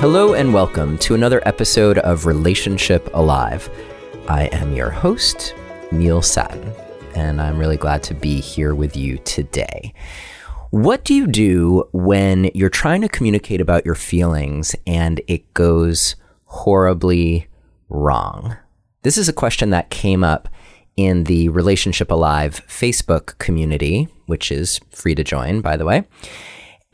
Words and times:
Hello 0.00 0.32
and 0.32 0.54
welcome 0.54 0.96
to 0.98 1.16
another 1.16 1.42
episode 1.44 1.98
of 1.98 2.24
Relationship 2.24 3.10
Alive. 3.14 3.68
I 4.28 4.44
am 4.52 4.72
your 4.72 4.90
host, 4.90 5.56
Neil 5.90 6.22
Sattin, 6.22 6.72
and 7.16 7.40
I'm 7.42 7.58
really 7.58 7.76
glad 7.76 8.04
to 8.04 8.14
be 8.14 8.40
here 8.40 8.76
with 8.76 8.96
you 8.96 9.18
today. 9.18 9.92
What 10.70 11.04
do 11.04 11.14
you 11.14 11.26
do 11.26 11.88
when 11.90 12.48
you're 12.54 12.68
trying 12.68 13.00
to 13.00 13.08
communicate 13.08 13.60
about 13.60 13.84
your 13.84 13.96
feelings 13.96 14.76
and 14.86 15.20
it 15.26 15.52
goes 15.52 16.14
horribly 16.44 17.48
wrong? 17.88 18.56
This 19.02 19.18
is 19.18 19.28
a 19.28 19.32
question 19.32 19.70
that 19.70 19.90
came 19.90 20.22
up 20.22 20.48
in 20.96 21.24
the 21.24 21.48
Relationship 21.48 22.12
Alive 22.12 22.64
Facebook 22.68 23.36
community, 23.38 24.06
which 24.26 24.52
is 24.52 24.78
free 24.92 25.16
to 25.16 25.24
join, 25.24 25.60
by 25.60 25.76
the 25.76 25.84
way. 25.84 26.04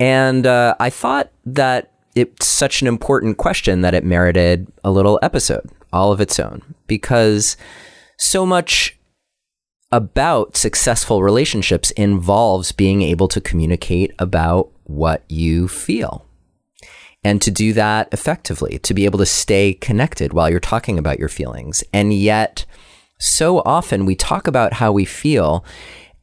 And 0.00 0.47
uh, 0.47 0.75
I 0.80 0.89
thought 0.89 1.30
that 1.45 1.94
it's 2.14 2.46
such 2.46 2.80
an 2.80 2.88
important 2.88 3.38
question 3.38 3.80
that 3.82 3.95
it 3.95 4.04
merited 4.04 4.66
a 4.84 4.91
little 4.91 5.18
episode 5.23 5.68
all 5.92 6.12
of 6.12 6.20
its 6.20 6.38
own 6.38 6.62
because 6.87 7.56
so 8.18 8.45
much 8.45 8.98
about 9.92 10.56
successful 10.56 11.23
relationships 11.23 11.92
involves 11.92 12.73
being 12.73 13.00
able 13.02 13.28
to 13.28 13.40
communicate 13.40 14.12
about 14.18 14.70
what 14.84 15.23
you 15.28 15.68
feel. 15.68 16.27
And 17.23 17.40
to 17.40 17.50
do 17.50 17.73
that 17.73 18.09
effectively, 18.12 18.78
to 18.80 18.92
be 18.92 19.04
able 19.06 19.18
to 19.20 19.26
stay 19.26 19.74
connected 19.74 20.32
while 20.32 20.51
you're 20.51 20.60
talking 20.60 20.98
about 20.98 21.18
your 21.18 21.28
feelings. 21.28 21.82
And 21.92 22.12
yet, 22.12 22.66
so 23.18 23.60
often 23.60 24.04
we 24.04 24.15
talk 24.15 24.46
about 24.46 24.74
how 24.74 24.92
we 24.92 25.04
feel 25.04 25.65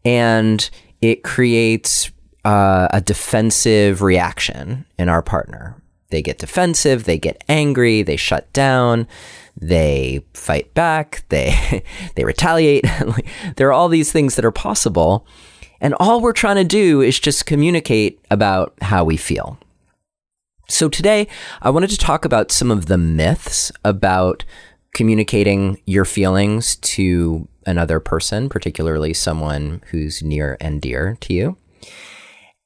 and 0.04 0.70
it 1.02 1.24
creates 1.24 2.12
uh, 2.44 2.88
a 2.92 3.02
defensive 3.02 4.02
reaction 4.02 4.86
in 5.00 5.10
our 5.10 5.22
partner. 5.22 5.81
They 6.12 6.22
get 6.22 6.38
defensive, 6.38 7.06
they 7.06 7.18
get 7.18 7.44
angry, 7.50 8.04
they 8.04 8.18
shut 8.18 8.52
down, 8.54 9.08
they 9.60 10.24
fight 10.34 10.74
back, 10.74 11.24
they 11.30 11.84
they 12.16 12.24
retaliate. 12.24 12.86
there 13.56 13.68
are 13.68 13.74
all 13.74 13.90
these 13.90 14.12
things 14.12 14.36
that 14.36 14.46
are 14.46 14.52
possible, 14.52 15.26
and 15.80 15.96
all 16.00 16.22
we're 16.22 16.34
trying 16.34 16.58
to 16.58 16.64
do 16.64 17.02
is 17.02 17.20
just 17.20 17.46
communicate 17.46 18.20
about 18.30 18.74
how 18.82 19.04
we 19.04 19.18
feel. 19.18 19.58
So 20.70 20.88
today, 20.88 21.28
I 21.62 21.70
wanted 21.70 21.90
to 21.90 21.98
talk 21.98 22.24
about 22.24 22.52
some 22.52 22.72
of 22.72 22.86
the 22.86 22.98
myths 22.98 23.72
about 23.84 24.46
communicating 24.94 25.82
your 25.86 26.06
feelings 26.06 26.78
to 26.78 27.48
another 27.66 28.00
person, 28.00 28.50
particularly 28.50 29.14
someone 29.14 29.82
who's 29.92 30.24
near 30.24 30.58
and 30.60 30.82
dear 30.82 31.18
to 31.22 31.34
you. 31.34 31.58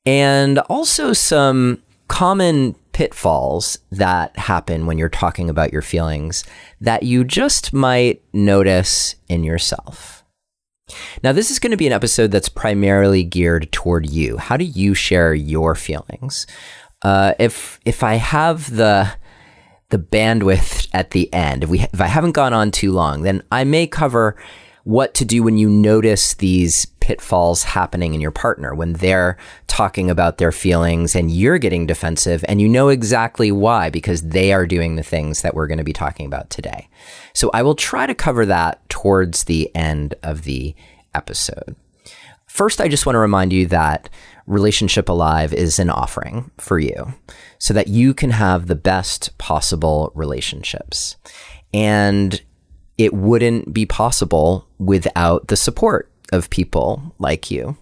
And 0.06 0.60
also 0.60 1.14
some 1.14 1.82
common 2.08 2.76
pitfalls 2.94 3.78
that 3.92 4.38
happen 4.38 4.86
when 4.86 4.98
you're 4.98 5.10
talking 5.10 5.50
about 5.50 5.74
your 5.74 5.82
feelings 5.82 6.46
that 6.80 7.04
you 7.04 7.24
just 7.24 7.74
might 7.74 8.22
notice 8.34 9.16
in 9.28 9.44
yourself. 9.44 10.24
Now, 11.24 11.32
this 11.32 11.50
is 11.50 11.60
going 11.60 11.72
to 11.72 11.78
be 11.78 11.88
an 11.88 11.94
episode 11.94 12.32
that's 12.32 12.50
primarily 12.50 13.24
geared 13.24 13.72
toward 13.72 14.10
you. 14.10 14.38
How 14.38 14.56
do 14.56 14.66
you 14.66 14.94
share 14.94 15.34
your 15.34 15.76
feelings? 15.76 16.46
Uh, 17.02 17.34
if 17.40 17.80
if 17.86 18.04
I 18.04 18.16
have 18.16 18.76
the 18.76 19.12
the 19.90 20.00
bandwidth 20.00 20.88
at 20.94 21.12
the 21.12 21.32
end, 21.34 21.64
if 21.64 21.70
we 21.70 21.82
if 21.82 22.00
I 22.00 22.08
haven't 22.08 22.32
gone 22.32 22.54
on 22.54 22.72
too 22.72 22.92
long, 22.92 23.24
then 23.24 23.44
I 23.52 23.64
may 23.64 23.88
cover 23.88 24.38
what 24.84 25.16
to 25.16 25.26
do 25.26 25.42
when 25.42 25.58
you 25.58 25.68
notice 25.68 26.36
these 26.36 26.86
pitfalls 27.06 27.62
happening 27.62 28.16
in 28.16 28.20
your 28.20 28.32
partner 28.32 28.74
when 28.74 28.94
they're 28.94 29.38
talking 29.68 30.10
about 30.10 30.40
their 30.40 30.52
feelings 30.52 31.16
and 31.16 31.30
you're 31.30 31.60
getting 31.60 31.86
defensive 31.86 32.44
and 32.48 32.60
you 32.60 32.68
know 32.68 32.90
exactly 32.90 33.52
why 33.52 33.92
because 33.92 34.24
they 34.24 34.52
are 34.52 34.66
doing 34.66 34.96
the 34.96 35.04
things 35.04 35.44
that 35.44 35.54
we're 35.54 35.68
going 35.68 35.78
to 35.78 35.84
be 35.84 35.94
talking 35.94 36.26
about 36.26 36.50
today. 36.50 36.90
So 37.32 37.52
I 37.54 37.62
will 37.62 37.76
try 37.76 38.08
to 38.08 38.16
cover 38.16 38.44
that 38.48 38.90
towards 38.90 39.44
the 39.44 39.70
end 39.76 40.16
of 40.24 40.46
the 40.46 40.74
episode. 41.14 41.76
First, 42.48 42.82
I 42.82 42.88
just 42.88 43.06
want 43.06 43.14
to 43.14 43.20
remind 43.20 43.54
you 43.54 43.68
that 43.68 44.10
Relationship 44.48 45.08
Alive 45.08 45.54
is 45.54 45.78
an 45.78 45.92
offering 45.92 46.50
for 46.58 46.80
you 46.80 47.14
so 47.60 47.72
that 47.76 47.88
you 47.88 48.16
can 48.16 48.32
have 48.32 48.66
the 48.66 48.74
best 48.74 49.38
possible 49.38 50.12
relationships. 50.16 51.18
And 51.72 52.42
it 52.98 53.14
wouldn't 53.14 53.76
be 53.76 53.86
possible 53.86 54.68
without 54.80 55.50
the 55.50 55.56
support 55.56 56.12
of 56.32 56.50
people 56.50 57.16
like 57.20 57.52
you. 57.52 57.78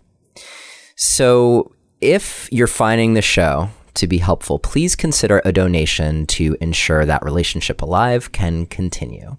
So 0.95 1.73
if 2.01 2.49
you're 2.51 2.67
finding 2.67 3.13
the 3.13 3.21
show 3.21 3.69
to 3.95 4.07
be 4.07 4.17
helpful, 4.17 4.59
please 4.59 4.95
consider 4.95 5.41
a 5.45 5.51
donation 5.51 6.25
to 6.27 6.57
ensure 6.59 7.05
that 7.05 7.23
Relationship 7.23 7.81
Alive 7.81 8.31
can 8.31 8.65
continue. 8.65 9.37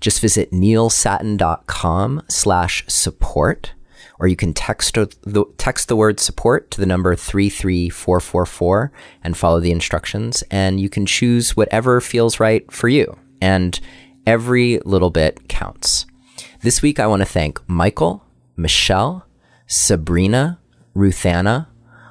Just 0.00 0.20
visit 0.20 0.52
neilsattin.com 0.52 2.22
slash 2.28 2.84
support, 2.86 3.72
or 4.20 4.28
you 4.28 4.36
can 4.36 4.52
text 4.52 4.94
the, 4.94 5.44
text 5.56 5.88
the 5.88 5.96
word 5.96 6.20
support 6.20 6.70
to 6.70 6.80
the 6.80 6.86
number 6.86 7.16
33444 7.16 8.92
and 9.24 9.36
follow 9.36 9.58
the 9.58 9.72
instructions. 9.72 10.44
And 10.50 10.78
you 10.78 10.88
can 10.88 11.06
choose 11.06 11.56
whatever 11.56 12.00
feels 12.00 12.38
right 12.38 12.70
for 12.70 12.88
you. 12.88 13.16
And 13.40 13.80
every 14.28 14.78
little 14.80 15.10
bit 15.10 15.48
counts. 15.48 16.04
This 16.60 16.82
week, 16.82 17.00
I 17.00 17.06
want 17.06 17.20
to 17.20 17.26
thank 17.26 17.66
Michael, 17.66 18.22
Michelle, 18.58 19.26
Sabrina, 19.66 20.60
Ruthanna, 20.94 21.68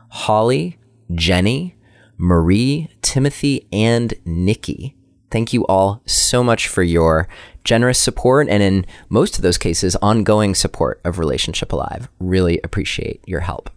Holly, 0.10 0.80
Jenny, 1.14 1.76
Marie, 2.18 2.90
Timothy, 3.02 3.68
and 3.72 4.14
Nikki. 4.26 4.96
Thank 5.30 5.52
you 5.52 5.66
all 5.66 6.02
so 6.06 6.44
much 6.44 6.68
for 6.68 6.84
your 6.84 7.28
generous 7.66 8.00
support 8.00 8.48
and, 8.48 8.64
in 8.64 8.86
most 9.10 9.36
of 9.36 9.42
those 9.42 9.58
cases, 9.58 9.98
ongoing 9.98 10.56
support 10.56 11.02
of 11.04 11.20
Relationship 11.20 11.74
Alive. 11.74 12.08
Really 12.20 12.62
appreciate 12.64 13.22
your 13.28 13.42
help. 13.42 13.70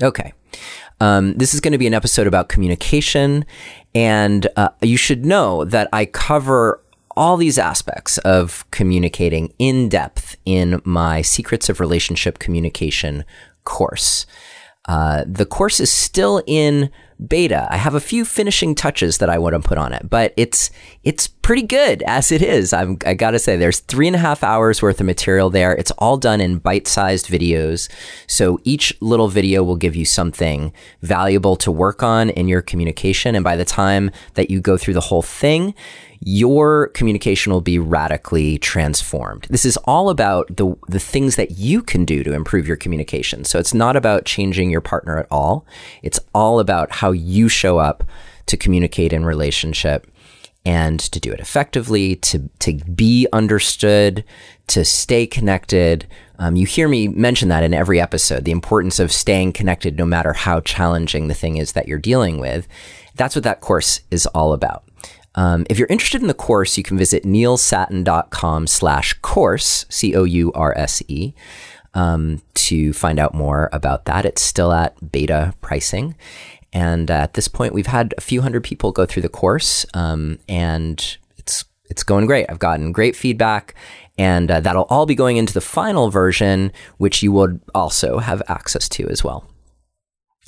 Okay. 0.00 0.32
Um, 1.00 1.34
this 1.34 1.54
is 1.54 1.60
going 1.60 1.72
to 1.72 1.78
be 1.78 1.88
an 1.88 1.94
episode 1.94 2.28
about 2.28 2.48
communication, 2.48 3.44
and 3.94 4.46
uh, 4.56 4.68
you 4.80 4.96
should 4.96 5.26
know 5.26 5.64
that 5.64 5.88
I 5.92 6.04
cover 6.04 6.80
all 7.16 7.36
these 7.36 7.58
aspects 7.58 8.18
of 8.18 8.64
communicating 8.70 9.52
in 9.58 9.88
depth 9.88 10.36
in 10.44 10.80
my 10.84 11.22
Secrets 11.22 11.68
of 11.68 11.80
Relationship 11.80 12.38
Communication 12.38 13.24
course. 13.64 14.26
Uh, 14.86 15.24
the 15.26 15.46
course 15.46 15.78
is 15.78 15.92
still 15.92 16.42
in 16.46 16.90
beta. 17.24 17.68
I 17.70 17.76
have 17.76 17.94
a 17.94 18.00
few 18.00 18.24
finishing 18.24 18.74
touches 18.74 19.18
that 19.18 19.30
I 19.30 19.38
want 19.38 19.54
to 19.54 19.60
put 19.60 19.78
on 19.78 19.92
it, 19.92 20.10
but 20.10 20.34
it's 20.36 20.70
it's 21.04 21.28
pretty 21.28 21.62
good 21.62 22.02
as 22.04 22.32
it 22.32 22.42
is. 22.42 22.72
I'm, 22.72 22.98
I 23.06 23.14
gotta 23.14 23.38
say, 23.38 23.56
there's 23.56 23.78
three 23.78 24.08
and 24.08 24.16
a 24.16 24.18
half 24.18 24.42
hours 24.42 24.82
worth 24.82 24.98
of 24.98 25.06
material 25.06 25.50
there. 25.50 25.72
It's 25.72 25.92
all 25.92 26.16
done 26.16 26.40
in 26.40 26.58
bite-sized 26.58 27.28
videos, 27.28 27.88
so 28.26 28.58
each 28.64 28.92
little 29.00 29.28
video 29.28 29.62
will 29.62 29.76
give 29.76 29.94
you 29.94 30.04
something 30.04 30.72
valuable 31.00 31.54
to 31.56 31.70
work 31.70 32.02
on 32.02 32.30
in 32.30 32.48
your 32.48 32.62
communication. 32.62 33.36
And 33.36 33.44
by 33.44 33.56
the 33.56 33.64
time 33.64 34.10
that 34.34 34.50
you 34.50 34.60
go 34.60 34.76
through 34.76 34.94
the 34.94 35.00
whole 35.00 35.22
thing, 35.22 35.74
your 36.24 36.88
communication 36.88 37.52
will 37.52 37.60
be 37.60 37.78
radically 37.78 38.56
transformed. 38.58 39.46
This 39.50 39.64
is 39.64 39.76
all 39.78 40.08
about 40.08 40.56
the 40.56 40.76
the 40.88 41.00
things 41.00 41.36
that 41.36 41.52
you 41.52 41.82
can 41.82 42.04
do 42.04 42.22
to 42.22 42.32
improve 42.32 42.68
your 42.68 42.76
communication. 42.76 43.44
So 43.44 43.58
it's 43.58 43.74
not 43.74 43.96
about 43.96 44.24
changing 44.24 44.70
your 44.70 44.80
partner 44.80 45.18
at 45.18 45.26
all. 45.30 45.66
It's 46.02 46.20
all 46.32 46.60
about 46.60 46.92
how 46.92 47.10
you 47.10 47.48
show 47.48 47.78
up 47.78 48.04
to 48.46 48.56
communicate 48.56 49.12
in 49.12 49.24
relationship 49.24 50.06
and 50.64 51.00
to 51.00 51.18
do 51.18 51.32
it 51.32 51.40
effectively, 51.40 52.14
to 52.16 52.48
to 52.60 52.74
be 52.74 53.26
understood, 53.32 54.24
to 54.68 54.84
stay 54.84 55.26
connected. 55.26 56.06
Um, 56.38 56.54
you 56.54 56.66
hear 56.66 56.88
me 56.88 57.08
mention 57.08 57.48
that 57.48 57.64
in 57.64 57.74
every 57.74 58.00
episode, 58.00 58.44
the 58.44 58.52
importance 58.52 59.00
of 59.00 59.10
staying 59.10 59.54
connected 59.54 59.98
no 59.98 60.06
matter 60.06 60.32
how 60.32 60.60
challenging 60.60 61.26
the 61.26 61.34
thing 61.34 61.56
is 61.56 61.72
that 61.72 61.88
you're 61.88 61.98
dealing 61.98 62.38
with. 62.38 62.68
That's 63.16 63.34
what 63.34 63.44
that 63.44 63.60
course 63.60 64.00
is 64.10 64.26
all 64.26 64.52
about. 64.52 64.84
Um, 65.34 65.66
if 65.70 65.78
you're 65.78 65.88
interested 65.88 66.20
in 66.20 66.28
the 66.28 66.34
course, 66.34 66.76
you 66.76 66.84
can 66.84 66.98
visit 66.98 67.24
neilsattin.com 67.24 68.66
slash 68.66 69.14
course, 69.22 69.86
C-O-U-R-S-E, 69.88 71.34
um, 71.94 72.42
to 72.54 72.92
find 72.92 73.18
out 73.18 73.34
more 73.34 73.68
about 73.72 74.04
that. 74.06 74.24
It's 74.24 74.42
still 74.42 74.72
at 74.72 75.12
beta 75.12 75.54
pricing. 75.60 76.14
And 76.72 77.10
uh, 77.10 77.14
at 77.14 77.34
this 77.34 77.48
point, 77.48 77.74
we've 77.74 77.86
had 77.86 78.14
a 78.16 78.20
few 78.20 78.42
hundred 78.42 78.64
people 78.64 78.92
go 78.92 79.04
through 79.04 79.22
the 79.22 79.28
course, 79.28 79.84
um, 79.92 80.38
and 80.48 81.18
it's 81.36 81.66
it's 81.90 82.02
going 82.02 82.24
great. 82.24 82.46
I've 82.48 82.58
gotten 82.58 82.92
great 82.92 83.14
feedback, 83.14 83.74
and 84.16 84.50
uh, 84.50 84.60
that'll 84.60 84.84
all 84.84 85.04
be 85.04 85.14
going 85.14 85.36
into 85.36 85.52
the 85.52 85.60
final 85.60 86.10
version, 86.10 86.72
which 86.96 87.22
you 87.22 87.30
would 87.32 87.60
also 87.74 88.18
have 88.18 88.42
access 88.48 88.88
to 88.90 89.06
as 89.10 89.22
well 89.22 89.51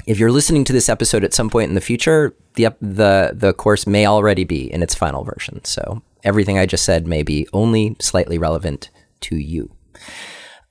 if 0.07 0.19
you're 0.19 0.33
listening 0.33 0.65
to 0.65 0.73
this 0.73 0.89
episode 0.89 1.25
at 1.25 1.35
some 1.35 1.51
point 1.51 1.69
in 1.69 1.75
the 1.75 1.81
future, 1.81 2.35
the 2.55 2.69
the 2.81 3.33
the 3.35 3.53
course 3.53 3.87
may 3.87 4.07
already 4.07 4.45
be 4.45 4.71
in 4.73 4.83
its 4.83 4.95
final 4.95 5.25
version. 5.25 5.65
So 5.65 6.03
everything 6.23 6.59
I 6.59 6.67
just 6.67 6.85
said 6.85 7.07
may 7.07 7.23
be 7.23 7.47
only 7.53 7.97
slightly 8.01 8.39
relevant 8.39 8.91
to 9.21 9.37
you. 9.37 9.71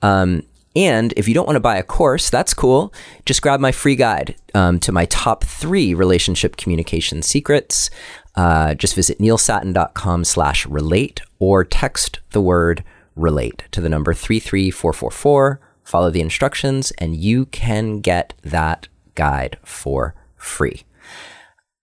Um, 0.01 0.43
And 0.75 1.13
if 1.15 1.27
you 1.27 1.35
don't 1.35 1.45
want 1.45 1.55
to 1.55 1.59
buy 1.59 1.77
a 1.77 1.83
course, 1.83 2.31
that's 2.31 2.53
cool. 2.53 2.91
Just 3.27 3.43
grab 3.43 3.59
my 3.59 3.71
free 3.71 3.95
guide 3.95 4.35
um, 4.55 4.79
to 4.79 4.91
my 4.91 5.05
top 5.05 5.43
three 5.43 5.93
relationship 5.93 6.57
communication 6.57 7.21
secrets. 7.21 7.91
Uh, 8.35 8.73
just 8.73 8.95
visit 8.95 9.19
neilsattin.com 9.19 10.23
slash 10.23 10.65
relate 10.65 11.21
or 11.37 11.63
text 11.63 12.19
the 12.31 12.41
word 12.41 12.83
relate 13.15 13.63
to 13.69 13.81
the 13.81 13.89
number 13.89 14.15
33444. 14.15 15.59
Follow 15.83 16.09
the 16.09 16.21
instructions 16.21 16.91
and 16.97 17.15
you 17.15 17.45
can 17.45 17.99
get 17.99 18.33
that 18.41 18.87
guide 19.15 19.57
for 19.63 20.15
free. 20.35 20.83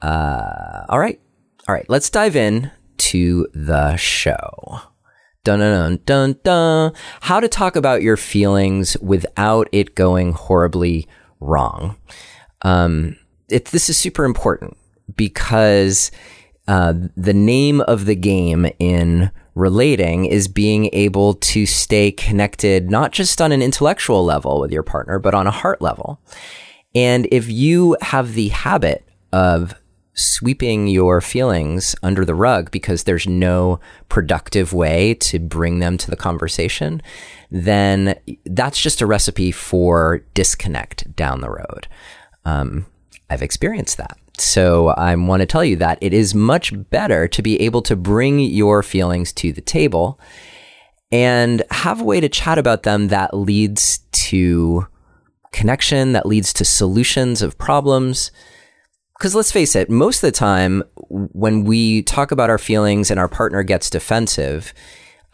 Uh, 0.03 0.85
all 0.89 0.99
right. 0.99 1.21
All 1.69 1.75
right. 1.75 1.89
Let's 1.89 2.11
dive 2.11 2.37
in 2.37 2.71
to 2.99 3.47
the 3.55 3.97
show. 3.97 4.81
Dun 5.45 5.61
dun 5.61 6.01
dun 6.05 6.37
dun. 6.45 6.93
How 7.23 7.41
to 7.41 7.49
talk 7.49 7.77
about 7.77 8.03
your 8.03 8.17
feelings 8.17 8.97
without 8.99 9.69
it 9.73 9.95
going 9.95 10.33
horribly 10.33 11.09
wrong. 11.41 11.97
Um, 12.63 13.17
it, 13.49 13.67
this 13.67 13.89
is 13.89 13.97
super 13.97 14.25
important 14.25 14.77
because 15.17 16.11
uh, 16.69 16.95
the 17.17 17.35
name 17.35 17.81
of 17.83 18.05
the 18.05 18.15
game 18.15 18.71
in 18.79 19.31
relating 19.55 20.27
is 20.27 20.47
being 20.47 20.91
able 20.93 21.35
to 21.35 21.67
stay 21.67 22.13
connected, 22.13 22.91
not 22.91 23.13
just 23.13 23.41
on 23.41 23.51
an 23.51 23.63
intellectual 23.63 24.25
level 24.25 24.61
with 24.61 24.71
your 24.71 24.83
partner, 24.83 25.19
but 25.19 25.35
on 25.35 25.47
a 25.47 25.51
heart 25.51 25.83
level. 25.83 26.21
And 26.95 27.29
if 27.31 27.49
you 27.49 27.97
have 28.03 28.35
the 28.35 28.49
habit 28.49 29.07
of 29.33 29.75
sweeping 30.15 30.89
your 30.89 31.21
feelings 31.21 31.95
under 32.03 32.25
the 32.25 32.35
rug 32.35 32.71
because 32.71 33.05
there's 33.05 33.27
no 33.27 33.81
productive 34.09 34.73
way 34.73 35.15
to 35.15 35.39
bring 35.39 35.79
them 35.79 35.97
to 35.97 36.11
the 36.11 36.17
conversation, 36.17 37.01
then 37.51 38.19
that's 38.45 38.81
just 38.81 39.01
a 39.01 39.07
recipe 39.07 39.53
for 39.53 40.23
disconnect 40.35 41.15
down 41.17 41.41
the 41.41 41.51
road. 41.51 41.89
Um, 42.45 42.87
I've 43.31 43.43
experienced 43.43 43.97
that. 43.99 44.19
So 44.39 44.89
I 44.89 45.15
want 45.17 45.41
to 45.41 45.47
tell 45.47 45.65
you 45.65 45.77
that 45.77 45.99
it 46.01 46.13
is 46.13 46.35
much 46.35 46.73
better 46.91 47.29
to 47.29 47.43
be 47.43 47.61
able 47.61 47.83
to 47.83 47.95
bring 47.95 48.41
your 48.41 48.83
feelings 48.83 49.33
to 49.35 49.53
the 49.53 49.61
table 49.61 50.19
and 51.13 51.63
have 51.71 52.01
a 52.01 52.05
way 52.05 52.21
to 52.21 52.29
chat 52.29 52.59
about 52.59 52.83
them 52.83 53.09
that 53.09 53.35
leads 53.35 53.99
to 54.13 54.87
connection, 55.53 56.13
that 56.13 56.27
leads 56.27 56.53
to 56.55 56.65
solutions 56.65 57.43
of 57.43 57.59
problems 57.59 58.31
because 59.21 59.35
let's 59.35 59.53
face 59.53 59.77
it, 59.77 59.91
most 59.91 60.23
of 60.25 60.29
the 60.29 60.33
time 60.39 60.83
when 61.11 61.65
we 61.65 62.03
talk 62.05 62.33
about 62.33 62.49
our 62.49 62.57
feelings 62.57 63.11
and 63.11 63.21
our 63.21 63.29
partner 63.29 63.63
gets 63.63 63.91
defensive, 63.91 64.73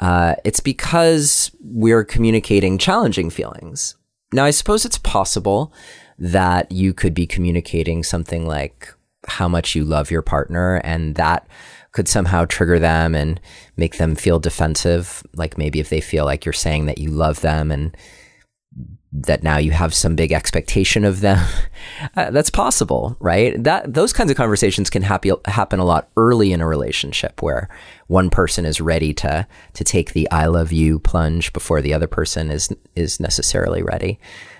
uh, 0.01 0.35
it's 0.45 0.59
because 0.59 1.53
we're 1.61 2.03
communicating 2.03 2.79
challenging 2.79 3.31
feelings. 3.31 3.95
Now, 4.33 4.45
I 4.45 4.51
suppose 4.51 4.85
it's 4.85 4.99
possible 4.99 5.73
that 6.19 6.73
you 6.73 6.95
could 6.95 7.15
be 7.15 7.29
communicating 7.29 8.03
something 8.03 8.45
like 8.45 8.93
how 9.29 9.47
much 9.47 9.77
you 9.77 9.85
love 9.85 10.11
your 10.11 10.23
partner, 10.23 10.81
and 10.83 11.15
that 11.15 11.47
could 11.93 12.09
somehow 12.09 12.45
trigger 12.45 12.81
them 12.81 13.15
and 13.15 13.41
make 13.77 13.99
them 13.99 14.17
feel 14.17 14.41
defensive. 14.41 15.23
Like 15.37 15.57
maybe 15.57 15.79
if 15.79 15.91
they 15.91 16.01
feel 16.01 16.25
like 16.25 16.45
you're 16.45 16.53
saying 16.53 16.87
that 16.87 16.99
you 16.99 17.11
love 17.11 17.41
them 17.41 17.71
and 17.71 17.97
that 19.23 19.43
now 19.43 19.57
you 19.57 19.71
have 19.71 19.95
some 19.95 20.15
big 20.15 20.33
expectation 20.33 21.05
of 21.05 21.21
them. 21.21 21.45
Uh, 22.17 22.31
that's 22.31 22.51
possible, 22.51 23.17
right? 23.21 23.63
That 23.63 23.95
those 23.95 24.13
kinds 24.13 24.31
of 24.31 24.37
conversations 24.37 24.91
can 24.91 25.03
happy, 25.03 25.31
happen 25.47 25.79
a 25.79 25.85
lot 25.85 26.11
early 26.17 26.53
in 26.53 26.61
a 26.61 26.67
relationship 26.67 27.43
where 27.43 27.69
one 28.09 28.29
person 28.29 28.67
is 28.67 28.81
ready 28.81 29.15
to 29.15 29.47
to 29.75 29.85
take 29.85 30.13
the 30.13 30.29
"I 30.31 30.47
love 30.47 30.73
you" 30.73 30.99
plunge 30.99 31.53
before 31.53 31.81
the 31.81 31.95
other 31.95 32.09
person 32.09 32.51
is 32.51 32.75
is 32.97 33.21
necessarily 33.21 33.83
ready. 33.83 34.19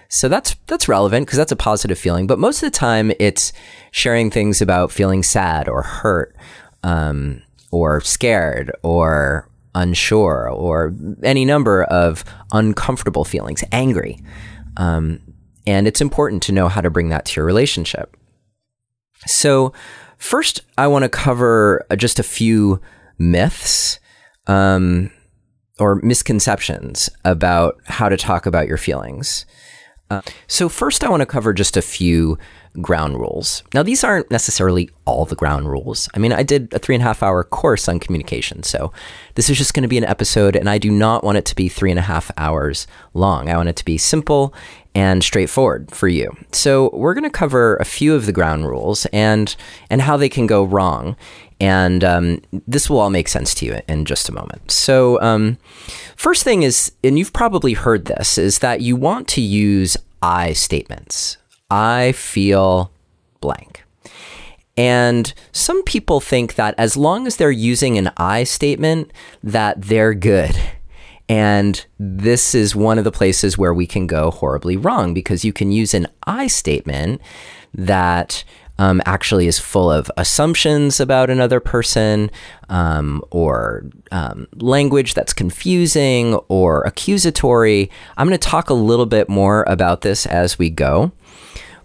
So 0.09 0.29
that's 0.29 0.55
that's 0.67 0.89
relevant 0.89 1.27
because 1.27 1.37
that's 1.37 1.53
a 1.53 1.57
positive 1.57 1.99
feeling. 1.99 2.27
But 2.27 2.39
most 2.39 2.63
of 2.63 2.73
the 2.73 2.79
time, 2.79 3.13
it's 3.19 3.53
sharing 3.91 4.31
things 4.31 4.63
about 4.63 4.93
feeling 4.93 5.23
sad 5.23 5.69
or 5.69 5.83
hurt, 5.83 6.37
um, 6.83 7.43
or 7.71 8.01
scared 8.01 8.73
or 8.83 9.49
unsure 9.77 10.51
or 10.51 10.93
any 11.23 11.45
number 11.45 11.85
of 11.85 12.25
uncomfortable 12.53 13.25
feelings, 13.25 13.63
angry. 13.71 14.19
Um, 14.77 15.21
and 15.67 15.87
it's 15.87 16.01
important 16.01 16.43
to 16.45 16.53
know 16.53 16.69
how 16.69 16.81
to 16.81 16.91
bring 16.91 17.11
that 17.11 17.27
to 17.27 17.41
your 17.41 17.47
relationship. 17.47 18.17
So, 19.27 19.73
first, 20.19 20.63
I 20.79 20.87
want 20.87 21.05
to 21.05 21.09
cover 21.09 21.87
just 21.97 22.19
a 22.19 22.25
few 22.25 22.81
myths 23.19 24.01
um, 24.47 25.11
or 25.79 25.97
misconceptions 25.97 27.11
about 27.25 27.79
how 27.85 28.09
to 28.09 28.17
talk 28.17 28.47
about 28.47 28.69
your 28.69 28.79
feelings. 28.79 29.47
Uh, 30.11 30.23
so, 30.47 30.69
first, 30.69 31.03
I 31.03 31.09
want 31.09 31.21
to 31.21 31.27
cover 31.27 31.53
just 31.53 31.77
a 31.77 31.83
few 31.83 32.39
ground 32.81 33.19
rules. 33.19 33.63
Now, 33.75 33.83
these 33.83 34.05
aren't 34.05 34.31
necessarily 34.31 34.91
all 35.05 35.25
the 35.25 35.35
ground 35.35 35.69
rules. 35.69 36.09
I 36.15 36.19
mean, 36.19 36.33
I 36.33 36.43
did 36.43 36.73
a 36.75 36.79
three 36.79 36.95
and 36.95 37.03
a 37.03 37.07
half 37.07 37.23
hour 37.23 37.45
course 37.45 37.89
on 37.89 38.01
communication, 38.01 38.63
so 38.63 38.93
this 39.35 39.49
is 39.51 39.59
just 39.59 39.75
going 39.75 39.83
to 39.83 39.89
be 39.89 39.99
an 39.99 40.05
episode, 40.05 40.57
and 40.57 40.69
I 40.69 40.79
do 40.79 40.91
not 40.91 41.25
want 41.25 41.39
it 41.39 41.45
to 41.47 41.57
be 41.57 41.69
three 41.69 41.91
and 41.91 41.99
a 41.99 42.03
half 42.03 42.31
hours 42.37 42.87
long. 43.15 43.49
I 43.49 43.57
want 43.57 43.69
it 43.69 43.77
to 43.77 43.85
be 43.85 43.99
simple 43.99 44.55
and 44.95 45.23
straightforward 45.23 45.91
for 45.91 46.09
you. 46.09 46.35
So, 46.53 46.91
we're 46.93 47.15
going 47.15 47.25
to 47.25 47.31
cover 47.31 47.77
a 47.77 47.85
few 47.85 48.15
of 48.15 48.27
the 48.27 48.33
ground 48.33 48.67
rules 48.67 49.07
and 49.07 49.55
and 49.91 50.03
how 50.03 50.17
they 50.17 50.29
can 50.29 50.47
go 50.47 50.65
wrong. 50.65 51.17
And 51.59 52.05
um, 52.05 52.43
this 52.67 52.91
will 52.91 52.99
all 52.99 53.09
make 53.09 53.29
sense 53.29 53.55
to 53.55 53.67
you 53.67 53.81
in 53.89 54.05
just 54.05 54.29
a 54.29 54.33
moment. 54.33 54.71
So, 54.71 55.21
um, 55.23 55.57
first 56.15 56.45
thing 56.45 56.63
is, 56.63 56.93
and 57.03 57.19
you've 57.19 57.33
probably 57.33 57.73
heard 57.73 58.05
this, 58.05 58.37
is 58.37 58.59
that 58.59 58.83
you 58.83 58.95
want 58.95 59.27
to 59.29 59.41
use 59.41 59.97
I 60.23 60.53
statements. 60.53 61.39
I 61.71 62.13
feel 62.13 62.93
blank. 63.41 63.85
And 64.77 65.33
some 65.53 65.83
people 65.85 66.21
think 66.21 66.57
that 66.57 66.75
as 66.77 66.97
long 66.97 67.27
as 67.27 67.37
they're 67.37 67.51
using 67.51 67.97
an 67.97 68.11
I 68.17 68.45
statement, 68.45 69.13
that 69.43 69.81
they're 69.83 70.15
good. 70.15 70.55
And 71.29 71.85
this 71.99 72.55
is 72.55 72.77
one 72.77 72.99
of 72.99 73.05
the 73.05 73.11
places 73.11 73.59
where 73.59 73.75
we 73.75 73.87
can 73.87 74.07
go 74.07 74.31
horribly 74.31 74.77
wrong 74.77 75.13
because 75.13 75.45
you 75.45 75.53
can 75.53 75.73
use 75.73 75.93
an 75.93 76.07
I 76.25 76.47
statement 76.47 77.21
that 77.75 78.45
um, 78.79 79.01
actually 79.07 79.47
is 79.47 79.59
full 79.59 79.91
of 79.91 80.11
assumptions 80.17 81.01
about 81.01 81.31
another 81.31 81.61
person 81.61 82.31
um, 82.69 83.23
or 83.31 83.85
um, 84.13 84.47
language 84.57 85.15
that's 85.15 85.33
confusing 85.33 86.35
or 86.49 86.83
accusatory. 86.83 87.91
I'm 88.17 88.27
going 88.27 88.39
to 88.39 88.49
talk 88.49 88.71
a 88.71 88.75
little 88.75 89.07
bit 89.07 89.29
more 89.29 89.65
about 89.67 90.03
this 90.03 90.27
as 90.27 90.59
we 90.59 90.71
go. 90.71 91.13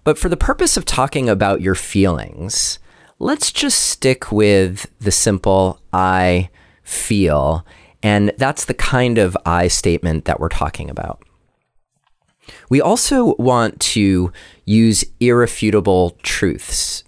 But 0.03 0.17
for 0.17 0.29
the 0.29 0.37
purpose 0.37 0.77
of 0.77 0.85
talking 0.85 1.29
about 1.29 1.61
your 1.61 1.75
feelings, 1.75 2.79
let's 3.19 3.51
just 3.51 3.79
stick 3.79 4.31
with 4.31 4.91
the 4.99 5.11
simple 5.11 5.79
I 5.93 6.49
feel. 6.83 7.65
And 8.03 8.33
that's 8.37 8.65
the 8.65 8.73
kind 8.73 9.19
of 9.19 9.37
I 9.45 9.67
statement 9.67 10.25
that 10.25 10.39
we're 10.39 10.49
talking 10.49 10.89
about. 10.89 11.21
We 12.69 12.81
also 12.81 13.35
want 13.35 13.79
to 13.81 14.31
use 14.71 15.03
irrefutable 15.19 16.17
truths 16.23 17.03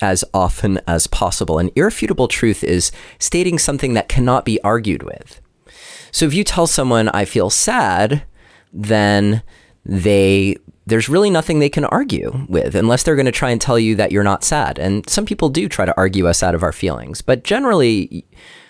as 0.00 0.24
often 0.32 0.80
as 0.86 1.06
possible. 1.08 1.58
An 1.58 1.70
irrefutable 1.74 2.28
truth 2.28 2.62
is 2.62 2.92
stating 3.18 3.58
something 3.58 3.94
that 3.94 4.08
cannot 4.08 4.44
be 4.44 4.60
argued 4.62 5.02
with. 5.02 5.40
So 6.12 6.24
if 6.24 6.34
you 6.34 6.44
tell 6.44 6.66
someone, 6.66 7.08
I 7.08 7.24
feel 7.24 7.50
sad, 7.50 8.22
then 8.72 9.42
they 9.84 10.56
there's 10.86 11.08
really 11.08 11.28
nothing 11.28 11.58
they 11.58 11.68
can 11.68 11.84
argue 11.84 12.46
with 12.48 12.74
unless 12.74 13.02
they're 13.02 13.14
going 13.14 13.26
to 13.26 13.32
try 13.32 13.50
and 13.50 13.60
tell 13.60 13.78
you 13.78 13.94
that 13.96 14.10
you're 14.10 14.24
not 14.24 14.42
sad. 14.42 14.78
And 14.78 15.06
some 15.08 15.26
people 15.26 15.50
do 15.50 15.68
try 15.68 15.84
to 15.84 15.96
argue 15.98 16.26
us 16.26 16.42
out 16.42 16.54
of 16.54 16.62
our 16.62 16.72
feelings. 16.72 17.20
But 17.20 17.44
generally, 17.44 18.24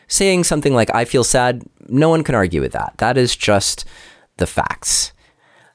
saying 0.08 0.42
something 0.42 0.74
like, 0.74 0.92
I 0.92 1.04
feel 1.04 1.22
sad, 1.22 1.62
no 1.88 2.08
one 2.08 2.24
can 2.24 2.34
argue 2.34 2.60
with 2.60 2.72
that. 2.72 2.94
That 2.98 3.16
is 3.16 3.36
just 3.36 3.84
the 4.38 4.48
facts. 4.48 5.12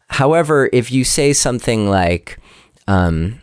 However, 0.09 0.69
if 0.73 0.91
you 0.91 1.05
say 1.05 1.31
something 1.31 1.89
like, 1.89 2.37
um, 2.87 3.41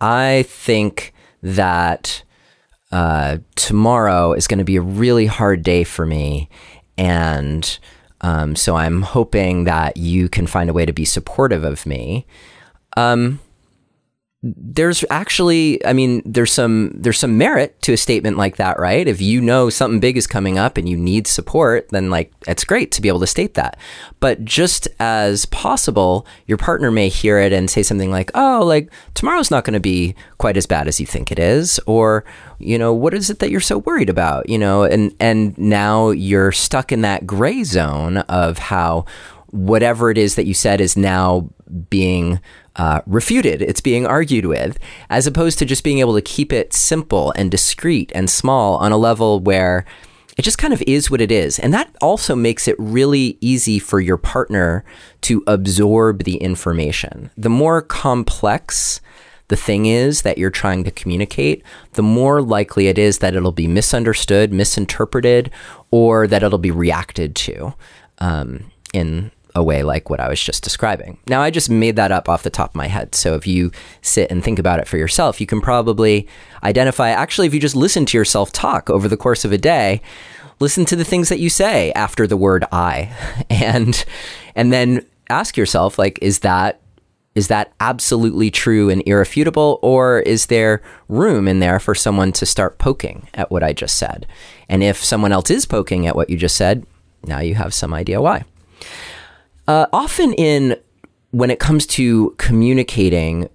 I 0.00 0.44
think 0.48 1.12
that 1.42 2.22
uh, 2.92 3.38
tomorrow 3.54 4.32
is 4.32 4.46
going 4.46 4.58
to 4.58 4.64
be 4.64 4.76
a 4.76 4.82
really 4.82 5.26
hard 5.26 5.62
day 5.62 5.84
for 5.84 6.06
me, 6.06 6.48
and 6.96 7.78
um, 8.20 8.56
so 8.56 8.76
I'm 8.76 9.02
hoping 9.02 9.64
that 9.64 9.96
you 9.96 10.28
can 10.28 10.46
find 10.46 10.70
a 10.70 10.72
way 10.72 10.86
to 10.86 10.92
be 10.92 11.04
supportive 11.04 11.64
of 11.64 11.86
me. 11.86 12.26
Um, 12.96 13.40
there's 14.42 15.04
actually 15.10 15.84
i 15.84 15.92
mean 15.92 16.22
there's 16.24 16.52
some 16.52 16.92
there's 16.94 17.18
some 17.18 17.36
merit 17.36 17.80
to 17.82 17.92
a 17.92 17.96
statement 17.96 18.36
like 18.36 18.56
that 18.56 18.78
right? 18.78 19.08
If 19.08 19.20
you 19.20 19.40
know 19.40 19.68
something 19.68 19.98
big 19.98 20.16
is 20.16 20.26
coming 20.28 20.58
up 20.58 20.76
and 20.76 20.88
you 20.88 20.96
need 20.96 21.26
support 21.26 21.88
then 21.88 22.08
like 22.08 22.32
it's 22.46 22.62
great 22.62 22.92
to 22.92 23.02
be 23.02 23.08
able 23.08 23.20
to 23.20 23.26
state 23.26 23.54
that. 23.54 23.76
But 24.20 24.44
just 24.44 24.86
as 25.00 25.46
possible 25.46 26.24
your 26.46 26.56
partner 26.58 26.92
may 26.92 27.08
hear 27.08 27.38
it 27.38 27.52
and 27.52 27.68
say 27.68 27.82
something 27.82 28.12
like 28.12 28.30
oh 28.34 28.62
like 28.64 28.92
tomorrow's 29.14 29.50
not 29.50 29.64
going 29.64 29.74
to 29.74 29.80
be 29.80 30.14
quite 30.38 30.56
as 30.56 30.66
bad 30.66 30.86
as 30.86 31.00
you 31.00 31.06
think 31.06 31.32
it 31.32 31.40
is 31.40 31.80
or 31.86 32.24
you 32.60 32.78
know 32.78 32.92
what 32.94 33.14
is 33.14 33.30
it 33.30 33.40
that 33.40 33.50
you're 33.50 33.60
so 33.60 33.78
worried 33.78 34.10
about? 34.10 34.48
You 34.48 34.58
know 34.58 34.84
and 34.84 35.12
and 35.18 35.58
now 35.58 36.10
you're 36.10 36.52
stuck 36.52 36.92
in 36.92 37.00
that 37.00 37.26
gray 37.26 37.64
zone 37.64 38.18
of 38.18 38.58
how 38.58 39.04
whatever 39.50 40.10
it 40.10 40.18
is 40.18 40.34
that 40.34 40.46
you 40.46 40.54
said 40.54 40.80
is 40.80 40.96
now 40.96 41.48
being 41.90 42.40
uh, 42.76 43.00
refuted, 43.06 43.60
it's 43.60 43.80
being 43.80 44.06
argued 44.06 44.46
with, 44.46 44.78
as 45.10 45.26
opposed 45.26 45.58
to 45.58 45.64
just 45.64 45.84
being 45.84 45.98
able 45.98 46.14
to 46.14 46.22
keep 46.22 46.52
it 46.52 46.72
simple 46.72 47.32
and 47.36 47.50
discreet 47.50 48.12
and 48.14 48.30
small 48.30 48.76
on 48.76 48.92
a 48.92 48.96
level 48.96 49.40
where 49.40 49.84
it 50.36 50.42
just 50.42 50.58
kind 50.58 50.72
of 50.72 50.82
is 50.86 51.10
what 51.10 51.20
it 51.20 51.32
is. 51.32 51.58
And 51.58 51.74
that 51.74 51.94
also 52.00 52.36
makes 52.36 52.68
it 52.68 52.76
really 52.78 53.36
easy 53.40 53.80
for 53.80 54.00
your 54.00 54.16
partner 54.16 54.84
to 55.22 55.42
absorb 55.48 56.22
the 56.22 56.36
information. 56.36 57.30
The 57.36 57.50
more 57.50 57.82
complex 57.82 59.00
the 59.48 59.56
thing 59.56 59.86
is 59.86 60.22
that 60.22 60.38
you're 60.38 60.50
trying 60.50 60.84
to 60.84 60.90
communicate, 60.90 61.64
the 61.94 62.02
more 62.02 62.40
likely 62.40 62.86
it 62.86 62.98
is 62.98 63.18
that 63.18 63.34
it'll 63.34 63.50
be 63.50 63.66
misunderstood, 63.66 64.52
misinterpreted, 64.52 65.50
or 65.90 66.26
that 66.26 66.42
it'll 66.42 66.58
be 66.58 66.70
reacted 66.70 67.34
to 67.34 67.74
um, 68.18 68.70
in 68.92 69.32
a 69.58 69.62
way 69.62 69.82
like 69.82 70.08
what 70.08 70.20
I 70.20 70.28
was 70.28 70.42
just 70.42 70.64
describing. 70.64 71.18
Now, 71.26 71.42
I 71.42 71.50
just 71.50 71.68
made 71.68 71.96
that 71.96 72.12
up 72.12 72.28
off 72.28 72.42
the 72.42 72.50
top 72.50 72.70
of 72.70 72.74
my 72.74 72.86
head. 72.86 73.14
So 73.14 73.34
if 73.34 73.46
you 73.46 73.70
sit 74.00 74.30
and 74.30 74.42
think 74.42 74.58
about 74.58 74.78
it 74.78 74.88
for 74.88 74.96
yourself, 74.96 75.40
you 75.40 75.46
can 75.46 75.60
probably 75.60 76.26
identify 76.62 77.10
actually, 77.10 77.46
if 77.46 77.54
you 77.54 77.60
just 77.60 77.76
listen 77.76 78.06
to 78.06 78.16
yourself 78.16 78.52
talk 78.52 78.88
over 78.88 79.08
the 79.08 79.16
course 79.16 79.44
of 79.44 79.52
a 79.52 79.58
day, 79.58 80.00
listen 80.60 80.84
to 80.86 80.96
the 80.96 81.04
things 81.04 81.28
that 81.28 81.38
you 81.38 81.50
say 81.50 81.92
after 81.92 82.26
the 82.26 82.36
word 82.36 82.64
I 82.72 83.10
and 83.50 84.04
and 84.54 84.72
then 84.72 85.04
ask 85.30 85.56
yourself 85.56 85.98
like 85.98 86.18
is 86.22 86.40
that 86.40 86.80
is 87.34 87.46
that 87.46 87.72
absolutely 87.78 88.50
true 88.50 88.90
and 88.90 89.00
irrefutable, 89.06 89.78
or 89.80 90.20
is 90.20 90.46
there 90.46 90.82
room 91.08 91.46
in 91.46 91.60
there 91.60 91.78
for 91.78 91.94
someone 91.94 92.32
to 92.32 92.44
start 92.44 92.78
poking 92.78 93.28
at 93.32 93.48
what 93.48 93.62
I 93.62 93.72
just 93.72 93.96
said? 93.96 94.26
And 94.68 94.82
if 94.82 95.04
someone 95.04 95.30
else 95.30 95.48
is 95.48 95.64
poking 95.64 96.08
at 96.08 96.16
what 96.16 96.30
you 96.30 96.36
just 96.36 96.56
said, 96.56 96.84
now 97.24 97.38
you 97.38 97.54
have 97.54 97.72
some 97.72 97.94
idea 97.94 98.20
why. 98.20 98.44
Uh, 99.68 99.86
often, 99.92 100.32
in 100.32 100.76
when 101.30 101.50
it 101.50 101.60
comes 101.60 101.86
to 101.86 102.34
communicating, 102.38 103.48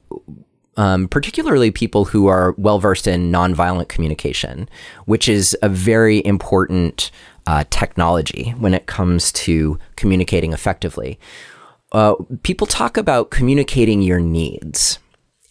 um, 0.78 1.10
particularly 1.10 1.72
people 1.72 2.06
who 2.06 2.28
are 2.28 2.56
well 2.58 2.80
versed 2.80 3.08
in 3.08 3.32
nonviolent 3.32 3.90
communication, 3.90 4.70
which 5.06 5.28
is 5.28 5.58
a 5.62 5.68
very 5.68 6.26
important 6.26 7.12
uh, 7.48 7.66
technology 7.70 8.52
when 8.60 8.74
it 8.74 8.86
comes 8.86 9.34
to 9.34 9.78
communicating 9.98 10.54
effectively 10.54 11.20
uh, 11.94 12.16
people 12.42 12.68
talk 12.68 12.98
about 12.98 13.30
communicating 13.30 14.02
your 14.02 14.20
needs. 14.20 15.00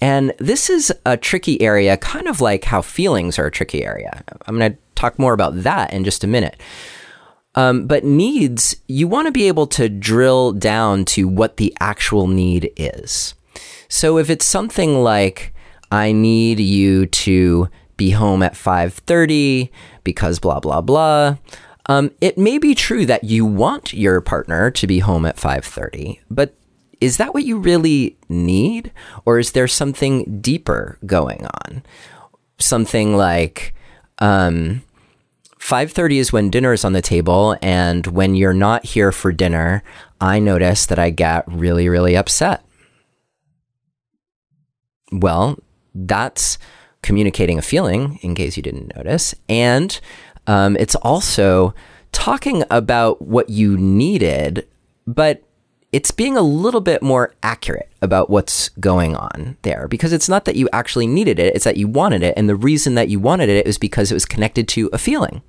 And 0.00 0.34
this 0.38 0.68
is 0.68 0.92
a 1.06 1.16
tricky 1.16 1.60
area, 1.62 1.96
kind 1.96 2.26
of 2.26 2.40
like 2.40 2.64
how 2.64 2.82
feelings 2.82 3.38
are 3.38 3.46
a 3.46 3.50
tricky 3.52 3.84
area. 3.84 4.24
I'm 4.46 4.58
going 4.58 4.72
to 4.72 4.78
talk 4.96 5.18
more 5.18 5.32
about 5.32 5.62
that 5.62 5.92
in 5.92 6.02
just 6.02 6.24
a 6.24 6.26
minute. 6.26 6.60
Um, 7.54 7.86
but 7.86 8.04
needs, 8.04 8.76
you 8.88 9.06
want 9.06 9.26
to 9.26 9.32
be 9.32 9.46
able 9.48 9.66
to 9.68 9.88
drill 9.88 10.52
down 10.52 11.04
to 11.06 11.28
what 11.28 11.58
the 11.58 11.76
actual 11.80 12.26
need 12.26 12.72
is. 12.76 13.34
So 13.88 14.16
if 14.16 14.30
it's 14.30 14.46
something 14.46 15.02
like, 15.02 15.52
I 15.90 16.12
need 16.12 16.58
you 16.58 17.04
to 17.06 17.68
be 17.98 18.10
home 18.10 18.42
at 18.42 18.54
5:30 18.54 19.70
because 20.02 20.38
blah 20.38 20.60
blah 20.60 20.80
blah. 20.80 21.36
Um, 21.86 22.10
it 22.20 22.38
may 22.38 22.58
be 22.58 22.74
true 22.74 23.04
that 23.06 23.24
you 23.24 23.44
want 23.44 23.92
your 23.92 24.20
partner 24.20 24.70
to 24.70 24.86
be 24.86 25.00
home 25.00 25.26
at 25.26 25.36
5:30, 25.36 26.20
but 26.30 26.54
is 27.00 27.16
that 27.18 27.34
what 27.34 27.44
you 27.44 27.58
really 27.58 28.16
need 28.28 28.92
or 29.26 29.38
is 29.38 29.52
there 29.52 29.68
something 29.68 30.40
deeper 30.40 30.98
going 31.04 31.44
on? 31.44 31.82
Something 32.58 33.16
like 33.16 33.74
um, 34.18 34.82
5:30 35.62 36.18
is 36.18 36.32
when 36.32 36.50
dinner 36.50 36.72
is 36.72 36.84
on 36.84 36.92
the 36.92 37.00
table 37.00 37.56
and 37.62 38.08
when 38.08 38.34
you're 38.34 38.52
not 38.52 38.84
here 38.84 39.12
for 39.12 39.30
dinner, 39.30 39.84
I 40.20 40.40
notice 40.40 40.86
that 40.86 40.98
I 40.98 41.10
get 41.10 41.44
really 41.46 41.88
really 41.88 42.16
upset. 42.16 42.64
Well, 45.12 45.58
that's 45.94 46.58
communicating 47.02 47.58
a 47.58 47.62
feeling 47.62 48.18
in 48.22 48.34
case 48.34 48.56
you 48.56 48.62
didn't 48.62 48.96
notice 48.96 49.36
and 49.48 50.00
um, 50.48 50.76
it's 50.80 50.96
also 50.96 51.74
talking 52.10 52.64
about 52.68 53.22
what 53.22 53.48
you 53.48 53.76
needed, 53.76 54.66
but 55.06 55.44
it's 55.92 56.10
being 56.10 56.36
a 56.36 56.42
little 56.42 56.80
bit 56.80 57.02
more 57.02 57.34
accurate 57.44 57.88
about 58.00 58.30
what's 58.30 58.70
going 58.80 59.14
on 59.14 59.56
there 59.62 59.86
because 59.86 60.12
it's 60.12 60.28
not 60.28 60.44
that 60.46 60.56
you 60.56 60.68
actually 60.72 61.06
needed 61.06 61.38
it, 61.38 61.54
it's 61.54 61.64
that 61.64 61.76
you 61.76 61.86
wanted 61.86 62.24
it. 62.24 62.34
And 62.36 62.48
the 62.48 62.56
reason 62.56 62.96
that 62.96 63.08
you 63.08 63.20
wanted 63.20 63.48
it 63.48 63.64
is 63.64 63.78
because 63.78 64.10
it 64.10 64.14
was 64.14 64.24
connected 64.24 64.66
to 64.68 64.90
a 64.92 64.98
feeling. 64.98 65.42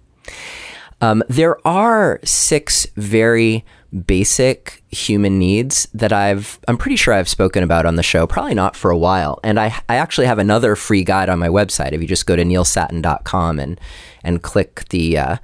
Um, 1.01 1.23
there 1.27 1.65
are 1.67 2.19
six 2.23 2.87
very 2.95 3.65
basic 4.07 4.81
human 4.89 5.37
needs 5.37 5.87
that 5.93 6.11
I've 6.11 6.59
I'm 6.67 6.77
pretty 6.77 6.95
sure 6.95 7.13
I've 7.13 7.29
spoken 7.29 7.63
about 7.63 7.85
on 7.85 7.95
the 7.95 8.03
show, 8.03 8.25
probably 8.25 8.53
not 8.55 8.75
for 8.75 8.89
a 8.89 8.97
while. 8.97 9.39
And 9.43 9.59
I 9.59 9.75
I 9.89 9.95
actually 9.95 10.27
have 10.27 10.39
another 10.39 10.75
free 10.75 11.03
guide 11.03 11.29
on 11.29 11.39
my 11.39 11.49
website. 11.49 11.91
If 11.91 12.01
you 12.01 12.07
just 12.07 12.25
go 12.25 12.35
to 12.35 12.43
neilsattin.com 12.43 13.59
and 13.59 13.79
and 14.23 14.41
click 14.41 14.85
the 14.89 15.17
uh, 15.17 15.37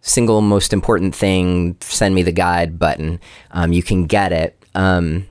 single 0.00 0.40
most 0.40 0.72
important 0.72 1.14
thing, 1.14 1.76
send 1.80 2.14
me 2.14 2.22
the 2.22 2.32
guide 2.32 2.78
button, 2.78 3.20
um, 3.52 3.72
you 3.72 3.82
can 3.82 4.06
get 4.06 4.32
it. 4.32 4.58
Um, 4.74 5.28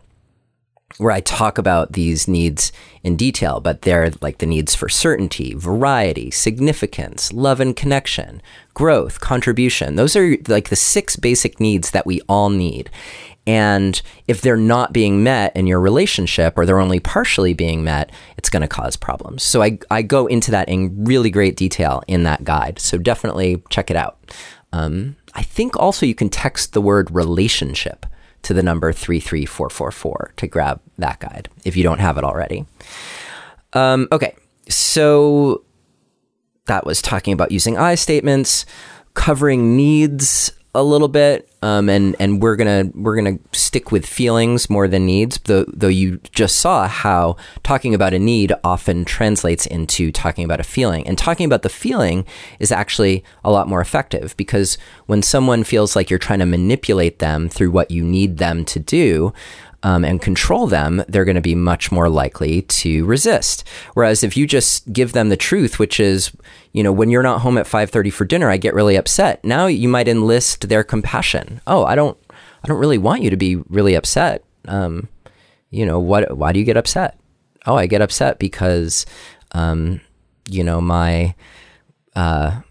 where 0.97 1.11
I 1.11 1.21
talk 1.21 1.57
about 1.57 1.93
these 1.93 2.27
needs 2.27 2.71
in 3.03 3.15
detail, 3.15 3.59
but 3.59 3.81
they're 3.81 4.11
like 4.21 4.37
the 4.39 4.45
needs 4.45 4.75
for 4.75 4.89
certainty, 4.89 5.53
variety, 5.53 6.31
significance, 6.31 7.31
love 7.33 7.59
and 7.59 7.75
connection, 7.75 8.41
growth, 8.73 9.19
contribution. 9.19 9.95
Those 9.95 10.15
are 10.15 10.35
like 10.47 10.69
the 10.69 10.75
six 10.75 11.15
basic 11.15 11.59
needs 11.59 11.91
that 11.91 12.05
we 12.05 12.21
all 12.27 12.49
need. 12.49 12.89
And 13.47 13.99
if 14.27 14.41
they're 14.41 14.55
not 14.55 14.93
being 14.93 15.23
met 15.23 15.55
in 15.55 15.65
your 15.65 15.79
relationship 15.79 16.53
or 16.57 16.65
they're 16.65 16.79
only 16.79 16.99
partially 16.99 17.53
being 17.53 17.83
met, 17.83 18.11
it's 18.37 18.49
going 18.49 18.61
to 18.61 18.67
cause 18.67 18.95
problems. 18.95 19.41
So 19.41 19.63
I, 19.63 19.79
I 19.89 20.03
go 20.03 20.27
into 20.27 20.51
that 20.51 20.69
in 20.69 21.05
really 21.05 21.31
great 21.31 21.57
detail 21.57 22.03
in 22.07 22.23
that 22.23 22.43
guide. 22.43 22.79
So 22.79 22.97
definitely 22.99 23.63
check 23.69 23.89
it 23.89 23.97
out. 23.97 24.19
Um, 24.73 25.15
I 25.33 25.41
think 25.41 25.75
also 25.75 26.05
you 26.05 26.15
can 26.15 26.29
text 26.29 26.73
the 26.73 26.81
word 26.81 27.09
relationship 27.09 28.05
to 28.43 28.53
the 28.53 28.63
number 28.63 28.91
33444 28.91 30.33
to 30.37 30.47
grab 30.47 30.81
that 30.97 31.19
guide 31.19 31.49
if 31.63 31.75
you 31.75 31.83
don't 31.83 31.99
have 31.99 32.17
it 32.17 32.23
already. 32.23 32.65
Um, 33.73 34.07
okay, 34.11 34.35
so 34.67 35.63
that 36.65 36.85
was 36.85 37.01
talking 37.01 37.33
about 37.33 37.51
using 37.51 37.77
I 37.77 37.95
statements, 37.95 38.65
covering 39.13 39.75
needs 39.75 40.51
a 40.73 40.83
little 40.83 41.09
bit, 41.09 41.49
um, 41.61 41.89
and 41.89 42.15
and 42.19 42.41
we're 42.41 42.55
gonna 42.55 42.89
we're 42.93 43.15
gonna 43.15 43.37
stick 43.51 43.91
with 43.91 44.05
feelings 44.05 44.69
more 44.69 44.87
than 44.87 45.05
needs. 45.05 45.37
Though 45.43 45.65
though 45.67 45.87
you 45.87 46.19
just 46.31 46.57
saw 46.57 46.87
how 46.87 47.35
talking 47.63 47.93
about 47.93 48.13
a 48.13 48.19
need 48.19 48.53
often 48.63 49.03
translates 49.03 49.65
into 49.65 50.11
talking 50.11 50.45
about 50.45 50.61
a 50.61 50.63
feeling, 50.63 51.05
and 51.07 51.17
talking 51.17 51.45
about 51.45 51.63
the 51.63 51.69
feeling 51.69 52.25
is 52.59 52.71
actually 52.71 53.23
a 53.43 53.51
lot 53.51 53.67
more 53.67 53.81
effective 53.81 54.35
because 54.37 54.77
when 55.07 55.21
someone 55.21 55.63
feels 55.63 55.95
like 55.95 56.09
you're 56.09 56.19
trying 56.19 56.39
to 56.39 56.45
manipulate 56.45 57.19
them 57.19 57.49
through 57.49 57.71
what 57.71 57.91
you 57.91 58.03
need 58.03 58.37
them 58.37 58.63
to 58.65 58.79
do, 58.79 59.33
um, 59.83 60.05
and 60.05 60.21
control 60.21 60.67
them, 60.67 61.03
they're 61.07 61.25
going 61.25 61.35
to 61.35 61.41
be 61.41 61.55
much 61.55 61.91
more 61.91 62.09
likely 62.09 62.61
to 62.63 63.05
resist. 63.05 63.67
Whereas 63.93 64.23
if 64.23 64.37
you 64.37 64.45
just 64.45 64.91
give 64.93 65.13
them 65.13 65.29
the 65.29 65.37
truth, 65.37 65.79
which 65.79 65.99
is, 65.99 66.31
you 66.71 66.83
know, 66.83 66.91
when 66.91 67.09
you're 67.09 67.23
not 67.23 67.41
home 67.41 67.57
at 67.57 67.65
5:30 67.65 68.11
for 68.13 68.25
dinner, 68.25 68.49
I 68.49 68.57
get 68.57 68.73
really 68.73 68.95
upset. 68.95 69.43
Now 69.43 69.67
you 69.67 69.89
might 69.89 70.07
enlist 70.07 70.69
their 70.69 70.83
compassion. 70.83 71.61
Oh, 71.65 71.83
I 71.85 71.95
don't, 71.95 72.17
I 72.63 72.67
don't 72.67 72.79
really 72.79 72.97
want 72.97 73.23
you 73.23 73.29
to 73.29 73.37
be 73.37 73.55
really 73.55 73.95
upset. 73.95 74.43
Um, 74.67 75.07
you 75.69 75.85
know, 75.85 75.99
what? 75.99 76.37
Why 76.37 76.51
do 76.51 76.59
you 76.59 76.65
get 76.65 76.77
upset? 76.77 77.17
Oh, 77.65 77.75
I 77.75 77.87
get 77.87 78.01
upset 78.01 78.39
because, 78.39 79.05
um, 79.53 80.01
you 80.49 80.63
know, 80.63 80.81
my, 80.81 81.35
uh, 82.15 82.61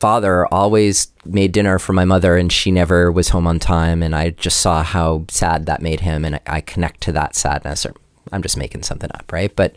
father 0.00 0.46
always 0.52 1.12
made 1.24 1.52
dinner 1.52 1.78
for 1.78 1.92
my 1.92 2.04
mother 2.04 2.36
and 2.36 2.52
she 2.52 2.70
never 2.70 3.10
was 3.10 3.30
home 3.30 3.46
on 3.46 3.58
time 3.58 4.02
and 4.02 4.14
i 4.14 4.30
just 4.30 4.60
saw 4.60 4.82
how 4.82 5.24
sad 5.28 5.66
that 5.66 5.80
made 5.80 6.00
him 6.00 6.24
and 6.24 6.40
i 6.46 6.60
connect 6.60 7.00
to 7.00 7.12
that 7.12 7.34
sadness 7.34 7.86
or 7.86 7.94
i'm 8.32 8.42
just 8.42 8.56
making 8.56 8.82
something 8.82 9.10
up 9.14 9.32
right? 9.32 9.54
But 9.54 9.74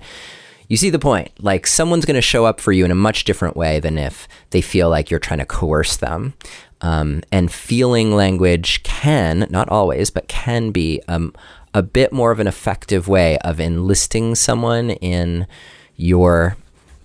you 0.68 0.78
see 0.78 0.90
the 0.90 1.00
point. 1.00 1.32
Like 1.44 1.66
someone's 1.66 2.06
going 2.06 2.16
to 2.16 2.22
show 2.22 2.46
up 2.46 2.60
for 2.60 2.72
you 2.72 2.86
in 2.86 2.92
a 2.92 2.96
much 2.96 3.24
different 3.24 3.56
way 3.56 3.80
than 3.80 3.98
if 3.98 4.28
they 4.50 4.62
feel 4.62 4.90
like 4.90 5.10
you're 5.10 5.20
trying 5.20 5.40
to 5.40 5.46
coerce 5.46 5.98
them. 5.98 6.34
Um, 6.82 7.24
and 7.32 7.52
feeling 7.52 8.16
language 8.16 8.84
can 8.84 9.48
not 9.50 9.68
always 9.70 10.12
but 10.12 10.28
can 10.28 10.70
be 10.70 11.02
um, 11.08 11.34
a 11.74 11.82
bit 11.82 12.14
more 12.14 12.32
of 12.32 12.40
an 12.40 12.46
effective 12.46 13.08
way 13.08 13.40
of 13.40 13.60
enlisting 13.60 14.36
someone 14.36 14.92
in 14.92 15.48
your 15.96 16.56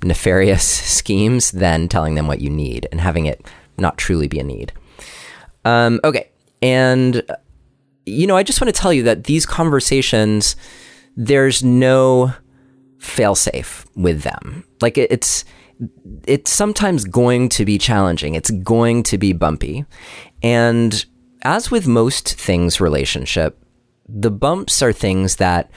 nefarious 0.02 0.66
schemes 0.66 1.50
than 1.52 1.88
telling 1.88 2.14
them 2.14 2.26
what 2.26 2.40
you 2.40 2.50
need 2.50 2.88
and 2.90 3.00
having 3.00 3.26
it 3.26 3.46
not 3.78 3.98
truly 3.98 4.28
be 4.28 4.38
a 4.38 4.44
need. 4.44 4.72
Um, 5.64 6.00
okay. 6.04 6.30
And, 6.60 7.22
you 8.06 8.26
know, 8.26 8.36
I 8.36 8.42
just 8.42 8.60
want 8.60 8.74
to 8.74 8.80
tell 8.80 8.92
you 8.92 9.02
that 9.04 9.24
these 9.24 9.46
conversations, 9.46 10.56
there's 11.16 11.62
no 11.62 12.32
failsafe 12.98 13.86
with 13.96 14.22
them. 14.22 14.64
Like 14.80 14.96
it's, 14.98 15.44
it's 16.26 16.52
sometimes 16.52 17.04
going 17.04 17.48
to 17.50 17.64
be 17.64 17.78
challenging. 17.78 18.34
It's 18.34 18.50
going 18.50 19.02
to 19.04 19.18
be 19.18 19.32
bumpy. 19.32 19.84
And 20.42 21.04
as 21.42 21.70
with 21.70 21.86
most 21.86 22.34
things 22.34 22.80
relationship, 22.80 23.58
the 24.08 24.30
bumps 24.30 24.82
are 24.82 24.92
things 24.92 25.36
that 25.36 25.70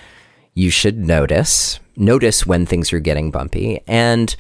you 0.53 0.69
should 0.69 0.97
notice. 0.97 1.79
Notice 1.97 2.45
when 2.45 2.65
things 2.65 2.91
are 2.93 2.99
getting 2.99 3.31
bumpy 3.31 3.81
and 3.87 4.35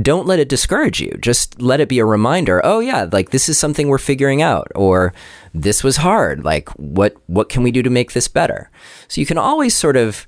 don't 0.00 0.26
let 0.26 0.38
it 0.38 0.48
discourage 0.48 1.00
you. 1.00 1.16
Just 1.20 1.60
let 1.60 1.80
it 1.80 1.88
be 1.88 1.98
a 1.98 2.04
reminder. 2.04 2.60
Oh 2.64 2.80
yeah, 2.80 3.08
like 3.12 3.30
this 3.30 3.48
is 3.48 3.58
something 3.58 3.88
we're 3.88 3.98
figuring 3.98 4.40
out 4.40 4.68
or 4.74 5.12
this 5.52 5.84
was 5.84 5.98
hard. 5.98 6.44
Like 6.44 6.68
what 6.70 7.14
what 7.26 7.48
can 7.48 7.62
we 7.62 7.70
do 7.70 7.82
to 7.82 7.90
make 7.90 8.12
this 8.12 8.28
better? 8.28 8.70
So 9.08 9.20
you 9.20 9.26
can 9.26 9.38
always 9.38 9.74
sort 9.74 9.96
of 9.96 10.26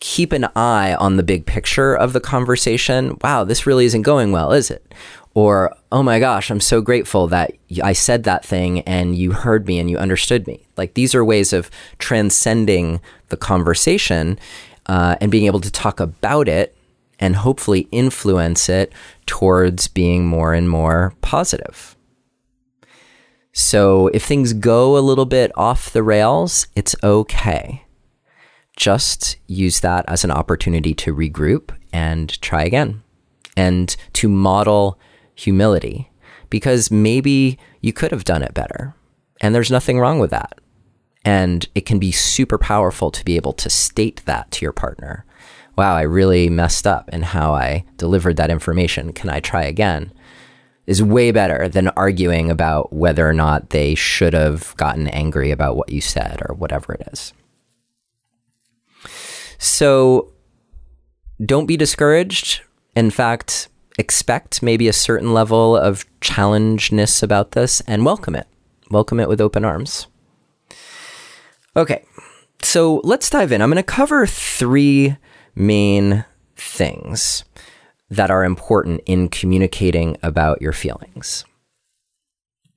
keep 0.00 0.32
an 0.32 0.48
eye 0.56 0.94
on 0.94 1.16
the 1.16 1.22
big 1.22 1.46
picture 1.46 1.94
of 1.94 2.12
the 2.12 2.20
conversation. 2.20 3.16
Wow, 3.22 3.44
this 3.44 3.66
really 3.66 3.84
isn't 3.84 4.02
going 4.02 4.32
well, 4.32 4.52
is 4.52 4.68
it? 4.68 4.92
Or, 5.34 5.74
oh 5.90 6.02
my 6.02 6.18
gosh, 6.18 6.50
I'm 6.50 6.60
so 6.60 6.80
grateful 6.80 7.28
that 7.28 7.52
I 7.82 7.92
said 7.92 8.24
that 8.24 8.44
thing 8.44 8.80
and 8.80 9.14
you 9.14 9.32
heard 9.32 9.66
me 9.66 9.78
and 9.78 9.88
you 9.88 9.96
understood 9.96 10.46
me. 10.46 10.66
Like 10.76 10.94
these 10.94 11.14
are 11.14 11.24
ways 11.24 11.52
of 11.52 11.70
transcending 11.98 13.00
the 13.28 13.36
conversation 13.36 14.38
uh, 14.86 15.16
and 15.20 15.30
being 15.30 15.46
able 15.46 15.60
to 15.60 15.70
talk 15.70 16.00
about 16.00 16.48
it 16.48 16.76
and 17.18 17.36
hopefully 17.36 17.88
influence 17.92 18.68
it 18.68 18.92
towards 19.26 19.86
being 19.88 20.26
more 20.26 20.54
and 20.54 20.68
more 20.68 21.14
positive. 21.20 21.96
So 23.52 24.08
if 24.08 24.24
things 24.24 24.54
go 24.54 24.96
a 24.96 25.00
little 25.00 25.26
bit 25.26 25.52
off 25.56 25.92
the 25.92 26.02
rails, 26.02 26.66
it's 26.74 26.96
okay. 27.02 27.84
Just 28.76 29.36
use 29.46 29.80
that 29.80 30.04
as 30.08 30.24
an 30.24 30.30
opportunity 30.30 30.94
to 30.94 31.14
regroup 31.14 31.70
and 31.92 32.40
try 32.40 32.64
again 32.64 33.02
and 33.56 33.94
to 34.14 34.28
model 34.28 34.98
humility 35.34 36.10
because 36.48 36.90
maybe 36.90 37.58
you 37.80 37.92
could 37.92 38.10
have 38.10 38.24
done 38.24 38.42
it 38.42 38.54
better. 38.54 38.94
And 39.40 39.54
there's 39.54 39.70
nothing 39.70 39.98
wrong 39.98 40.18
with 40.18 40.30
that. 40.30 40.58
And 41.24 41.68
it 41.74 41.86
can 41.86 41.98
be 41.98 42.12
super 42.12 42.58
powerful 42.58 43.10
to 43.10 43.24
be 43.24 43.36
able 43.36 43.52
to 43.54 43.70
state 43.70 44.22
that 44.24 44.50
to 44.52 44.64
your 44.64 44.72
partner. 44.72 45.24
Wow, 45.76 45.94
I 45.94 46.02
really 46.02 46.50
messed 46.50 46.86
up 46.86 47.08
in 47.10 47.22
how 47.22 47.54
I 47.54 47.84
delivered 47.96 48.36
that 48.36 48.50
information. 48.50 49.12
Can 49.12 49.30
I 49.30 49.40
try 49.40 49.62
again? 49.62 50.12
Is 50.86 51.02
way 51.02 51.30
better 51.30 51.68
than 51.68 51.88
arguing 51.90 52.50
about 52.50 52.92
whether 52.92 53.26
or 53.26 53.32
not 53.32 53.70
they 53.70 53.94
should 53.94 54.34
have 54.34 54.76
gotten 54.76 55.06
angry 55.08 55.50
about 55.50 55.76
what 55.76 55.90
you 55.90 56.00
said 56.00 56.42
or 56.46 56.54
whatever 56.54 56.92
it 56.94 57.08
is. 57.12 57.32
So 59.58 60.32
don't 61.44 61.66
be 61.66 61.76
discouraged. 61.76 62.62
In 62.96 63.10
fact, 63.10 63.68
expect 63.96 64.62
maybe 64.62 64.88
a 64.88 64.92
certain 64.92 65.32
level 65.32 65.76
of 65.76 66.04
challengeness 66.20 67.22
about 67.22 67.52
this 67.52 67.80
and 67.82 68.04
welcome 68.04 68.34
it. 68.34 68.48
Welcome 68.90 69.20
it 69.20 69.28
with 69.28 69.40
open 69.40 69.64
arms. 69.64 70.08
Okay, 71.76 72.04
so 72.62 73.00
let's 73.04 73.30
dive 73.30 73.52
in. 73.52 73.62
I'm 73.62 73.70
going 73.70 73.76
to 73.76 73.82
cover 73.82 74.26
three 74.26 75.16
main 75.54 76.24
things 76.56 77.44
that 78.10 78.30
are 78.30 78.44
important 78.44 79.00
in 79.06 79.28
communicating 79.28 80.16
about 80.22 80.60
your 80.60 80.72
feelings. 80.72 81.44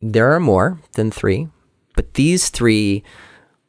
There 0.01 0.31
are 0.33 0.39
more 0.39 0.79
than 0.93 1.11
three, 1.11 1.49
but 1.95 2.13
these 2.13 2.49
three 2.49 3.03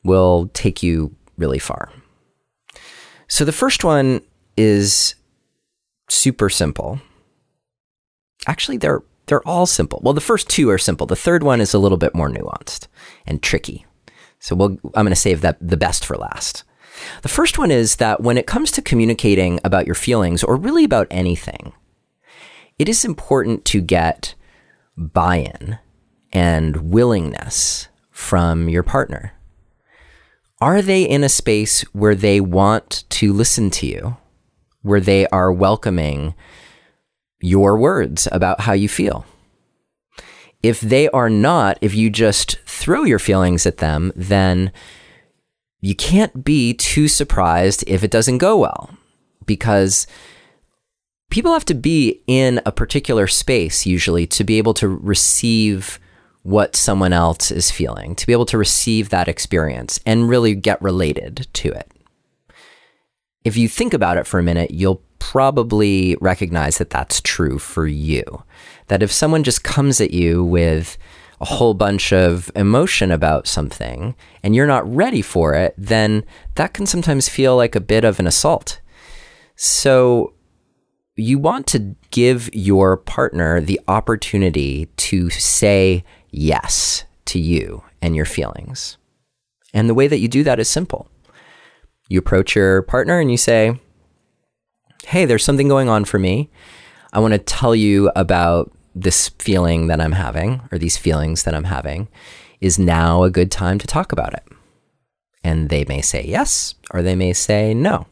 will 0.04 0.48
take 0.54 0.82
you 0.82 1.14
really 1.36 1.58
far. 1.58 1.90
So 3.26 3.44
the 3.44 3.52
first 3.52 3.82
one 3.82 4.20
is 4.56 5.16
super 6.08 6.48
simple 6.48 7.00
actually 8.46 8.76
they're 8.76 9.02
they're 9.26 9.46
all 9.46 9.66
simple. 9.66 10.00
Well, 10.04 10.14
the 10.14 10.20
first 10.20 10.48
two 10.48 10.70
are 10.70 10.78
simple. 10.78 11.04
The 11.04 11.16
third 11.16 11.42
one 11.42 11.60
is 11.60 11.74
a 11.74 11.80
little 11.80 11.98
bit 11.98 12.14
more 12.14 12.30
nuanced 12.30 12.86
and 13.26 13.42
tricky. 13.42 13.85
So 14.38 14.54
we'll, 14.54 14.78
I'm 14.94 15.04
going 15.04 15.08
to 15.08 15.16
save 15.16 15.40
that 15.40 15.56
the 15.60 15.76
best 15.76 16.04
for 16.04 16.16
last. 16.16 16.64
The 17.22 17.28
first 17.28 17.58
one 17.58 17.70
is 17.70 17.96
that 17.96 18.22
when 18.22 18.38
it 18.38 18.46
comes 18.46 18.70
to 18.72 18.82
communicating 18.82 19.60
about 19.64 19.86
your 19.86 19.94
feelings 19.94 20.42
or 20.42 20.56
really 20.56 20.84
about 20.84 21.06
anything, 21.10 21.72
it 22.78 22.88
is 22.88 23.04
important 23.04 23.64
to 23.66 23.80
get 23.80 24.34
buy-in 24.96 25.78
and 26.32 26.92
willingness 26.92 27.88
from 28.10 28.68
your 28.68 28.82
partner. 28.82 29.32
Are 30.60 30.80
they 30.80 31.02
in 31.02 31.22
a 31.22 31.28
space 31.28 31.82
where 31.92 32.14
they 32.14 32.40
want 32.40 33.04
to 33.10 33.32
listen 33.32 33.70
to 33.70 33.86
you, 33.86 34.16
where 34.80 35.00
they 35.00 35.26
are 35.28 35.52
welcoming 35.52 36.34
your 37.40 37.76
words 37.76 38.26
about 38.32 38.60
how 38.60 38.72
you 38.72 38.88
feel. 38.88 39.24
If 40.62 40.80
they 40.80 41.08
are 41.10 41.30
not, 41.30 41.78
if 41.80 41.94
you 41.94 42.10
just 42.10 42.58
throw 42.66 43.04
your 43.04 43.18
feelings 43.18 43.66
at 43.66 43.78
them, 43.78 44.12
then 44.16 44.72
you 45.80 45.94
can't 45.94 46.44
be 46.44 46.74
too 46.74 47.08
surprised 47.08 47.84
if 47.86 48.02
it 48.02 48.10
doesn't 48.10 48.38
go 48.38 48.56
well 48.56 48.90
because 49.44 50.06
people 51.30 51.52
have 51.52 51.64
to 51.66 51.74
be 51.74 52.22
in 52.26 52.60
a 52.66 52.72
particular 52.72 53.26
space 53.26 53.86
usually 53.86 54.26
to 54.26 54.44
be 54.44 54.58
able 54.58 54.74
to 54.74 54.88
receive 54.88 56.00
what 56.42 56.76
someone 56.76 57.12
else 57.12 57.50
is 57.50 57.70
feeling, 57.70 58.14
to 58.14 58.26
be 58.26 58.32
able 58.32 58.46
to 58.46 58.58
receive 58.58 59.08
that 59.08 59.28
experience 59.28 59.98
and 60.06 60.28
really 60.28 60.54
get 60.54 60.80
related 60.80 61.46
to 61.52 61.72
it. 61.72 61.90
If 63.44 63.56
you 63.56 63.68
think 63.68 63.92
about 63.92 64.16
it 64.16 64.26
for 64.26 64.38
a 64.38 64.44
minute, 64.44 64.70
you'll 64.70 65.02
probably 65.18 66.16
recognize 66.20 66.78
that 66.78 66.90
that's 66.90 67.20
true 67.20 67.58
for 67.58 67.86
you. 67.86 68.44
That 68.88 69.02
if 69.02 69.12
someone 69.12 69.42
just 69.42 69.64
comes 69.64 70.00
at 70.00 70.12
you 70.12 70.44
with 70.44 70.96
a 71.40 71.44
whole 71.44 71.74
bunch 71.74 72.12
of 72.12 72.50
emotion 72.54 73.10
about 73.10 73.46
something 73.46 74.14
and 74.42 74.54
you're 74.54 74.66
not 74.66 74.94
ready 74.94 75.22
for 75.22 75.54
it, 75.54 75.74
then 75.76 76.24
that 76.54 76.72
can 76.72 76.86
sometimes 76.86 77.28
feel 77.28 77.56
like 77.56 77.74
a 77.74 77.80
bit 77.80 78.04
of 78.04 78.18
an 78.18 78.26
assault. 78.26 78.80
So 79.56 80.34
you 81.16 81.38
want 81.38 81.66
to 81.68 81.96
give 82.10 82.54
your 82.54 82.96
partner 82.96 83.60
the 83.60 83.80
opportunity 83.88 84.86
to 84.96 85.30
say 85.30 86.04
yes 86.30 87.04
to 87.26 87.38
you 87.38 87.82
and 88.00 88.14
your 88.14 88.26
feelings. 88.26 88.98
And 89.74 89.88
the 89.88 89.94
way 89.94 90.08
that 90.08 90.18
you 90.18 90.28
do 90.28 90.44
that 90.44 90.60
is 90.60 90.68
simple. 90.68 91.08
You 92.08 92.18
approach 92.18 92.54
your 92.54 92.82
partner 92.82 93.18
and 93.18 93.30
you 93.30 93.36
say, 93.36 93.80
hey, 95.06 95.24
there's 95.24 95.44
something 95.44 95.68
going 95.68 95.88
on 95.88 96.04
for 96.04 96.18
me. 96.18 96.50
I 97.12 97.18
want 97.18 97.32
to 97.32 97.38
tell 97.38 97.74
you 97.74 98.10
about 98.14 98.72
this 98.96 99.28
feeling 99.38 99.86
that 99.88 100.00
I'm 100.00 100.12
having, 100.12 100.62
or 100.72 100.78
these 100.78 100.96
feelings 100.96 101.44
that 101.44 101.54
I'm 101.54 101.64
having. 101.64 102.08
Is 102.60 102.78
now 102.78 103.22
a 103.22 103.30
good 103.30 103.50
time 103.50 103.78
to 103.78 103.86
talk 103.86 104.12
about 104.12 104.32
it? 104.32 104.44
And 105.44 105.68
they 105.68 105.84
may 105.84 106.00
say 106.00 106.24
yes, 106.24 106.74
or 106.90 107.02
they 107.02 107.14
may 107.14 107.34
say 107.34 107.74
no. 107.74 108.06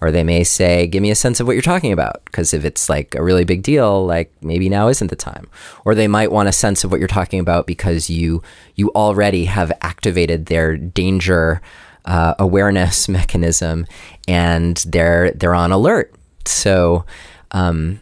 Or 0.00 0.10
they 0.10 0.22
may 0.22 0.44
say, 0.44 0.86
give 0.86 1.02
me 1.02 1.10
a 1.10 1.16
sense 1.16 1.40
of 1.40 1.46
what 1.46 1.54
you're 1.54 1.62
talking 1.62 1.92
about. 1.92 2.24
Because 2.26 2.54
if 2.54 2.64
it's 2.64 2.88
like 2.88 3.14
a 3.14 3.22
really 3.22 3.44
big 3.44 3.62
deal, 3.62 4.04
like 4.04 4.32
maybe 4.42 4.68
now 4.68 4.88
isn't 4.88 5.08
the 5.08 5.16
time. 5.16 5.48
Or 5.84 5.94
they 5.94 6.08
might 6.08 6.30
want 6.30 6.48
a 6.48 6.52
sense 6.52 6.84
of 6.84 6.90
what 6.90 7.00
you're 7.00 7.08
talking 7.08 7.40
about 7.40 7.66
because 7.66 8.10
you 8.10 8.42
you 8.76 8.90
already 8.90 9.46
have 9.46 9.72
activated 9.80 10.46
their 10.46 10.76
danger 10.76 11.60
uh, 12.04 12.34
awareness 12.38 13.08
mechanism 13.18 13.86
and 14.28 14.76
they're 14.88 15.32
they're 15.32 15.54
on 15.54 15.72
alert. 15.72 16.14
So 16.44 17.04
um, 17.52 18.00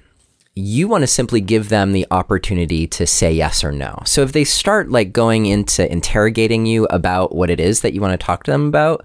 you 0.54 0.86
want 0.86 1.02
to 1.02 1.06
simply 1.06 1.40
give 1.40 1.68
them 1.68 1.92
the 1.92 2.06
opportunity 2.10 2.86
to 2.86 3.06
say 3.06 3.32
yes 3.32 3.64
or 3.64 3.72
no. 3.72 4.02
So 4.04 4.22
if 4.22 4.32
they 4.32 4.44
start 4.44 4.90
like 4.90 5.12
going 5.12 5.46
into 5.46 5.90
interrogating 5.90 6.66
you 6.66 6.84
about 6.86 7.34
what 7.34 7.50
it 7.50 7.58
is 7.58 7.80
that 7.80 7.94
you 7.94 8.00
want 8.00 8.18
to 8.18 8.24
talk 8.24 8.44
to 8.44 8.50
them 8.50 8.66
about, 8.66 9.04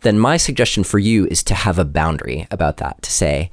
then 0.00 0.18
my 0.18 0.36
suggestion 0.36 0.84
for 0.84 0.98
you 0.98 1.26
is 1.26 1.42
to 1.44 1.54
have 1.54 1.78
a 1.78 1.84
boundary 1.84 2.46
about 2.50 2.78
that 2.78 3.02
to 3.02 3.10
say, 3.10 3.50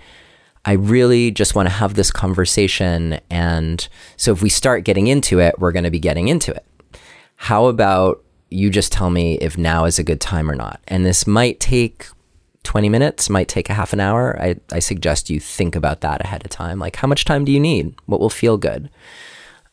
I 0.63 0.73
really 0.73 1.29
just 1.29 1.55
want 1.55 1.67
to 1.67 1.73
have 1.73 1.95
this 1.95 2.09
conversation. 2.09 3.19
And 3.29 3.87
so 4.15 4.31
if 4.31 4.41
we 4.41 4.49
start 4.49 4.85
getting 4.85 5.07
into 5.07 5.39
it, 5.39 5.59
we're 5.59 5.71
going 5.71 5.83
to 5.83 5.91
be 5.91 5.99
getting 5.99 6.27
into 6.29 6.53
it. 6.53 6.65
How 7.35 7.65
about 7.65 8.23
you 8.49 8.69
just 8.69 8.91
tell 8.91 9.09
me 9.09 9.35
if 9.35 9.57
now 9.57 9.85
is 9.85 9.99
a 9.99 10.03
good 10.03 10.21
time 10.21 10.49
or 10.49 10.55
not. 10.55 10.79
And 10.87 11.05
this 11.05 11.27
might 11.27 11.59
take 11.59 12.07
20 12.65 12.89
minutes, 12.89 13.29
might 13.29 13.47
take 13.47 13.69
a 13.69 13.73
half 13.73 13.93
an 13.93 13.99
hour. 13.99 14.37
I, 14.41 14.55
I 14.71 14.79
suggest 14.79 15.29
you 15.29 15.39
think 15.39 15.75
about 15.75 16.01
that 16.01 16.21
ahead 16.21 16.43
of 16.43 16.51
time. 16.51 16.79
Like, 16.79 16.97
how 16.97 17.07
much 17.07 17.25
time 17.25 17.45
do 17.45 17.51
you 17.51 17.59
need? 17.59 17.95
What 18.05 18.19
will 18.19 18.29
feel 18.29 18.57
good? 18.57 18.89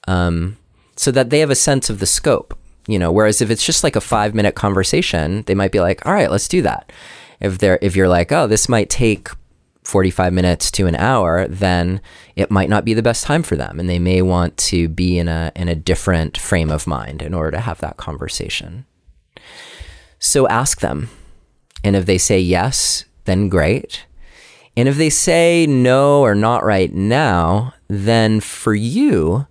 Um, 0.06 0.58
so 0.96 1.10
that 1.10 1.30
they 1.30 1.40
have 1.40 1.50
a 1.50 1.56
sense 1.56 1.90
of 1.90 1.98
the 1.98 2.06
scope, 2.06 2.56
you 2.86 2.98
know, 2.98 3.10
whereas 3.10 3.40
if 3.40 3.50
it's 3.50 3.64
just 3.64 3.82
like 3.82 3.96
a 3.96 4.00
five 4.00 4.34
minute 4.34 4.54
conversation, 4.54 5.42
they 5.46 5.54
might 5.54 5.72
be 5.72 5.80
like, 5.80 6.04
all 6.06 6.12
right, 6.12 6.30
let's 6.30 6.48
do 6.48 6.62
that. 6.62 6.92
If 7.40 7.58
they're, 7.58 7.78
if 7.82 7.96
you're 7.96 8.08
like, 8.08 8.30
oh, 8.30 8.46
this 8.46 8.68
might 8.68 8.88
take 8.90 9.28
45 9.84 10.32
minutes 10.32 10.70
to 10.72 10.86
an 10.86 10.94
hour, 10.94 11.48
then 11.48 12.00
it 12.36 12.50
might 12.50 12.68
not 12.68 12.84
be 12.84 12.94
the 12.94 13.02
best 13.02 13.24
time 13.24 13.42
for 13.42 13.56
them. 13.56 13.80
And 13.80 13.88
they 13.88 13.98
may 13.98 14.22
want 14.22 14.56
to 14.58 14.88
be 14.88 15.18
in 15.18 15.28
a, 15.28 15.50
in 15.56 15.68
a 15.68 15.74
different 15.74 16.38
frame 16.38 16.70
of 16.70 16.86
mind 16.86 17.20
in 17.20 17.34
order 17.34 17.50
to 17.52 17.60
have 17.60 17.80
that 17.80 17.96
conversation. 17.96 18.86
So 20.18 20.46
ask 20.48 20.80
them. 20.80 21.10
And 21.84 21.96
if 21.96 22.06
they 22.06 22.18
say 22.18 22.38
yes, 22.38 23.04
then 23.24 23.48
great. 23.48 24.06
And 24.76 24.88
if 24.88 24.96
they 24.96 25.10
say 25.10 25.66
no 25.66 26.22
or 26.22 26.34
not 26.34 26.64
right 26.64 26.92
now, 26.92 27.74
then 27.88 28.40
for 28.40 28.74
you, 28.74 29.46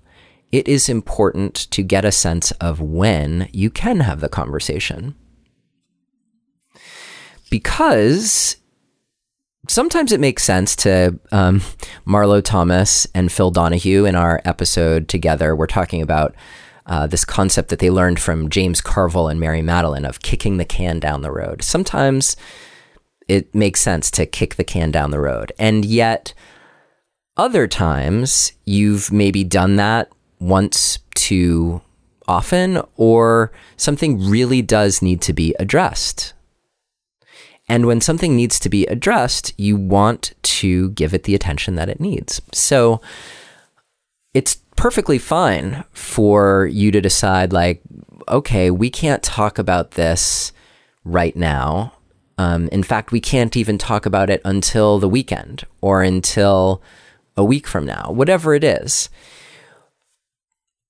it 0.52 0.67
is 0.67 0.89
important 0.89 1.56
to 1.72 1.84
get 1.84 2.04
a 2.06 2.12
sense 2.12 2.52
of 2.54 2.82
when 2.82 3.48
you 3.54 3.70
can 3.70 4.02
have 4.02 4.20
the 4.20 4.30
conversation. 4.30 5.15
Because 7.50 8.58
sometimes 9.67 10.12
it 10.12 10.20
makes 10.20 10.44
sense 10.44 10.76
to 10.78 11.20
um, 11.32 11.62
Marlo 12.08 12.44
Thomas 12.44 13.08
and 13.13 13.32
Phil 13.32 13.52
Donahue 13.52 14.06
in 14.06 14.15
our 14.15 14.41
episode 14.44 15.08
together. 15.08 15.56
We're 15.56 15.67
talking 15.67 16.02
about 16.02 16.36
uh, 16.86 17.08
this 17.08 17.26
concept 17.26 17.70
that 17.70 17.80
they 17.80 17.89
learned 17.89 18.20
from 18.20 18.50
James 18.50 18.82
Carville 18.82 19.28
and 19.28 19.39
Mary 19.39 19.62
Matalin 19.62 20.08
of 20.08 20.22
kicking 20.22 20.58
the 20.58 20.65
can 20.65 21.00
down 21.00 21.22
the 21.22 21.32
road. 21.32 21.63
Sometimes 21.63 22.36
it 23.28 23.54
makes 23.54 23.82
sense 23.82 24.12
to 24.12 24.26
kick 24.26 24.56
the 24.56 24.63
can 24.63 24.91
down 24.91 25.12
the 25.12 25.20
road. 25.20 25.52
And 25.58 25.86
yet, 25.86 26.34
other 27.38 27.67
times, 27.67 28.52
you've 28.65 29.12
maybe 29.12 29.44
done 29.44 29.78
that 29.78 30.12
once 30.39 31.00
too 31.15 31.82
often, 32.28 32.82
or 32.98 33.52
something 33.78 34.30
really 34.30 34.62
does 34.62 35.02
need 35.02 35.22
to 35.22 35.34
be 35.34 35.56
addressed. 35.60 36.34
And 37.70 37.86
when 37.86 38.02
something 38.02 38.36
needs 38.36 38.60
to 38.60 38.70
be 38.70 38.86
addressed, 38.88 39.54
you 39.58 39.78
want 39.78 40.34
to 40.44 40.89
give 40.89 41.13
it 41.13 41.24
the 41.24 41.36
attention 41.36 41.76
that 41.76 41.89
it 41.89 42.02
needs. 42.02 42.41
So 42.52 43.02
it's 44.34 44.61
perfectly 44.82 45.20
fine 45.20 45.84
for 45.91 46.65
you 46.65 46.89
to 46.89 47.00
decide, 47.00 47.54
like, 47.54 47.84
okay, 48.28 48.72
we 48.72 48.89
can't 48.89 49.22
talk 49.22 49.60
about 49.60 49.91
this 49.91 50.52
right 51.04 51.36
now. 51.36 51.94
Um, 52.39 52.67
in 52.70 52.82
fact, 52.82 53.12
we 53.12 53.22
can't 53.22 53.56
even 53.56 53.78
talk 53.78 54.08
about 54.08 54.32
it 54.32 54.41
until 54.44 54.98
the 54.98 55.08
weekend 55.08 55.65
or 55.82 56.02
until 56.02 56.82
a 57.38 57.46
week 57.46 57.67
from 57.67 57.86
now, 57.86 58.12
whatever 58.12 58.56
it 58.56 58.63
is. 58.63 59.12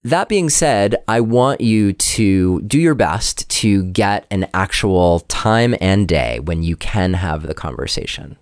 That 0.06 0.30
being 0.30 0.50
said, 0.50 0.96
I 1.10 1.20
want 1.20 1.60
you 1.60 1.92
to 1.92 2.62
do 2.62 2.80
your 2.80 2.96
best 2.96 3.50
to 3.50 3.84
get 3.84 4.26
an 4.32 4.48
actual 4.54 5.20
time 5.28 5.76
and 5.82 6.08
day 6.08 6.40
when 6.40 6.64
you 6.64 6.78
can 6.78 7.16
have 7.16 7.46
the 7.46 7.54
conversation. 7.54 8.38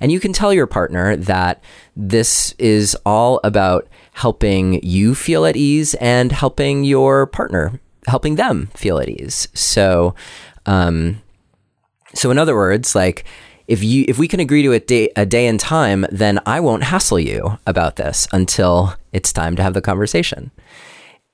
And 0.00 0.12
you 0.12 0.20
can 0.20 0.32
tell 0.32 0.52
your 0.52 0.66
partner 0.66 1.16
that 1.16 1.62
this 1.94 2.54
is 2.58 2.96
all 3.06 3.40
about 3.44 3.88
helping 4.12 4.82
you 4.82 5.14
feel 5.14 5.44
at 5.44 5.56
ease 5.56 5.94
and 5.94 6.32
helping 6.32 6.84
your 6.84 7.26
partner, 7.26 7.80
helping 8.06 8.36
them 8.36 8.68
feel 8.74 8.98
at 8.98 9.08
ease. 9.08 9.48
So, 9.54 10.14
um, 10.66 11.22
so 12.14 12.30
in 12.30 12.38
other 12.38 12.54
words, 12.54 12.94
like 12.94 13.24
if 13.68 13.82
you 13.82 14.04
if 14.08 14.18
we 14.18 14.28
can 14.28 14.40
agree 14.40 14.62
to 14.62 14.72
a 14.72 14.80
day 14.80 15.10
a 15.16 15.26
day 15.26 15.46
and 15.46 15.58
time, 15.58 16.06
then 16.10 16.40
I 16.46 16.60
won't 16.60 16.84
hassle 16.84 17.18
you 17.18 17.58
about 17.66 17.96
this 17.96 18.28
until 18.32 18.94
it's 19.12 19.32
time 19.32 19.56
to 19.56 19.62
have 19.62 19.74
the 19.74 19.80
conversation. 19.80 20.50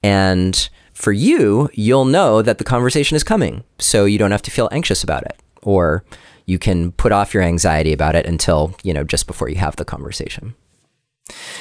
And 0.02 0.68
for 0.92 1.12
you, 1.12 1.68
you'll 1.72 2.04
know 2.04 2.42
that 2.42 2.58
the 2.58 2.64
conversation 2.64 3.16
is 3.16 3.24
coming, 3.24 3.64
so 3.78 4.04
you 4.04 4.18
don't 4.18 4.30
have 4.30 4.42
to 4.42 4.50
feel 4.50 4.68
anxious 4.72 5.02
about 5.02 5.22
it, 5.24 5.36
or 5.62 6.04
you 6.46 6.58
can 6.58 6.92
put 6.92 7.12
off 7.12 7.34
your 7.34 7.42
anxiety 7.42 7.92
about 7.92 8.14
it 8.14 8.26
until 8.26 8.74
you 8.82 8.92
know 8.92 9.04
just 9.04 9.26
before 9.26 9.48
you 9.48 9.56
have 9.56 9.76
the 9.76 9.84
conversation. 9.84 10.54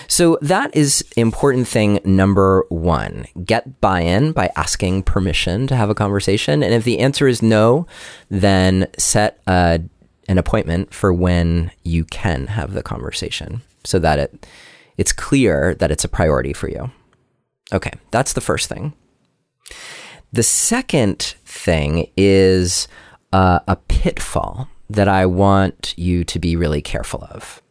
So 0.08 0.38
that 0.42 0.76
is 0.76 1.04
important 1.16 1.68
thing 1.68 2.00
number 2.04 2.66
one. 2.70 3.26
Get 3.46 3.80
buy 3.80 4.02
in 4.02 4.32
by 4.32 4.50
asking 4.56 5.04
permission 5.04 5.68
to 5.68 5.76
have 5.76 5.90
a 5.90 5.96
conversation. 5.96 6.64
And 6.64 6.74
if 6.74 6.84
the 6.84 7.00
answer 7.00 7.28
is 7.28 7.42
no, 7.42 7.86
then 8.30 8.88
set 8.98 9.42
a 9.48 9.82
an 10.28 10.38
appointment 10.38 10.94
for 10.94 11.12
when 11.12 11.72
you 11.84 12.06
can 12.06 12.48
have 12.48 12.74
the 12.74 12.84
conversation 12.84 13.62
so 13.84 14.00
that 14.00 14.20
it 14.20 14.48
it's 14.98 15.12
clear 15.12 15.76
that 15.76 15.92
it's 15.92 16.04
a 16.04 16.10
priority 16.10 16.54
for 16.54 16.70
you. 16.70 16.92
Okay, 17.74 17.92
that's 18.12 18.34
the 18.34 18.42
first 18.42 18.70
thing. 18.70 18.94
The 20.34 20.44
second 20.44 21.36
thing 21.46 22.10
is 22.16 22.88
uh, 23.34 23.60
a 23.68 23.76
pitfall 23.76 24.70
that 24.94 25.08
I 25.08 25.26
want 25.26 25.94
you 25.98 26.24
to 26.26 26.40
be 26.40 26.56
really 26.56 26.82
careful 26.82 27.28
of. 27.32 27.62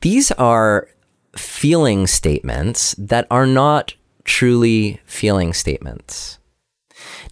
These 0.00 0.30
are 0.32 0.88
feeling 1.36 2.06
statements 2.06 2.94
that 2.98 3.26
are 3.30 3.46
not 3.46 3.94
truly 4.24 5.00
feeling 5.04 5.52
statements. 5.52 6.38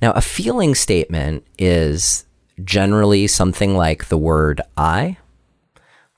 Now, 0.01 0.13
a 0.13 0.21
feeling 0.21 0.75
statement 0.75 1.47
is 1.59 2.27
generally 2.65 3.27
something 3.27 3.77
like 3.77 4.09
the 4.09 4.19
word 4.19 4.61
I, 4.77 5.19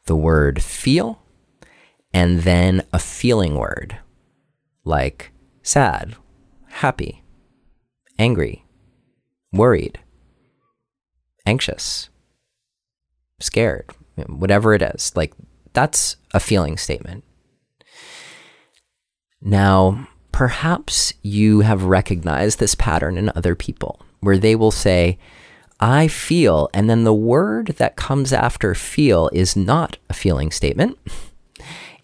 the 0.06 0.16
word 0.16 0.62
feel, 0.62 1.22
and 2.12 2.40
then 2.40 2.82
a 2.92 2.98
feeling 2.98 3.56
word 3.56 3.98
like 4.84 5.32
sad, 5.62 6.16
happy, 6.68 7.22
angry, 8.18 8.64
worried, 9.52 10.00
anxious, 11.50 12.08
scared, 13.40 13.90
whatever 14.28 14.72
it 14.72 14.82
is. 14.82 15.12
Like 15.16 15.32
that's 15.72 16.16
a 16.32 16.38
feeling 16.40 16.76
statement. 16.76 17.24
Now, 19.42 20.06
perhaps 20.30 21.12
you 21.22 21.60
have 21.60 21.84
recognized 21.84 22.58
this 22.58 22.74
pattern 22.76 23.18
in 23.18 23.32
other 23.34 23.54
people 23.54 24.00
where 24.20 24.38
they 24.38 24.54
will 24.54 24.70
say, 24.70 25.18
I 25.80 26.08
feel, 26.08 26.68
and 26.74 26.88
then 26.88 27.04
the 27.04 27.14
word 27.14 27.68
that 27.78 27.96
comes 27.96 28.32
after 28.32 28.74
feel 28.74 29.30
is 29.32 29.56
not 29.56 29.96
a 30.10 30.14
feeling 30.14 30.50
statement. 30.50 30.98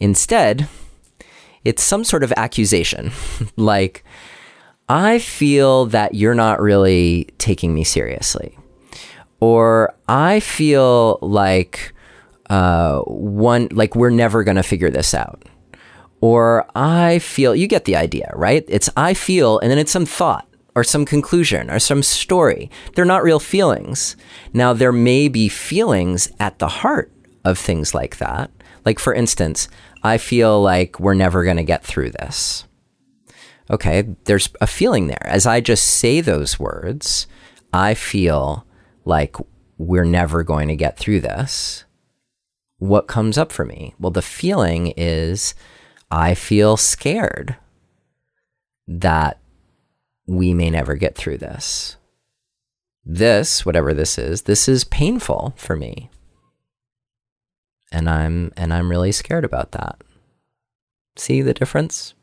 Instead, 0.00 0.66
it's 1.62 1.82
some 1.82 2.02
sort 2.02 2.24
of 2.24 2.32
accusation. 2.36 3.12
like, 3.56 4.02
I 4.88 5.18
feel 5.18 5.86
that 5.86 6.14
you're 6.14 6.34
not 6.34 6.60
really 6.60 7.28
taking 7.38 7.74
me 7.74 7.84
seriously. 7.84 8.56
Or 9.40 9.94
I 10.08 10.40
feel 10.40 11.18
like 11.20 11.92
uh, 12.48 13.00
one, 13.00 13.68
like 13.70 13.94
we're 13.94 14.10
never 14.10 14.44
to 14.56 14.62
figure 14.62 14.90
this 14.90 15.14
out. 15.14 15.44
Or 16.20 16.66
I 16.74 17.18
feel, 17.18 17.54
you 17.54 17.66
get 17.66 17.84
the 17.84 17.96
idea, 17.96 18.32
right? 18.34 18.64
It's 18.68 18.88
I 18.96 19.14
feel, 19.14 19.58
and 19.58 19.70
then 19.70 19.78
it's 19.78 19.92
some 19.92 20.06
thought 20.06 20.48
or 20.74 20.82
some 20.82 21.04
conclusion 21.04 21.70
or 21.70 21.78
some 21.78 22.02
story. 22.02 22.70
They're 22.94 23.04
not 23.04 23.22
real 23.22 23.40
feelings. 23.40 24.16
Now, 24.52 24.72
there 24.72 24.92
may 24.92 25.28
be 25.28 25.48
feelings 25.48 26.30
at 26.40 26.58
the 26.58 26.68
heart 26.68 27.12
of 27.44 27.58
things 27.58 27.94
like 27.94 28.18
that. 28.18 28.50
Like, 28.84 28.98
for 28.98 29.14
instance, 29.14 29.68
I 30.02 30.18
feel 30.18 30.60
like 30.62 31.00
we're 31.00 31.14
never 31.14 31.44
to 31.56 31.62
get 31.62 31.84
through 31.84 32.10
this. 32.10 32.66
Okay, 33.70 34.02
there's 34.24 34.50
a 34.60 34.66
feeling 34.66 35.06
there. 35.06 35.26
As 35.26 35.46
I 35.46 35.60
just 35.60 35.84
say 35.84 36.20
those 36.20 36.58
words, 36.58 37.26
I 37.72 37.94
feel 37.94 38.65
like 39.06 39.36
we're 39.78 40.04
never 40.04 40.42
going 40.42 40.68
to 40.68 40.76
get 40.76 40.98
through 40.98 41.20
this. 41.20 41.84
What 42.78 43.06
comes 43.06 43.38
up 43.38 43.52
for 43.52 43.64
me? 43.64 43.94
Well, 43.98 44.10
the 44.10 44.20
feeling 44.20 44.92
is 44.98 45.54
I 46.10 46.34
feel 46.34 46.76
scared 46.76 47.56
that 48.86 49.40
we 50.26 50.52
may 50.52 50.68
never 50.68 50.94
get 50.96 51.14
through 51.14 51.38
this. 51.38 51.96
This, 53.04 53.64
whatever 53.64 53.94
this 53.94 54.18
is, 54.18 54.42
this 54.42 54.68
is 54.68 54.84
painful 54.84 55.54
for 55.56 55.76
me. 55.76 56.10
And 57.92 58.10
I'm 58.10 58.52
and 58.56 58.74
I'm 58.74 58.90
really 58.90 59.12
scared 59.12 59.44
about 59.44 59.72
that. 59.72 60.02
See 61.14 61.40
the 61.40 61.54
difference? 61.54 62.14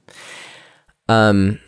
Um 1.07 1.59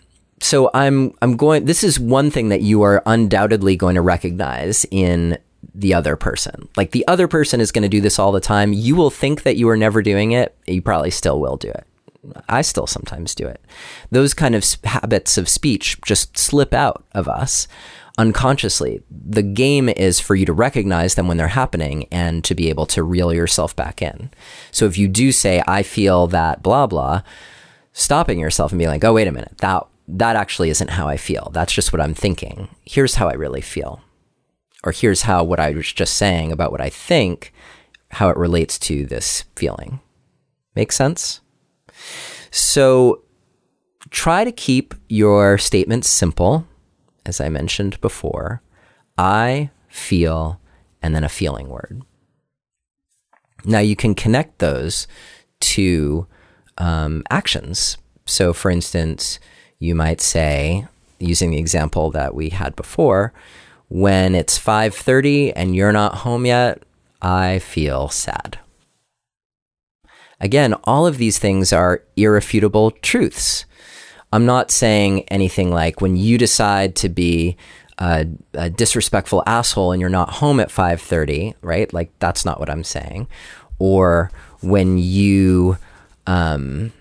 so 0.41 0.69
I'm 0.73 1.13
I'm 1.21 1.37
going 1.37 1.65
this 1.65 1.83
is 1.83 1.99
one 1.99 2.29
thing 2.31 2.49
that 2.49 2.61
you 2.61 2.81
are 2.81 3.01
undoubtedly 3.05 3.75
going 3.75 3.95
to 3.95 4.01
recognize 4.01 4.85
in 4.91 5.37
the 5.73 5.93
other 5.93 6.15
person. 6.15 6.69
Like 6.77 6.91
the 6.91 7.07
other 7.07 7.27
person 7.27 7.59
is 7.59 7.71
going 7.71 7.83
to 7.83 7.89
do 7.89 8.01
this 8.01 8.19
all 8.19 8.31
the 8.31 8.39
time. 8.39 8.73
You 8.73 8.95
will 8.95 9.09
think 9.09 9.43
that 9.43 9.57
you 9.57 9.67
are 9.69 9.77
never 9.77 10.01
doing 10.01 10.31
it. 10.31 10.55
You 10.67 10.81
probably 10.81 11.11
still 11.11 11.39
will 11.39 11.57
do 11.57 11.69
it. 11.69 11.85
I 12.49 12.61
still 12.61 12.87
sometimes 12.87 13.35
do 13.35 13.47
it. 13.47 13.61
Those 14.09 14.33
kind 14.33 14.55
of 14.55 14.65
habits 14.83 15.37
of 15.37 15.49
speech 15.49 15.99
just 16.05 16.37
slip 16.37 16.73
out 16.73 17.03
of 17.13 17.27
us 17.27 17.67
unconsciously. 18.17 19.01
The 19.09 19.43
game 19.43 19.89
is 19.89 20.19
for 20.19 20.35
you 20.35 20.45
to 20.45 20.53
recognize 20.53 21.15
them 21.15 21.27
when 21.27 21.37
they're 21.37 21.49
happening 21.49 22.07
and 22.11 22.43
to 22.45 22.55
be 22.55 22.69
able 22.69 22.85
to 22.87 23.03
reel 23.03 23.33
yourself 23.33 23.75
back 23.75 24.01
in. 24.01 24.31
So 24.71 24.85
if 24.85 24.97
you 24.97 25.07
do 25.07 25.31
say, 25.31 25.61
I 25.67 25.83
feel 25.83 26.27
that 26.27 26.63
blah, 26.63 26.87
blah, 26.87 27.21
stopping 27.93 28.39
yourself 28.39 28.71
and 28.71 28.79
being 28.79 28.89
like, 28.89 29.03
oh, 29.03 29.13
wait 29.13 29.27
a 29.27 29.31
minute, 29.31 29.57
that, 29.59 29.85
that 30.07 30.35
actually 30.35 30.69
isn't 30.69 30.91
how 30.91 31.07
I 31.07 31.17
feel. 31.17 31.49
That's 31.53 31.73
just 31.73 31.91
what 31.91 32.01
I'm 32.01 32.13
thinking. 32.13 32.69
Here's 32.83 33.15
how 33.15 33.27
I 33.27 33.33
really 33.33 33.61
feel. 33.61 34.01
Or 34.83 34.91
here's 34.91 35.23
how 35.23 35.43
what 35.43 35.59
I 35.59 35.71
was 35.71 35.91
just 35.91 36.15
saying 36.15 36.51
about 36.51 36.71
what 36.71 36.81
I 36.81 36.89
think, 36.89 37.51
how 38.11 38.29
it 38.29 38.37
relates 38.37 38.77
to 38.79 39.05
this 39.05 39.45
feeling. 39.55 39.99
Make 40.75 40.91
sense? 40.91 41.41
So 42.51 43.23
try 44.11 44.43
to 44.43 44.51
keep 44.51 44.93
your 45.09 45.57
statements 45.57 46.07
simple, 46.07 46.67
as 47.25 47.41
I 47.41 47.49
mentioned 47.49 47.99
before. 48.01 48.61
I 49.17 49.71
feel, 49.87 50.59
and 51.01 51.15
then 51.15 51.23
a 51.23 51.29
feeling 51.29 51.69
word. 51.69 52.03
Now 53.63 53.79
you 53.79 53.95
can 53.95 54.13
connect 54.13 54.59
those 54.59 55.07
to 55.61 56.27
um, 56.77 57.23
actions 57.31 57.97
So, 58.25 58.53
for 58.53 58.71
instance, 58.71 59.39
you 59.79 59.95
might 59.95 60.21
say, 60.21 60.87
using 61.19 61.51
the 61.51 61.59
example 61.59 62.11
that 62.11 62.35
we 62.35 62.49
had 62.49 62.75
before, 62.75 63.33
when 63.89 64.35
it's 64.35 64.57
5:30 64.57 65.53
and 65.55 65.75
you're 65.75 65.91
not 65.91 66.19
home 66.19 66.45
yet, 66.45 66.83
I 67.21 67.59
feel 67.59 68.09
sad. 68.09 68.59
Again, 70.39 70.73
all 70.83 71.07
of 71.07 71.17
these 71.17 71.39
things 71.39 71.71
are 71.71 72.03
irrefutable 72.15 72.91
truths. 72.91 73.65
I'm 74.33 74.45
not 74.45 74.69
saying 74.71 75.23
anything 75.29 75.71
like 75.71 76.01
when 76.01 76.17
you 76.17 76.37
decide 76.37 76.95
to 76.97 77.09
be 77.09 77.55
a, 77.97 78.27
a, 78.53 78.69
disrespectful 78.69 79.41
asshole 79.47 79.93
and 79.93 80.01
you're 80.01 80.09
not 80.09 80.29
home 80.29 80.59
at 80.59 80.69
5:30, 80.69 81.53
right? 81.61 81.91
Like 81.93 82.11
that's 82.19 82.43
not 82.43 82.59
what 82.59 82.69
I'm 82.69 82.83
saying. 82.83 83.27
Or 83.79 84.29
when 84.61 84.97
you 84.97 85.77
um, 86.27 86.91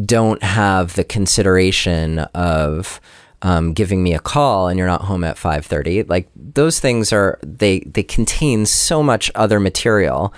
don't 0.00 0.42
have 0.42 0.94
the 0.94 1.04
consideration 1.04 2.20
of 2.34 3.00
um, 3.42 3.72
giving 3.72 4.02
me 4.02 4.14
a 4.14 4.20
call 4.20 4.68
and 4.68 4.78
you're 4.78 4.86
not 4.86 5.02
home 5.02 5.24
at 5.24 5.36
5.30 5.36 6.08
like 6.08 6.28
those 6.36 6.78
things 6.80 7.12
are 7.12 7.38
they 7.42 7.80
they 7.80 8.02
contain 8.02 8.64
so 8.64 9.02
much 9.02 9.30
other 9.34 9.58
material 9.58 10.32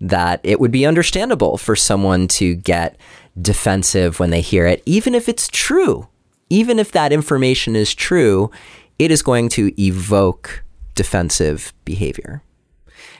that 0.00 0.40
it 0.42 0.60
would 0.60 0.70
be 0.70 0.84
understandable 0.84 1.56
for 1.56 1.74
someone 1.74 2.28
to 2.28 2.54
get 2.54 2.96
defensive 3.40 4.20
when 4.20 4.30
they 4.30 4.40
hear 4.40 4.66
it 4.66 4.82
even 4.84 5.14
if 5.14 5.28
it's 5.28 5.48
true. 5.48 6.08
Even 6.50 6.78
if 6.78 6.92
that 6.92 7.12
information 7.12 7.74
is 7.74 7.94
true 7.94 8.50
it 8.98 9.10
is 9.10 9.22
going 9.22 9.48
to 9.48 9.72
evoke 9.82 10.62
defensive 10.94 11.72
behavior. 11.84 12.42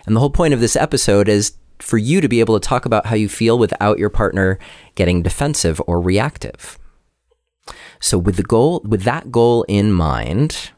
And 0.07 0.14
the 0.14 0.21
whole 0.21 0.31
point 0.31 0.55
of 0.55 0.61
this 0.61 0.77
episode 0.77 1.29
is 1.29 1.55
for 1.83 1.99
you 1.99 2.21
to 2.21 2.29
be 2.29 2.40
able 2.40 2.59
to 2.59 2.66
talk 2.66 2.87
about 2.87 3.07
how 3.07 3.16
you 3.16 3.29
feel 3.29 3.59
without 3.59 3.99
your 3.99 4.09
partner 4.09 4.59
getting 4.95 5.23
defensive 5.23 5.81
or 5.87 6.01
reactive. 6.01 6.79
So 8.01 8.18
with 8.18 8.37
the 8.37 8.42
goal 8.42 8.81
with 8.85 9.03
that 9.03 9.31
goal 9.31 9.64
in 9.64 9.92
mind, 9.92 10.71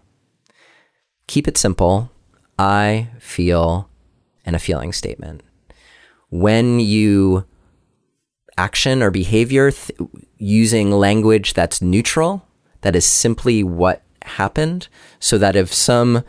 keep 1.26 1.46
it 1.46 1.56
simple. 1.56 2.10
I 2.58 3.10
feel 3.18 3.88
and 4.44 4.56
a 4.56 4.58
feeling 4.58 4.92
statement. 4.92 5.42
When 6.30 6.80
you 6.80 7.44
action 8.56 9.02
or 9.02 9.10
behavior 9.10 9.70
th- 9.70 9.98
using 10.38 10.90
language 10.90 11.54
that's 11.54 11.82
neutral, 11.82 12.46
that 12.82 12.94
is 12.94 13.06
simply 13.06 13.62
what 13.62 14.02
happened, 14.22 14.88
so 15.18 15.38
that 15.38 15.56
if 15.56 15.72
some 15.72 16.22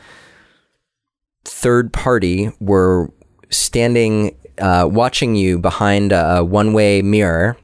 third 1.44 1.94
party 1.94 2.52
were 2.60 3.12
standing 3.50 4.36
uh, 4.60 4.88
watching 4.92 5.36
you 5.36 5.60
behind 5.60 6.12
a 6.12 6.44
one 6.44 6.74
way 6.74 7.02
mirror, 7.02 7.58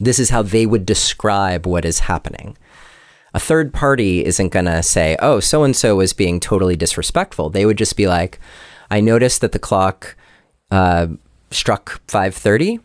this 0.00 0.18
is 0.18 0.30
how 0.30 0.42
they 0.42 0.66
would 0.66 0.86
describe 0.86 1.66
what 1.66 1.84
is 1.84 2.00
happening. 2.00 2.56
A 3.32 3.40
third 3.40 3.72
party 3.72 4.24
isn't 4.24 4.50
going 4.50 4.66
to 4.66 4.82
say, 4.82 5.16
oh, 5.20 5.40
so 5.40 5.64
and 5.64 5.74
so 5.74 5.96
was 5.96 6.12
being 6.12 6.38
totally 6.38 6.76
disrespectful. 6.76 7.50
They 7.50 7.66
would 7.66 7.78
just 7.78 7.96
be 7.96 8.06
like, 8.06 8.38
I 8.90 9.00
noticed 9.00 9.40
that 9.40 9.52
the 9.52 9.58
clock 9.58 10.16
uh, 10.70 11.08
struck 11.50 12.00
5:30 12.06 12.80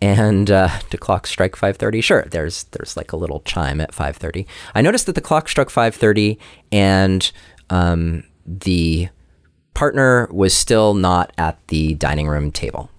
and 0.00 0.50
uh, 0.50 0.68
the 0.90 0.98
clock 0.98 1.26
strike 1.26 1.56
5:30 1.56 2.02
sure 2.02 2.24
there's 2.30 2.64
there's 2.64 2.96
like 2.96 3.12
a 3.12 3.16
little 3.16 3.40
chime 3.40 3.80
at 3.80 3.92
5:30 3.92 4.46
i 4.74 4.80
noticed 4.80 5.06
that 5.06 5.14
the 5.14 5.20
clock 5.20 5.48
struck 5.48 5.68
5:30 5.68 6.38
and 6.72 7.32
um, 7.70 8.24
the 8.46 9.08
partner 9.74 10.28
was 10.30 10.54
still 10.54 10.94
not 10.94 11.32
at 11.36 11.58
the 11.68 11.94
dining 11.94 12.28
room 12.28 12.50
table. 12.50 12.90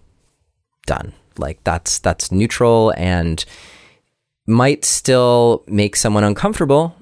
Done. 0.85 1.13
Like 1.37 1.63
that's 1.63 1.99
that's 1.99 2.31
neutral 2.31 2.93
and 2.97 3.43
might 4.47 4.85
still 4.85 5.63
make 5.67 5.95
someone 5.95 6.23
uncomfortable. 6.23 6.95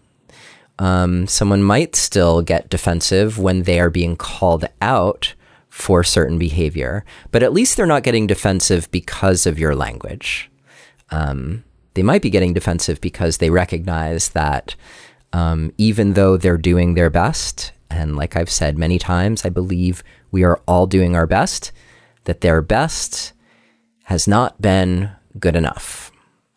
Um, 0.79 1.27
someone 1.27 1.61
might 1.61 1.95
still 1.95 2.41
get 2.41 2.69
defensive 2.69 3.37
when 3.37 3.63
they 3.63 3.79
are 3.79 3.89
being 3.89 4.15
called 4.15 4.65
out 4.81 5.33
for 5.69 6.03
certain 6.03 6.37
behavior, 6.37 7.03
but 7.31 7.43
at 7.43 7.53
least 7.53 7.77
they're 7.77 7.85
not 7.85 8.03
getting 8.03 8.27
defensive 8.27 8.89
because 8.91 9.45
of 9.45 9.59
your 9.59 9.75
language. 9.75 10.49
Um, 11.09 11.63
they 11.93 12.03
might 12.03 12.21
be 12.21 12.29
getting 12.29 12.53
defensive 12.53 13.01
because 13.01 13.37
they 13.37 13.49
recognize 13.49 14.29
that 14.29 14.75
um, 15.31 15.73
even 15.77 16.13
though 16.13 16.37
they're 16.37 16.57
doing 16.57 16.93
their 16.93 17.09
best 17.09 17.71
and 17.93 18.15
like 18.15 18.35
I've 18.35 18.49
said 18.49 18.77
many 18.77 18.99
times, 18.99 19.45
I 19.45 19.49
believe 19.49 20.03
we 20.31 20.43
are 20.43 20.61
all 20.67 20.87
doing 20.87 21.15
our 21.15 21.27
best, 21.27 21.71
that 22.25 22.41
their 22.41 22.61
best 22.61 23.33
has 24.05 24.27
not 24.27 24.61
been 24.61 25.11
good 25.39 25.55
enough. 25.55 26.11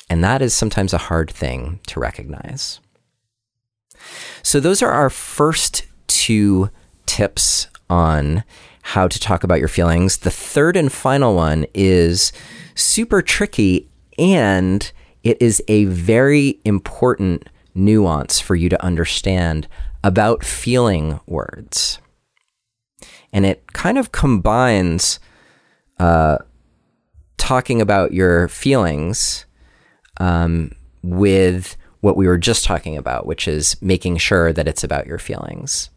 And 0.08 0.22
that 0.22 0.42
is 0.42 0.54
sometimes 0.54 0.92
a 0.92 0.98
hard 0.98 1.30
thing 1.30 1.80
to 1.88 2.00
recognize. 2.00 2.80
So, 4.42 4.60
those 4.60 4.82
are 4.82 4.92
our 4.92 5.10
first 5.10 5.84
two 6.06 6.70
tips 7.06 7.68
on 7.90 8.44
how 8.82 9.08
to 9.08 9.18
talk 9.18 9.42
about 9.42 9.58
your 9.58 9.68
feelings. 9.68 10.18
The 10.18 10.30
third 10.30 10.76
and 10.76 10.92
final 10.92 11.34
one 11.34 11.66
is 11.74 12.32
super 12.76 13.20
tricky 13.22 13.88
and 14.18 14.90
it 15.24 15.40
is 15.42 15.62
a 15.66 15.86
very 15.86 16.60
important 16.64 17.48
nuance 17.74 18.40
for 18.40 18.54
you 18.54 18.68
to 18.68 18.84
understand 18.84 19.66
about 20.06 20.44
feeling 20.44 21.18
words. 21.26 21.98
And 23.32 23.44
it 23.44 23.72
kind 23.72 23.98
of 23.98 24.12
combines 24.12 25.18
uh, 25.98 26.38
talking 27.36 27.80
about 27.80 28.12
your 28.12 28.46
feelings 28.46 29.46
um, 30.18 30.70
with 31.02 31.76
what 32.02 32.16
we 32.16 32.28
were 32.28 32.38
just 32.38 32.64
talking 32.64 32.96
about, 32.96 33.26
which 33.26 33.48
is 33.48 33.76
making 33.82 34.18
sure 34.18 34.52
that 34.52 34.68
it's 34.68 34.84
about 34.84 35.08
your 35.08 35.18
feelings. 35.18 35.90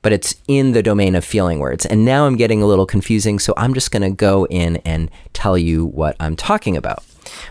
But 0.00 0.14
it's 0.14 0.36
in 0.48 0.72
the 0.72 0.82
domain 0.82 1.14
of 1.14 1.22
feeling 1.22 1.58
words. 1.58 1.84
And 1.84 2.06
now 2.06 2.24
I'm 2.24 2.36
getting 2.36 2.62
a 2.62 2.66
little 2.66 2.86
confusing, 2.86 3.38
so 3.38 3.52
I'm 3.58 3.74
just 3.74 3.90
going 3.90 4.00
to 4.00 4.16
go 4.16 4.46
in 4.46 4.76
and 4.78 5.10
tell 5.34 5.58
you 5.58 5.84
what 5.84 6.16
I'm 6.18 6.34
talking 6.34 6.78
about. 6.78 7.04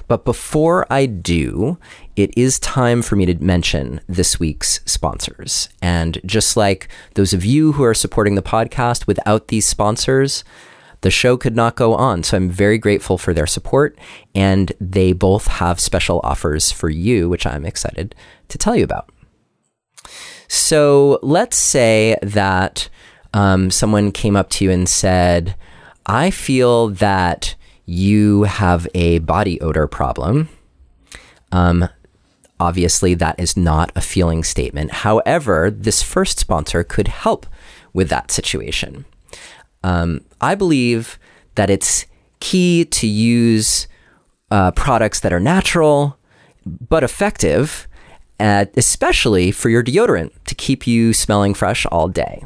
But 0.08 0.26
before 0.26 0.92
I 0.92 1.06
do, 1.06 1.78
it 2.20 2.38
is 2.38 2.60
time 2.60 3.02
for 3.02 3.16
me 3.16 3.26
to 3.26 3.42
mention 3.42 4.02
this 4.08 4.42
week's 4.42 4.82
sponsors. 4.86 5.70
And 5.82 6.20
just 6.26 6.58
like 6.58 6.90
those 7.14 7.32
of 7.32 7.46
you 7.46 7.72
who 7.72 7.84
are 7.86 7.94
supporting 7.94 8.36
the 8.36 8.42
podcast, 8.42 9.08
without 9.08 9.48
these 9.48 9.66
sponsors, 9.66 10.44
the 11.00 11.12
show 11.12 11.38
could 11.38 11.56
not 11.56 11.78
go 11.78 11.96
on. 11.96 12.24
So 12.24 12.36
I'm 12.36 12.50
very 12.50 12.78
grateful 12.78 13.18
for 13.18 13.34
their 13.34 13.48
support. 13.48 13.98
And 14.36 14.74
they 14.82 15.14
both 15.14 15.48
have 15.48 15.80
special 15.80 16.20
offers 16.26 16.74
for 16.74 16.90
you, 16.90 17.30
which 17.30 17.48
I'm 17.48 17.66
excited 17.66 18.14
to 18.50 18.58
tell 18.58 18.76
you 18.76 18.84
about. 18.84 19.10
So 20.50 21.20
let's 21.22 21.56
say 21.56 22.18
that 22.22 22.90
um, 23.34 23.72
someone 23.72 24.12
came 24.12 24.36
up 24.36 24.50
to 24.50 24.66
you 24.66 24.72
and 24.72 24.90
said, 24.90 25.56
I 26.06 26.32
feel 26.32 26.90
that 26.90 27.56
you 27.86 28.44
have 28.44 28.90
a 28.94 29.20
body 29.20 29.62
odor 29.62 29.88
problem, 29.88 30.50
um, 31.54 31.88
obviously 32.60 33.14
that 33.16 33.40
is 33.40 33.56
not 33.56 33.92
a 33.96 34.02
feeling 34.02 34.44
statement. 34.44 34.92
However, 34.92 35.72
this 35.72 36.04
first 36.04 36.40
sponsor 36.40 36.84
could 36.84 37.08
help 37.08 37.46
with 37.94 38.10
that 38.10 38.32
situation. 38.32 39.06
Um, 39.84 40.22
I 40.42 40.56
believe 40.56 41.18
that 41.56 41.70
it's 41.70 42.06
key 42.40 42.86
to 42.86 43.08
use 43.08 43.88
uh, 44.52 44.72
products 44.72 45.20
that 45.22 45.34
are 45.34 45.40
natural 45.40 46.18
but 46.66 47.04
effective, 47.04 47.88
especially 48.40 49.52
for 49.52 49.70
your 49.70 49.84
deodorant 49.84 50.32
to 50.46 50.56
keep 50.56 50.86
you 50.86 51.14
smelling 51.14 51.54
fresh 51.54 51.86
all 51.88 52.08
day. 52.08 52.44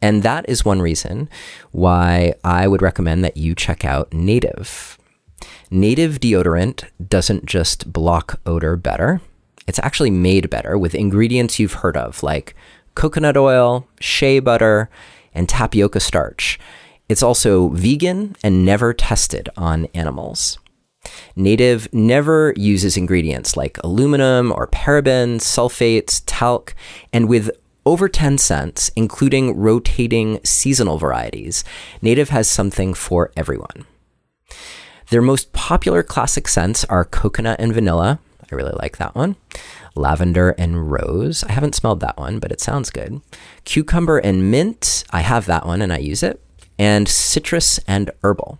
And 0.00 0.22
that 0.22 0.48
is 0.48 0.64
one 0.64 0.82
reason 0.82 1.28
why 1.72 2.34
I 2.44 2.68
would 2.68 2.82
recommend 2.82 3.24
that 3.24 3.36
you 3.38 3.54
check 3.54 3.84
out 3.84 4.12
Native. 4.12 4.98
Native 5.70 6.20
deodorant 6.20 6.84
doesn't 7.08 7.46
just 7.46 7.92
block 7.92 8.40
odor 8.44 8.76
better, 8.76 9.20
it's 9.66 9.78
actually 9.80 10.10
made 10.10 10.50
better 10.50 10.76
with 10.76 10.94
ingredients 10.94 11.58
you've 11.58 11.74
heard 11.74 11.96
of, 11.96 12.22
like 12.22 12.54
coconut 12.94 13.36
oil, 13.36 13.86
shea 14.00 14.40
butter, 14.40 14.90
and 15.34 15.48
tapioca 15.48 16.00
starch. 16.00 16.58
It's 17.08 17.22
also 17.22 17.68
vegan 17.68 18.36
and 18.42 18.64
never 18.64 18.94
tested 18.94 19.48
on 19.56 19.86
animals. 19.94 20.58
Native 21.36 21.92
never 21.92 22.54
uses 22.56 22.96
ingredients 22.96 23.56
like 23.56 23.78
aluminum 23.84 24.52
or 24.52 24.68
parabens, 24.68 25.40
sulfates, 25.40 26.22
talc, 26.24 26.74
and 27.12 27.28
with 27.28 27.50
over 27.86 28.08
10 28.08 28.38
scents, 28.38 28.90
including 28.96 29.56
rotating 29.56 30.40
seasonal 30.42 30.96
varieties, 30.96 31.64
Native 32.00 32.30
has 32.30 32.48
something 32.48 32.94
for 32.94 33.30
everyone. 33.36 33.84
Their 35.10 35.20
most 35.20 35.52
popular 35.52 36.02
classic 36.02 36.48
scents 36.48 36.84
are 36.86 37.04
coconut 37.04 37.60
and 37.60 37.74
vanilla. 37.74 38.20
I 38.50 38.54
really 38.54 38.74
like 38.78 38.98
that 38.98 39.14
one. 39.14 39.36
Lavender 39.94 40.50
and 40.50 40.90
rose. 40.90 41.44
I 41.44 41.52
haven't 41.52 41.74
smelled 41.74 42.00
that 42.00 42.16
one, 42.16 42.38
but 42.38 42.52
it 42.52 42.60
sounds 42.60 42.90
good. 42.90 43.20
Cucumber 43.64 44.18
and 44.18 44.50
mint. 44.50 45.04
I 45.10 45.20
have 45.20 45.46
that 45.46 45.66
one 45.66 45.82
and 45.82 45.92
I 45.92 45.98
use 45.98 46.22
it. 46.22 46.40
And 46.78 47.08
citrus 47.08 47.78
and 47.86 48.10
herbal. 48.22 48.58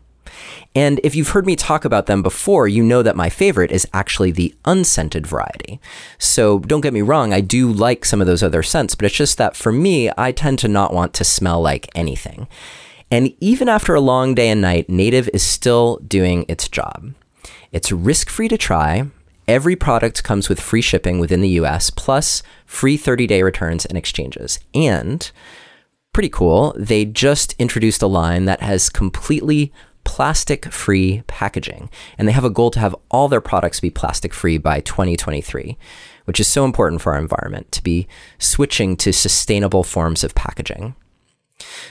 And 0.75 1.01
if 1.05 1.15
you've 1.15 1.29
heard 1.29 1.47
me 1.47 1.55
talk 1.57 1.85
about 1.85 2.07
them 2.07 2.23
before, 2.23 2.67
you 2.67 2.83
know 2.83 3.03
that 3.03 3.17
my 3.17 3.31
favorite 3.31 3.71
is 3.71 3.87
actually 3.93 4.33
the 4.33 4.55
unscented 4.65 5.27
variety. 5.27 5.81
So 6.19 6.59
don't 6.59 6.81
get 6.81 6.93
me 6.93 7.03
wrong, 7.03 7.33
I 7.33 7.41
do 7.41 7.71
like 7.71 8.05
some 8.05 8.21
of 8.21 8.27
those 8.27 8.43
other 8.43 8.63
scents, 8.63 8.95
but 8.95 9.07
it's 9.07 9.15
just 9.15 9.39
that 9.39 9.57
for 9.57 9.71
me, 9.71 10.11
I 10.17 10.33
tend 10.33 10.59
to 10.61 10.69
not 10.69 10.93
want 10.93 11.15
to 11.15 11.25
smell 11.25 11.61
like 11.61 11.89
anything. 11.95 12.49
And 13.11 13.33
even 13.41 13.69
after 13.69 13.95
a 13.95 14.01
long 14.01 14.35
day 14.35 14.49
and 14.49 14.61
night, 14.61 14.89
Native 14.89 15.31
is 15.33 15.43
still 15.43 15.99
doing 15.99 16.45
its 16.49 16.69
job. 16.69 17.15
It's 17.71 17.93
risk 17.93 18.29
free 18.29 18.49
to 18.49 18.59
try. 18.59 19.09
Every 19.47 19.77
product 19.77 20.25
comes 20.25 20.49
with 20.49 20.61
free 20.61 20.81
shipping 20.81 21.19
within 21.19 21.43
the 21.43 21.61
US, 21.61 21.91
plus 21.91 22.43
free 22.65 22.97
30 22.97 23.27
day 23.27 23.43
returns 23.43 23.85
and 23.85 23.99
exchanges. 23.99 24.59
And 24.75 25.31
pretty 26.13 26.31
cool, 26.31 26.75
they 26.79 27.05
just 27.05 27.55
introduced 27.59 28.03
a 28.03 28.07
line 28.07 28.47
that 28.47 28.63
has 28.63 28.89
completely 28.89 29.73
plastic 30.05 30.67
free 30.67 31.23
packaging. 31.27 31.91
And 32.17 32.27
they 32.27 32.33
have 32.33 32.45
a 32.45 32.51
goal 32.51 32.71
to 32.71 32.81
have 32.81 32.97
all 33.11 33.29
their 33.29 33.41
products 33.41 33.81
be 33.81 33.91
plastic 33.91 34.33
free 34.33 34.59
by 34.59 34.81
2023, 34.81 35.77
which 36.25 36.41
is 36.41 36.49
so 36.49 36.65
important 36.65 37.03
for 37.03 37.15
our 37.15 37.21
environment 37.21 37.71
to 37.73 37.83
be 37.83 38.07
switching 38.39 38.97
to 38.99 39.13
sustainable 39.13 39.83
forms 39.83 40.23
of 40.25 40.35
packaging. 40.35 40.95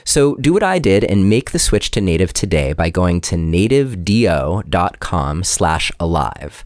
So 0.04 0.34
do 0.36 0.52
what 0.52 0.62
I 0.62 0.78
did 0.78 1.02
and 1.04 1.30
make 1.30 1.50
the 1.50 1.58
switch 1.58 1.90
to 1.92 2.00
native 2.00 2.32
today 2.32 2.72
by 2.72 2.90
going 2.90 3.20
to 3.22 3.36
nativedeo.com 3.36 5.44
slash 5.44 5.92
alive 5.98 6.64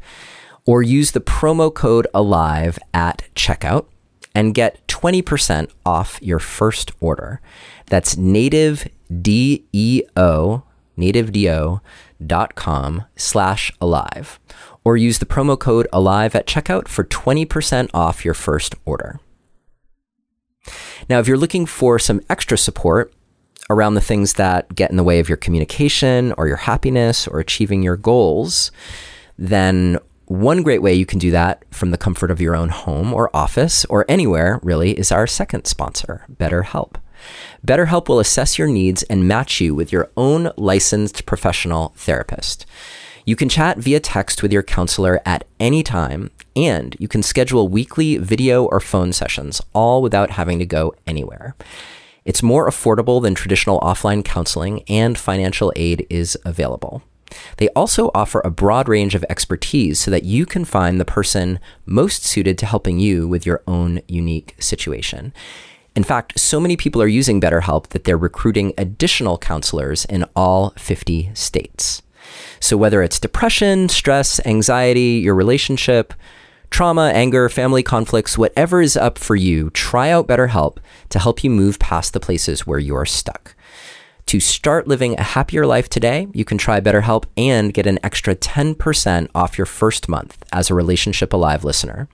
or 0.69 0.83
use 0.83 1.13
the 1.13 1.21
promo 1.21 1.73
code 1.73 2.07
alive 2.13 2.79
at 2.93 3.23
checkout 3.35 3.87
and 4.35 4.55
get 4.55 4.87
20% 4.87 5.71
off 5.87 6.19
your 6.21 6.39
first 6.39 6.93
order. 7.01 7.41
That's 7.87 8.19
native 8.19 8.87
D-E-O 9.23 10.63
nativedeo.com 10.99 13.05
slash 13.17 13.73
alive 13.81 14.39
or 14.85 14.99
use 14.99 15.21
the 15.21 15.25
promo 15.25 15.59
code 15.59 15.89
alive 15.91 16.35
at 16.35 16.47
checkout 16.47 16.87
for 16.87 17.05
20% 17.05 17.89
off 17.95 18.23
your 18.23 18.35
first 18.35 18.75
order. 18.85 19.19
Now, 21.09 21.19
if 21.19 21.27
you're 21.27 21.39
looking 21.39 21.65
for 21.65 21.99
some 21.99 22.21
extra 22.29 22.59
support 22.59 23.15
around 23.71 23.95
the 23.95 24.03
things 24.03 24.35
that 24.35 24.75
get 24.75 24.91
in 24.91 24.99
the 24.99 25.05
way 25.05 25.19
of 25.19 25.31
your 25.31 25.39
communication 25.39 26.35
or 26.37 26.47
your 26.47 26.59
happiness 26.59 27.27
or 27.27 27.41
achieving 27.41 27.83
your 27.83 27.97
goals, 27.97 28.71
then 29.39 29.97
one 30.29 30.63
great 30.63 30.83
way 30.83 30.93
you 30.95 31.07
can 31.07 31.19
do 31.19 31.31
that 31.31 31.65
from 31.71 31.91
the 31.91 31.99
comfort 31.99 32.31
of 32.31 32.41
your 32.41 32.55
own 32.55 32.69
home 32.69 33.15
or 33.15 33.35
office 33.35 33.85
or 33.87 34.05
anywhere 34.09 34.61
really 34.63 34.99
is 34.99 35.11
our 35.11 35.27
second 35.27 35.65
sponsor, 35.65 36.27
BetterHelp. 36.31 36.97
BetterHelp 37.67 38.09
will 38.09 38.21
assess 38.21 38.59
your 38.59 38.69
needs 38.69 39.03
and 39.05 39.27
match 39.27 39.61
you 39.61 39.75
with 39.75 39.91
your 39.91 40.11
own 40.17 40.51
licensed 40.57 41.27
professional 41.27 41.95
therapist. 41.97 42.67
You 43.25 43.37
can 43.37 43.49
chat 43.49 43.79
via 43.79 44.01
text 44.01 44.43
with 44.43 44.53
your 44.53 44.63
counselor 44.63 45.21
at 45.27 45.45
any 45.59 45.83
time, 45.83 46.31
and 46.55 46.97
you 46.99 47.09
can 47.09 47.23
schedule 47.23 47.69
weekly 47.69 48.17
video 48.17 48.65
or 48.65 48.81
phone 48.81 49.13
sessions, 49.13 49.61
all 49.75 50.01
without 50.01 50.31
having 50.31 50.59
to 50.59 50.67
go 50.67 50.95
anywhere. 51.07 51.55
It's 52.25 52.43
more 52.43 52.69
affordable 52.69 53.23
than 53.23 53.35
traditional 53.35 53.81
offline 53.81 54.25
counseling, 54.25 54.83
and 54.89 55.19
financial 55.19 55.73
aid 55.77 56.07
is 56.11 56.37
available. 56.45 57.03
They 57.59 57.69
also 57.71 58.11
offer 58.15 58.41
a 58.45 58.51
broad 58.51 58.89
range 58.89 59.15
of 59.15 59.25
expertise 59.29 60.01
so 60.01 60.11
that 60.11 60.25
you 60.25 60.47
can 60.47 60.65
find 60.65 61.01
the 61.01 61.05
person 61.05 61.59
most 61.87 62.25
suited 62.25 62.59
to 62.59 62.67
helping 62.67 62.99
you 62.99 63.27
with 63.29 63.47
your 63.47 63.63
own 63.67 64.01
unique 64.09 64.55
situation. 64.59 65.33
In 65.95 66.05
fact, 66.05 66.39
so 66.39 66.61
many 66.61 66.77
people 66.77 67.03
are 67.03 67.09
using 67.09 67.41
BetterHelp 67.41 67.89
that 67.89 68.05
they're 68.05 68.17
recruiting 68.17 68.73
additional 68.79 69.37
counselors 69.37 70.05
in 70.05 70.25
all 70.37 70.71
50 70.79 71.31
states. 71.35 72.03
So, 72.61 72.77
whether 72.77 73.03
it's 73.03 73.19
depression, 73.19 73.89
stress, 73.89 74.39
anxiety, 74.47 75.21
your 75.25 75.35
relationship, 75.35 76.15
trauma, 76.71 77.11
anger, 77.15 77.49
family 77.49 77.83
conflicts, 77.83 78.39
whatever 78.39 78.81
is 78.81 78.97
up 78.97 79.19
for 79.19 79.35
you, 79.35 79.71
try 79.71 80.11
out 80.11 80.29
BetterHelp 80.29 80.79
to 81.09 81.19
help 81.19 81.43
you 81.43 81.51
move 81.51 81.79
past 81.79 82.13
the 82.13 82.21
places 82.21 82.67
where 82.67 82.79
you're 82.79 83.07
stuck. 83.07 83.55
To 84.29 84.41
start 84.41 84.87
living 84.87 85.19
a 85.19 85.23
happier 85.23 85.65
life 85.65 85.89
today, 85.89 86.29
you 86.35 86.45
can 86.45 86.59
try 86.59 86.81
BetterHelp 86.81 87.25
and 87.39 87.73
get 87.73 87.87
an 87.87 87.99
extra 88.03 88.37
10% 88.37 89.29
off 89.35 89.57
your 89.57 89.65
first 89.65 90.07
month 90.07 90.45
as 90.53 90.69
a 90.69 90.75
Relationship 90.75 91.33
Alive 91.33 91.65
listener. 91.65 92.11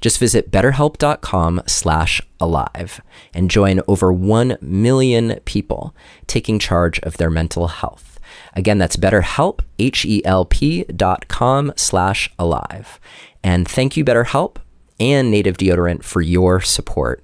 Just 0.00 0.18
visit 0.18 0.50
betterhelp.com 0.50 1.60
slash 1.66 2.22
alive 2.40 3.02
and 3.34 3.50
join 3.50 3.82
over 3.86 4.10
1 4.10 4.56
million 4.62 5.38
people 5.44 5.94
taking 6.26 6.58
charge 6.58 6.98
of 7.00 7.18
their 7.18 7.28
mental 7.28 7.68
health. 7.68 8.18
Again, 8.54 8.78
that's 8.78 8.96
betterhelp, 8.96 9.60
H-E-L-P 9.78 10.84
dot 10.84 11.28
com 11.28 11.74
slash 11.76 12.32
alive. 12.38 12.98
And 13.42 13.68
thank 13.68 13.98
you, 13.98 14.04
BetterHelp 14.04 14.56
and 14.98 15.30
Native 15.30 15.58
Deodorant 15.58 16.04
for 16.04 16.22
your 16.22 16.62
support 16.62 17.22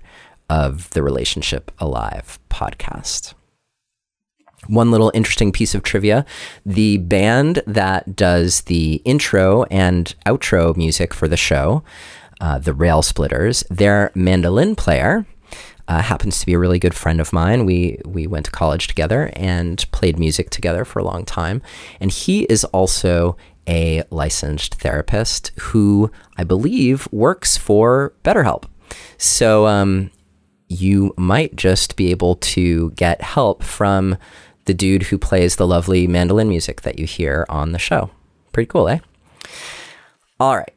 of 0.50 0.90
the 0.90 1.02
Relationship 1.02 1.70
Alive 1.78 2.38
podcast. 2.50 3.32
One 4.66 4.90
little 4.90 5.10
interesting 5.14 5.52
piece 5.52 5.74
of 5.74 5.82
trivia 5.82 6.24
the 6.66 6.98
band 6.98 7.62
that 7.66 8.14
does 8.14 8.62
the 8.62 8.96
intro 9.04 9.64
and 9.64 10.14
outro 10.26 10.76
music 10.76 11.14
for 11.14 11.28
the 11.28 11.36
show 11.36 11.82
uh, 12.40 12.58
the 12.58 12.72
Railsplitters. 12.72 13.66
Their 13.68 14.10
mandolin 14.14 14.74
player 14.74 15.26
uh, 15.88 16.02
happens 16.02 16.40
to 16.40 16.46
be 16.46 16.54
a 16.54 16.58
really 16.58 16.78
good 16.78 16.94
friend 16.94 17.20
of 17.20 17.32
mine. 17.32 17.66
We 17.66 17.98
we 18.04 18.26
went 18.26 18.46
to 18.46 18.50
college 18.50 18.86
together 18.86 19.30
and 19.34 19.84
played 19.92 20.18
music 20.18 20.50
together 20.50 20.84
for 20.84 21.00
a 21.00 21.04
long 21.04 21.24
time. 21.24 21.62
And 22.00 22.10
he 22.10 22.44
is 22.44 22.64
also 22.66 23.36
a 23.68 24.02
licensed 24.10 24.76
therapist 24.76 25.52
who 25.58 26.10
I 26.36 26.44
believe 26.44 27.08
works 27.12 27.56
for 27.56 28.14
BetterHelp. 28.24 28.64
So 29.18 29.66
um, 29.66 30.10
you 30.68 31.14
might 31.16 31.56
just 31.56 31.96
be 31.96 32.10
able 32.10 32.36
to 32.36 32.90
get 32.92 33.20
help 33.20 33.62
from 33.62 34.16
the 34.70 34.74
dude 34.74 35.02
who 35.02 35.18
plays 35.18 35.56
the 35.56 35.66
lovely 35.66 36.06
mandolin 36.06 36.48
music 36.48 36.82
that 36.82 36.96
you 36.96 37.04
hear 37.04 37.44
on 37.48 37.72
the 37.72 37.78
show. 37.78 38.08
Pretty 38.52 38.68
cool, 38.68 38.88
eh? 38.88 39.00
All 40.38 40.56
right. 40.56 40.72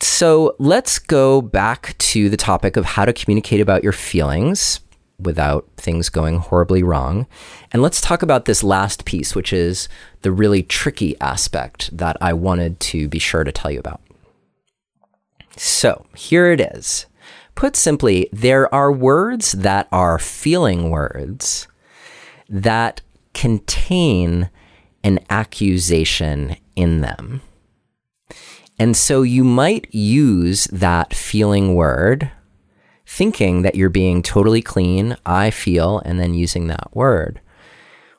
So 0.00 0.54
let's 0.60 1.00
go 1.00 1.42
back 1.42 1.98
to 1.98 2.28
the 2.28 2.36
topic 2.36 2.76
of 2.76 2.84
how 2.84 3.04
to 3.04 3.12
communicate 3.12 3.60
about 3.60 3.82
your 3.82 3.92
feelings 3.92 4.78
without 5.18 5.66
things 5.76 6.08
going 6.08 6.38
horribly 6.38 6.84
wrong. 6.84 7.26
And 7.72 7.82
let's 7.82 8.00
talk 8.00 8.22
about 8.22 8.44
this 8.44 8.62
last 8.62 9.04
piece, 9.04 9.34
which 9.34 9.52
is 9.52 9.88
the 10.22 10.30
really 10.30 10.62
tricky 10.62 11.18
aspect 11.20 11.96
that 11.98 12.16
I 12.20 12.32
wanted 12.32 12.78
to 12.78 13.08
be 13.08 13.18
sure 13.18 13.42
to 13.42 13.50
tell 13.50 13.72
you 13.72 13.80
about. 13.80 14.00
So 15.56 16.06
here 16.14 16.52
it 16.52 16.60
is. 16.60 17.06
Put 17.56 17.74
simply, 17.74 18.28
there 18.32 18.72
are 18.72 18.92
words 18.92 19.50
that 19.50 19.88
are 19.90 20.20
feeling 20.20 20.90
words 20.90 21.66
that 22.48 23.00
contain 23.36 24.48
an 25.04 25.20
accusation 25.28 26.56
in 26.74 27.02
them. 27.02 27.42
And 28.78 28.96
so 28.96 29.22
you 29.22 29.44
might 29.44 29.94
use 29.94 30.64
that 30.72 31.14
feeling 31.14 31.74
word 31.74 32.30
thinking 33.06 33.62
that 33.62 33.74
you're 33.74 33.90
being 33.90 34.22
totally 34.22 34.62
clean, 34.62 35.16
I 35.24 35.50
feel, 35.50 36.00
and 36.04 36.18
then 36.18 36.34
using 36.34 36.66
that 36.66 36.88
word 36.96 37.40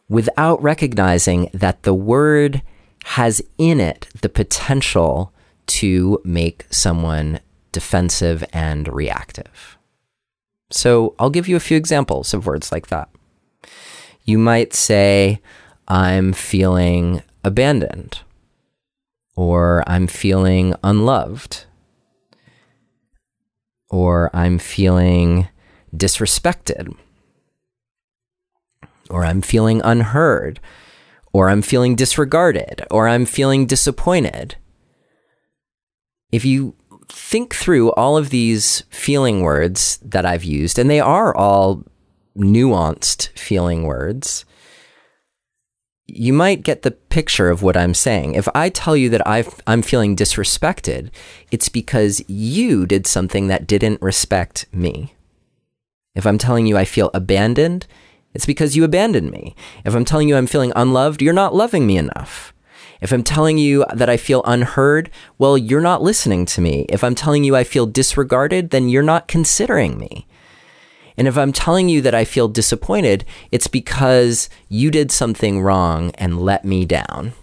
without 0.07 0.61
recognizing 0.61 1.49
that 1.53 1.83
the 1.83 1.93
word 1.95 2.61
has 3.05 3.41
in 3.57 3.79
it 3.79 4.07
the 4.21 4.29
potential 4.29 5.33
to 5.65 6.21
make 6.23 6.65
someone 6.69 7.39
defensive 7.71 8.43
and 8.53 8.87
reactive. 8.87 9.77
So 10.69 11.15
I'll 11.19 11.29
give 11.29 11.47
you 11.47 11.55
a 11.55 11.61
few 11.61 11.75
examples 11.75 12.33
of 12.33 12.45
words 12.45 12.71
like 12.71 12.87
that. 12.87 13.09
You 14.27 14.37
might 14.37 14.75
say, 14.75 15.41
I'm 15.87 16.33
feeling 16.33 17.23
abandoned 17.43 18.19
or 19.37 19.83
I'm 19.87 20.07
feeling 20.07 20.73
unloved, 20.83 21.65
or 23.89 24.35
I'm 24.35 24.57
feeling 24.57 25.47
disrespected, 25.95 26.93
or 29.11 29.23
I'm 29.23 29.43
feeling 29.43 29.79
unheard, 29.83 30.59
or 31.31 31.49
I'm 31.49 31.61
feeling 31.61 31.95
disregarded, 31.95 32.83
or 32.89 33.07
I'm 33.07 33.27
feeling 33.27 33.67
disappointed. 33.67 34.55
If 36.31 36.43
you 36.43 36.75
think 37.07 37.53
through 37.53 37.91
all 37.91 38.17
of 38.17 38.31
these 38.31 38.83
feeling 38.89 39.41
words 39.41 39.99
that 40.01 40.25
I've 40.25 40.43
used, 40.43 40.79
and 40.79 40.89
they 40.89 40.99
are 40.99 41.33
all 41.35 41.83
nuanced 42.37 43.29
feeling 43.37 43.83
words, 43.83 44.45
you 46.07 46.31
might 46.31 46.63
get 46.63 46.83
the 46.83 46.91
picture 46.91 47.49
of 47.49 47.61
what 47.61 47.75
I'm 47.75 47.93
saying. 47.93 48.35
If 48.35 48.47
I 48.55 48.69
tell 48.69 48.95
you 48.95 49.09
that 49.09 49.27
i 49.27 49.43
am 49.67 49.81
feeling 49.81 50.15
disrespected, 50.15 51.09
it's 51.51 51.67
because 51.67 52.23
you 52.29 52.85
did 52.85 53.05
something 53.05 53.47
that 53.47 53.67
didn't 53.67 54.01
respect 54.01 54.65
me. 54.71 55.13
If 56.15 56.25
I'm 56.25 56.37
telling 56.37 56.65
you 56.65 56.77
I 56.77 56.85
feel 56.85 57.11
abandoned, 57.13 57.85
It's 58.33 58.45
because 58.45 58.75
you 58.75 58.83
abandoned 58.83 59.31
me. 59.31 59.55
If 59.83 59.95
I'm 59.95 60.05
telling 60.05 60.29
you 60.29 60.35
I'm 60.35 60.45
feeling 60.45 60.71
unloved, 60.75 61.23
you're 61.23 61.33
not 61.33 61.55
loving 61.55 61.87
me 61.87 61.97
enough. 61.97 62.53
If 63.01 63.11
I'm 63.11 63.23
telling 63.23 63.57
you 63.57 63.83
that 63.93 64.09
I 64.09 64.17
feel 64.17 64.43
unheard, 64.45 65.09
well, 65.39 65.57
you're 65.57 65.81
not 65.81 66.03
listening 66.03 66.45
to 66.47 66.61
me. 66.61 66.85
If 66.89 67.03
I'm 67.03 67.15
telling 67.15 67.43
you 67.43 67.55
I 67.55 67.63
feel 67.63 67.87
disregarded, 67.87 68.69
then 68.69 68.89
you're 68.89 69.01
not 69.01 69.27
considering 69.27 69.97
me. 69.97 70.27
And 71.17 71.27
if 71.27 71.37
I'm 71.37 71.51
telling 71.51 71.89
you 71.89 72.01
that 72.01 72.13
I 72.13 72.25
feel 72.25 72.47
disappointed, 72.47 73.25
it's 73.51 73.67
because 73.67 74.49
you 74.69 74.91
did 74.91 75.11
something 75.11 75.61
wrong 75.61 76.11
and 76.15 76.39
let 76.39 76.63
me 76.63 76.85
down. 76.85 77.33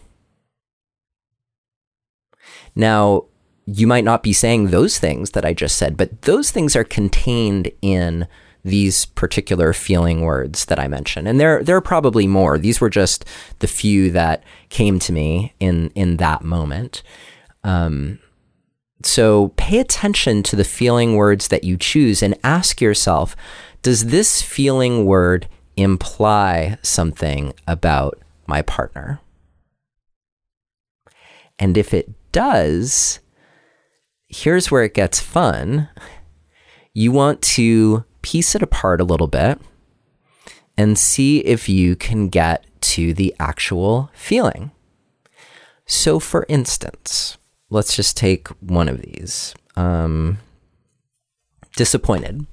Now, 2.76 3.24
you 3.66 3.86
might 3.86 4.04
not 4.04 4.22
be 4.22 4.32
saying 4.32 4.68
those 4.68 4.98
things 4.98 5.30
that 5.30 5.44
I 5.44 5.54
just 5.54 5.76
said, 5.76 5.96
but 5.96 6.22
those 6.22 6.50
things 6.50 6.76
are 6.76 6.84
contained 6.84 7.70
in 7.82 8.26
these 8.64 9.04
particular 9.06 9.72
feeling 9.72 10.22
words 10.22 10.66
that 10.66 10.78
I 10.78 10.88
mentioned. 10.88 11.28
And 11.28 11.38
there 11.38 11.62
there 11.62 11.76
are 11.76 11.82
probably 11.82 12.26
more. 12.26 12.58
These 12.58 12.80
were 12.80 12.90
just 12.90 13.24
the 13.58 13.66
few 13.66 14.10
that 14.12 14.42
came 14.70 14.98
to 15.00 15.12
me 15.12 15.54
in 15.60 15.90
in 15.90 16.16
that 16.16 16.42
moment. 16.42 17.02
Um, 17.62 18.18
so 19.02 19.48
pay 19.56 19.78
attention 19.78 20.42
to 20.44 20.56
the 20.56 20.64
feeling 20.64 21.16
words 21.16 21.48
that 21.48 21.64
you 21.64 21.76
choose 21.76 22.22
and 22.22 22.38
ask 22.42 22.80
yourself, 22.80 23.36
does 23.82 24.06
this 24.06 24.40
feeling 24.40 25.04
word 25.04 25.48
imply 25.76 26.78
something 26.82 27.52
about 27.66 28.18
my 28.46 28.62
partner? 28.62 29.20
And 31.58 31.76
if 31.76 31.92
it 31.92 32.10
does, 32.32 33.20
here's 34.28 34.70
where 34.70 34.84
it 34.84 34.94
gets 34.94 35.20
fun. 35.20 35.88
You 36.92 37.12
want 37.12 37.42
to 37.42 38.04
piece 38.22 38.54
it 38.54 38.62
apart 38.62 39.00
a 39.00 39.04
little 39.04 39.26
bit 39.26 39.60
and 40.76 40.98
see 40.98 41.38
if 41.40 41.68
you 41.68 41.94
can 41.94 42.28
get 42.28 42.64
to 42.80 43.14
the 43.14 43.34
actual 43.38 44.10
feeling. 44.14 44.70
So, 45.86 46.18
for 46.18 46.46
instance, 46.48 47.36
let's 47.70 47.96
just 47.96 48.16
take 48.16 48.48
one 48.60 48.88
of 48.88 49.00
these 49.00 49.54
um, 49.76 50.38
disappointed. 51.76 52.46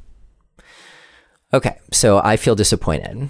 Okay, 1.53 1.77
so 1.91 2.21
I 2.23 2.37
feel 2.37 2.55
disappointed. 2.55 3.29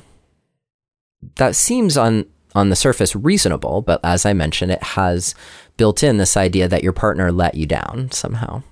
That 1.36 1.56
seems 1.56 1.98
on 1.98 2.26
on 2.54 2.70
the 2.70 2.76
surface 2.76 3.16
reasonable, 3.16 3.82
but 3.82 4.00
as 4.04 4.26
I 4.26 4.34
mentioned, 4.34 4.72
it 4.72 4.84
has 4.84 5.34
built 5.78 6.04
in 6.04 6.18
this 6.18 6.36
idea 6.36 6.68
that 6.68 6.84
your 6.84 6.92
partner 6.92 7.32
let 7.32 7.56
you 7.56 7.66
down 7.66 8.12
somehow. 8.12 8.64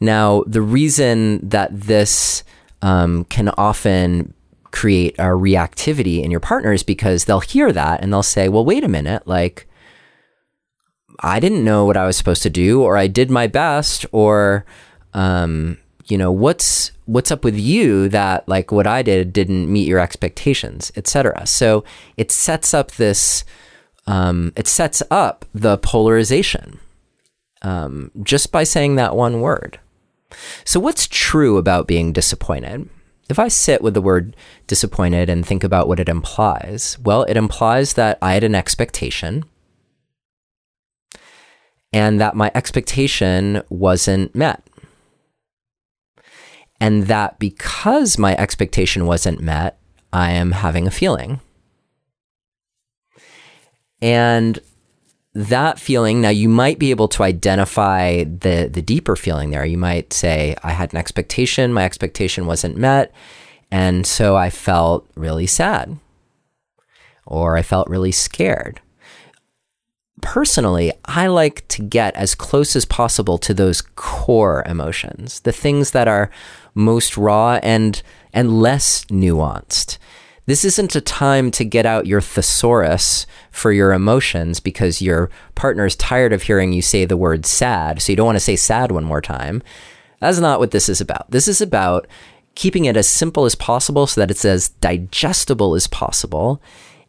Now, 0.00 0.42
the 0.46 0.60
reason 0.60 1.48
that 1.48 1.70
this 1.72 2.42
um, 2.82 3.24
can 3.26 3.50
often 3.50 4.34
create 4.72 5.14
a 5.18 5.26
reactivity 5.26 6.22
in 6.22 6.30
your 6.32 6.40
partner 6.40 6.72
is 6.72 6.82
because 6.82 7.24
they'll 7.24 7.40
hear 7.40 7.70
that 7.72 8.02
and 8.02 8.12
they'll 8.12 8.24
say, 8.24 8.48
well, 8.48 8.64
wait 8.64 8.82
a 8.82 8.88
minute, 8.88 9.26
like, 9.26 9.68
I 11.20 11.40
didn't 11.40 11.64
know 11.64 11.84
what 11.84 11.96
I 11.96 12.06
was 12.06 12.16
supposed 12.16 12.42
to 12.42 12.50
do, 12.50 12.82
or 12.82 12.96
I 12.96 13.06
did 13.06 13.30
my 13.30 13.46
best, 13.46 14.04
or, 14.12 14.64
um, 15.12 15.78
you 16.06 16.18
know, 16.18 16.32
what's 16.32 16.92
what's 17.06 17.30
up 17.30 17.44
with 17.44 17.58
you 17.58 18.08
that 18.08 18.48
like 18.48 18.72
what 18.72 18.86
I 18.86 19.02
did 19.02 19.32
didn't 19.32 19.70
meet 19.70 19.86
your 19.86 20.00
expectations, 20.00 20.90
etc. 20.96 21.46
So 21.46 21.84
it 22.16 22.30
sets 22.30 22.72
up 22.74 22.92
this, 22.92 23.44
um, 24.06 24.52
it 24.56 24.66
sets 24.66 25.02
up 25.10 25.44
the 25.54 25.78
polarization 25.78 26.80
um, 27.64 28.10
just 28.22 28.52
by 28.52 28.62
saying 28.62 28.96
that 28.96 29.16
one 29.16 29.40
word. 29.40 29.80
So, 30.64 30.78
what's 30.78 31.08
true 31.08 31.56
about 31.56 31.88
being 31.88 32.12
disappointed? 32.12 32.88
If 33.28 33.38
I 33.38 33.48
sit 33.48 33.80
with 33.80 33.94
the 33.94 34.02
word 34.02 34.36
disappointed 34.66 35.30
and 35.30 35.46
think 35.46 35.64
about 35.64 35.88
what 35.88 35.98
it 35.98 36.10
implies, 36.10 36.98
well, 37.02 37.22
it 37.24 37.36
implies 37.36 37.94
that 37.94 38.18
I 38.20 38.34
had 38.34 38.44
an 38.44 38.54
expectation 38.54 39.44
and 41.94 42.20
that 42.20 42.34
my 42.34 42.50
expectation 42.56 43.62
wasn't 43.68 44.34
met. 44.34 44.60
And 46.80 47.04
that 47.04 47.38
because 47.38 48.18
my 48.18 48.36
expectation 48.36 49.06
wasn't 49.06 49.40
met, 49.40 49.78
I 50.12 50.32
am 50.32 50.50
having 50.50 50.88
a 50.88 50.90
feeling. 50.90 51.40
And 54.02 54.58
that 55.34 55.78
feeling 55.78 56.20
now 56.20 56.30
you 56.30 56.48
might 56.48 56.80
be 56.80 56.90
able 56.90 57.08
to 57.08 57.22
identify 57.22 58.24
the 58.24 58.68
the 58.72 58.82
deeper 58.82 59.16
feeling 59.16 59.50
there 59.50 59.64
you 59.64 59.76
might 59.76 60.12
say 60.12 60.54
i 60.62 60.70
had 60.70 60.92
an 60.92 60.96
expectation 60.96 61.72
my 61.72 61.84
expectation 61.84 62.46
wasn't 62.46 62.76
met 62.76 63.12
and 63.72 64.06
so 64.06 64.36
i 64.36 64.48
felt 64.48 65.04
really 65.16 65.44
sad 65.44 65.98
or 67.26 67.56
i 67.56 67.62
felt 67.62 67.88
really 67.88 68.12
scared 68.12 68.80
personally 70.24 70.92
i 71.04 71.26
like 71.26 71.66
to 71.68 71.82
get 71.82 72.14
as 72.16 72.34
close 72.34 72.74
as 72.74 72.84
possible 72.84 73.38
to 73.38 73.54
those 73.54 73.82
core 73.94 74.64
emotions 74.66 75.40
the 75.40 75.52
things 75.52 75.90
that 75.90 76.08
are 76.08 76.30
most 76.74 77.16
raw 77.16 77.60
and 77.62 78.02
and 78.32 78.60
less 78.60 79.04
nuanced 79.04 79.98
this 80.46 80.64
isn't 80.64 80.94
a 80.94 81.00
time 81.00 81.50
to 81.52 81.64
get 81.64 81.86
out 81.86 82.06
your 82.06 82.20
thesaurus 82.20 83.26
for 83.50 83.72
your 83.72 83.92
emotions 83.92 84.60
because 84.60 85.00
your 85.00 85.30
partner 85.54 85.86
is 85.86 85.96
tired 85.96 86.34
of 86.34 86.42
hearing 86.42 86.72
you 86.72 86.82
say 86.82 87.06
the 87.06 87.16
word 87.16 87.46
sad. 87.46 88.02
So 88.02 88.12
you 88.12 88.16
don't 88.16 88.26
want 88.26 88.36
to 88.36 88.40
say 88.40 88.56
sad 88.56 88.92
one 88.92 89.04
more 89.04 89.22
time. 89.22 89.62
That's 90.20 90.38
not 90.38 90.60
what 90.60 90.70
this 90.70 90.90
is 90.90 91.00
about. 91.00 91.30
This 91.30 91.48
is 91.48 91.62
about 91.62 92.06
keeping 92.54 92.84
it 92.84 92.96
as 92.96 93.08
simple 93.08 93.46
as 93.46 93.54
possible 93.54 94.06
so 94.06 94.20
that 94.20 94.30
it's 94.30 94.44
as 94.44 94.68
digestible 94.68 95.74
as 95.74 95.86
possible 95.86 96.62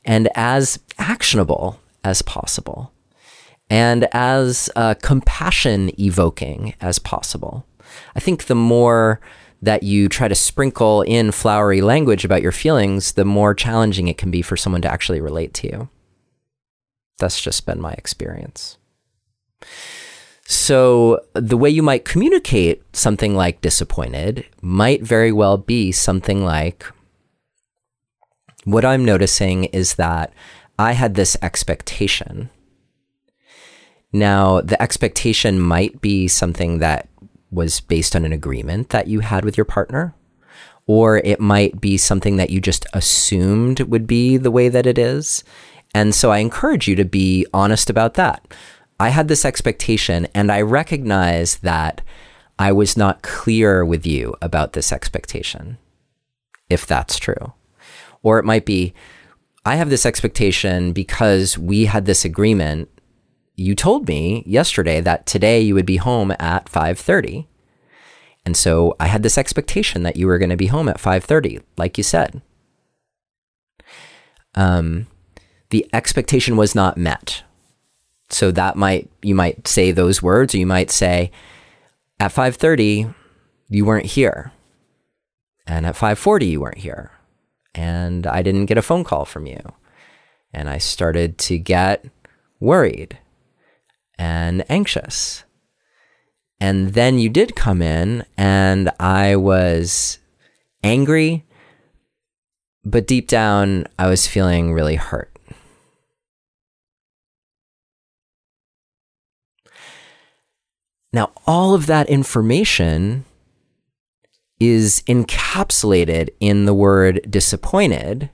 and 0.06 0.30
as 0.36 0.80
actionable 0.98 1.80
as 2.04 2.22
possible 2.22 2.92
and 3.70 4.08
as 4.12 4.70
uh, 4.76 4.94
compassion 5.02 5.92
evoking 6.00 6.76
as 6.82 7.00
possible. 7.00 7.66
I 8.16 8.20
think 8.20 8.46
the 8.46 8.56
more 8.56 9.20
that 9.62 9.84
you 9.84 10.08
try 10.08 10.28
to 10.28 10.36
sprinkle 10.36 11.02
in 11.02 11.32
flowery 11.32 11.82
language 11.82 12.24
about 12.26 12.42
your 12.42 12.52
feelings, 12.52 13.14
the 13.14 13.26
more 13.26 13.54
challenging 13.54 14.08
it 14.08 14.18
can 14.18 14.30
be 14.30 14.42
for 14.42 14.58
someone 14.58 14.82
to 14.82 14.92
actually 14.92 15.22
relate 15.22 15.54
to 15.56 15.68
you. 15.68 15.90
That's 17.18 17.42
just 17.42 17.66
been 17.66 17.82
my 17.82 17.94
experience. 17.94 18.78
So, 20.48 21.22
the 21.34 21.58
way 21.58 21.72
you 21.72 21.82
might 21.82 22.06
communicate 22.06 22.84
something 22.96 23.36
like 23.36 23.62
disappointed 23.62 24.46
might 24.62 25.02
very 25.02 25.32
well 25.32 25.58
be 25.58 25.92
something 25.92 26.44
like 26.44 26.86
What 28.66 28.86
I'm 28.86 29.06
noticing 29.06 29.66
is 29.66 29.96
that 29.96 30.34
I 30.78 30.92
had 30.92 31.16
this 31.16 31.38
expectation. 31.42 32.50
Now, 34.14 34.62
the 34.62 34.82
expectation 34.82 35.60
might 35.60 36.02
be 36.02 36.28
something 36.28 36.80
that 36.80 37.10
was 37.52 37.82
based 37.82 38.16
on 38.16 38.26
an 38.26 38.34
agreement 38.34 38.90
that 38.90 39.08
you 39.08 39.22
had 39.22 39.46
with 39.46 39.58
your 39.58 39.66
partner, 39.66 40.14
or 40.88 41.18
it 41.18 41.40
might 41.40 41.82
be 41.82 41.98
something 41.98 42.38
that 42.38 42.50
you 42.50 42.62
just 42.62 42.86
assumed 42.94 43.80
would 43.82 44.08
be 44.08 44.38
the 44.38 44.52
way 44.52 44.70
that 44.70 44.86
it 44.86 44.98
is. 44.98 45.44
And 45.94 46.14
so 46.14 46.32
I 46.32 46.40
encourage 46.40 46.88
you 46.88 46.96
to 46.96 47.06
be 47.06 47.46
honest 47.54 47.90
about 47.90 48.16
that. 48.16 48.54
I 49.00 49.10
had 49.10 49.28
this 49.28 49.44
expectation, 49.44 50.28
and 50.34 50.52
I 50.52 50.62
recognize 50.62 51.58
that 51.58 52.02
I 52.58 52.72
was 52.72 52.96
not 52.96 53.22
clear 53.22 53.84
with 53.84 54.06
you 54.06 54.36
about 54.42 54.74
this 54.74 54.92
expectation, 54.92 55.78
if 56.70 56.86
that's 56.86 57.18
true. 57.18 57.54
Or 58.24 58.40
it 58.40 58.46
might 58.46 58.66
be, 58.66 58.94
I 59.66 59.76
have 59.76 59.90
this 59.90 60.06
expectation 60.06 60.94
because 60.94 61.58
we 61.58 61.86
had 61.86 62.06
this 62.06 62.24
agreement 62.24 62.90
you 63.56 63.76
told 63.76 64.08
me 64.08 64.44
yesterday 64.46 65.02
that 65.02 65.26
today 65.26 65.62
you 65.62 65.74
would 65.76 65.86
be 65.86 65.98
home 65.98 66.32
at 66.40 66.70
5:30. 66.70 67.48
And 68.46 68.56
so 68.56 68.96
I 69.00 69.08
had 69.08 69.24
this 69.24 69.38
expectation 69.38 70.04
that 70.04 70.18
you 70.18 70.28
were 70.28 70.38
going 70.38 70.50
to 70.50 70.58
be 70.58 70.68
home 70.68 70.90
at 70.90 71.00
5:30, 71.00 71.62
like 71.78 71.98
you 71.98 72.04
said. 72.04 72.42
Um, 74.54 75.08
the 75.70 75.88
expectation 75.94 76.58
was 76.58 76.76
not 76.76 76.98
met. 76.98 77.44
So 78.30 78.52
that 78.52 78.76
might 78.76 79.10
you 79.22 79.36
might 79.36 79.68
say 79.68 79.92
those 79.92 80.22
words 80.22 80.54
or 80.54 80.58
you 80.58 80.68
might 80.68 80.92
say 80.92 81.32
at 82.20 82.34
5:30 82.34 83.14
you 83.70 83.86
weren't 83.86 84.06
here. 84.06 84.52
And 85.66 85.86
at 85.86 85.96
5:40 85.96 86.48
you 86.50 86.62
weren't 86.62 86.80
here. 86.80 87.12
And 87.74 88.28
I 88.28 88.42
didn't 88.42 88.68
get 88.68 88.78
a 88.78 88.82
phone 88.82 89.04
call 89.04 89.26
from 89.26 89.46
you. 89.46 89.62
And 90.54 90.70
I 90.70 90.78
started 90.78 91.38
to 91.40 91.58
get 91.58 92.06
worried 92.60 93.20
and 94.18 94.64
anxious. 94.70 95.44
And 96.60 96.94
then 96.94 97.20
you 97.20 97.30
did 97.30 97.56
come 97.56 97.82
in, 97.82 98.26
and 98.38 98.90
I 99.00 99.36
was 99.36 100.20
angry, 100.84 101.46
but 102.84 103.08
deep 103.08 103.28
down, 103.28 103.88
I 104.00 104.08
was 104.08 104.28
feeling 104.28 104.72
really 104.72 104.96
hurt. 104.96 105.32
Now, 111.12 111.32
all 111.48 111.74
of 111.74 111.88
that 111.88 112.10
information 112.10 113.26
is 114.60 115.02
encapsulated 115.08 116.30
in 116.40 116.66
the 116.66 116.74
word 116.74 117.26
disappointed. 117.30 118.30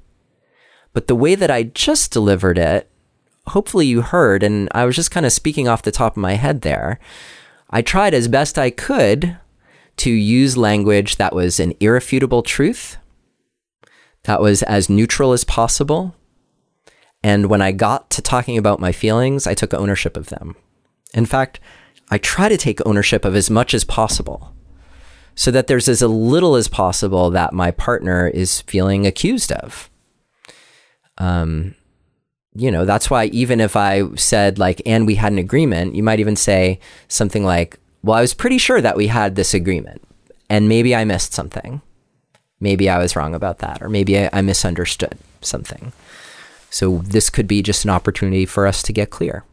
But 0.93 1.07
the 1.07 1.15
way 1.15 1.35
that 1.35 1.49
I 1.49 1.63
just 1.63 2.11
delivered 2.11 2.57
it, 2.57 2.90
hopefully 3.47 3.85
you 3.85 4.01
heard, 4.01 4.43
and 4.43 4.69
I 4.71 4.85
was 4.85 4.95
just 4.95 5.11
kind 5.11 5.25
of 5.25 5.31
speaking 5.31 5.67
off 5.67 5.83
the 5.83 5.91
top 5.91 6.13
of 6.13 6.21
my 6.21 6.33
head 6.33 6.61
there. 6.61 6.99
I 7.69 7.81
tried 7.81 8.13
as 8.13 8.27
best 8.27 8.57
I 8.57 8.69
could 8.69 9.37
to 9.97 10.09
use 10.09 10.57
language 10.57 11.17
that 11.17 11.35
was 11.35 11.59
an 11.59 11.73
irrefutable 11.79 12.43
truth, 12.43 12.97
that 14.23 14.41
was 14.41 14.63
as 14.63 14.89
neutral 14.89 15.33
as 15.33 15.43
possible. 15.43 16.15
And 17.23 17.47
when 17.47 17.61
I 17.61 17.71
got 17.71 18.09
to 18.11 18.21
talking 18.21 18.57
about 18.57 18.79
my 18.79 18.91
feelings, 18.91 19.45
I 19.45 19.53
took 19.53 19.73
ownership 19.73 20.17
of 20.17 20.29
them. 20.29 20.55
In 21.13 21.25
fact, 21.25 21.59
I 22.09 22.17
try 22.17 22.49
to 22.49 22.57
take 22.57 22.85
ownership 22.85 23.25
of 23.25 23.35
as 23.35 23.49
much 23.49 23.73
as 23.73 23.83
possible 23.83 24.53
so 25.35 25.49
that 25.51 25.67
there's 25.67 25.87
as 25.87 26.01
little 26.01 26.55
as 26.55 26.67
possible 26.67 27.29
that 27.29 27.53
my 27.53 27.71
partner 27.71 28.27
is 28.27 28.61
feeling 28.61 29.07
accused 29.07 29.51
of. 29.51 29.89
Um, 31.17 31.75
you 32.53 32.71
know, 32.71 32.85
that's 32.85 33.09
why 33.09 33.25
even 33.25 33.61
if 33.61 33.75
I 33.75 34.13
said 34.15 34.59
like, 34.59 34.81
and 34.85 35.07
we 35.07 35.15
had 35.15 35.31
an 35.31 35.37
agreement, 35.37 35.95
you 35.95 36.03
might 36.03 36.19
even 36.19 36.35
say 36.35 36.79
something 37.07 37.45
like, 37.45 37.79
well, 38.03 38.17
I 38.17 38.21
was 38.21 38.33
pretty 38.33 38.57
sure 38.57 38.81
that 38.81 38.97
we 38.97 39.07
had 39.07 39.35
this 39.35 39.53
agreement 39.53 40.01
and 40.49 40.67
maybe 40.67 40.95
I 40.95 41.05
missed 41.05 41.33
something. 41.33 41.81
Maybe 42.59 42.89
I 42.89 42.99
was 42.99 43.15
wrong 43.15 43.33
about 43.33 43.59
that, 43.59 43.81
or 43.81 43.89
maybe 43.89 44.19
I, 44.19 44.29
I 44.33 44.41
misunderstood 44.41 45.17
something. 45.41 45.93
So 46.69 46.99
this 46.99 47.29
could 47.29 47.47
be 47.47 47.63
just 47.63 47.85
an 47.85 47.89
opportunity 47.89 48.45
for 48.45 48.67
us 48.67 48.83
to 48.83 48.93
get 48.93 49.09
clear. 49.09 49.43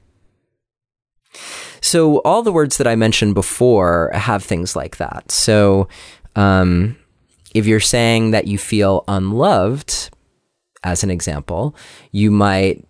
So 1.81 2.19
all 2.19 2.43
the 2.43 2.53
words 2.53 2.77
that 2.79 2.87
I 2.87 2.97
mentioned 2.97 3.35
before 3.35 4.11
have 4.13 4.43
things 4.43 4.77
like 4.77 4.97
that. 4.97 5.31
So 5.31 5.89
um, 6.37 6.97
if 7.55 7.67
you're 7.67 7.81
saying 7.81 8.33
that 8.33 8.47
you 8.47 8.59
feel 8.59 9.05
unloved, 9.09 10.11
as 10.85 11.03
an 11.03 11.11
example, 11.11 11.75
you 12.13 12.31
might 12.31 12.85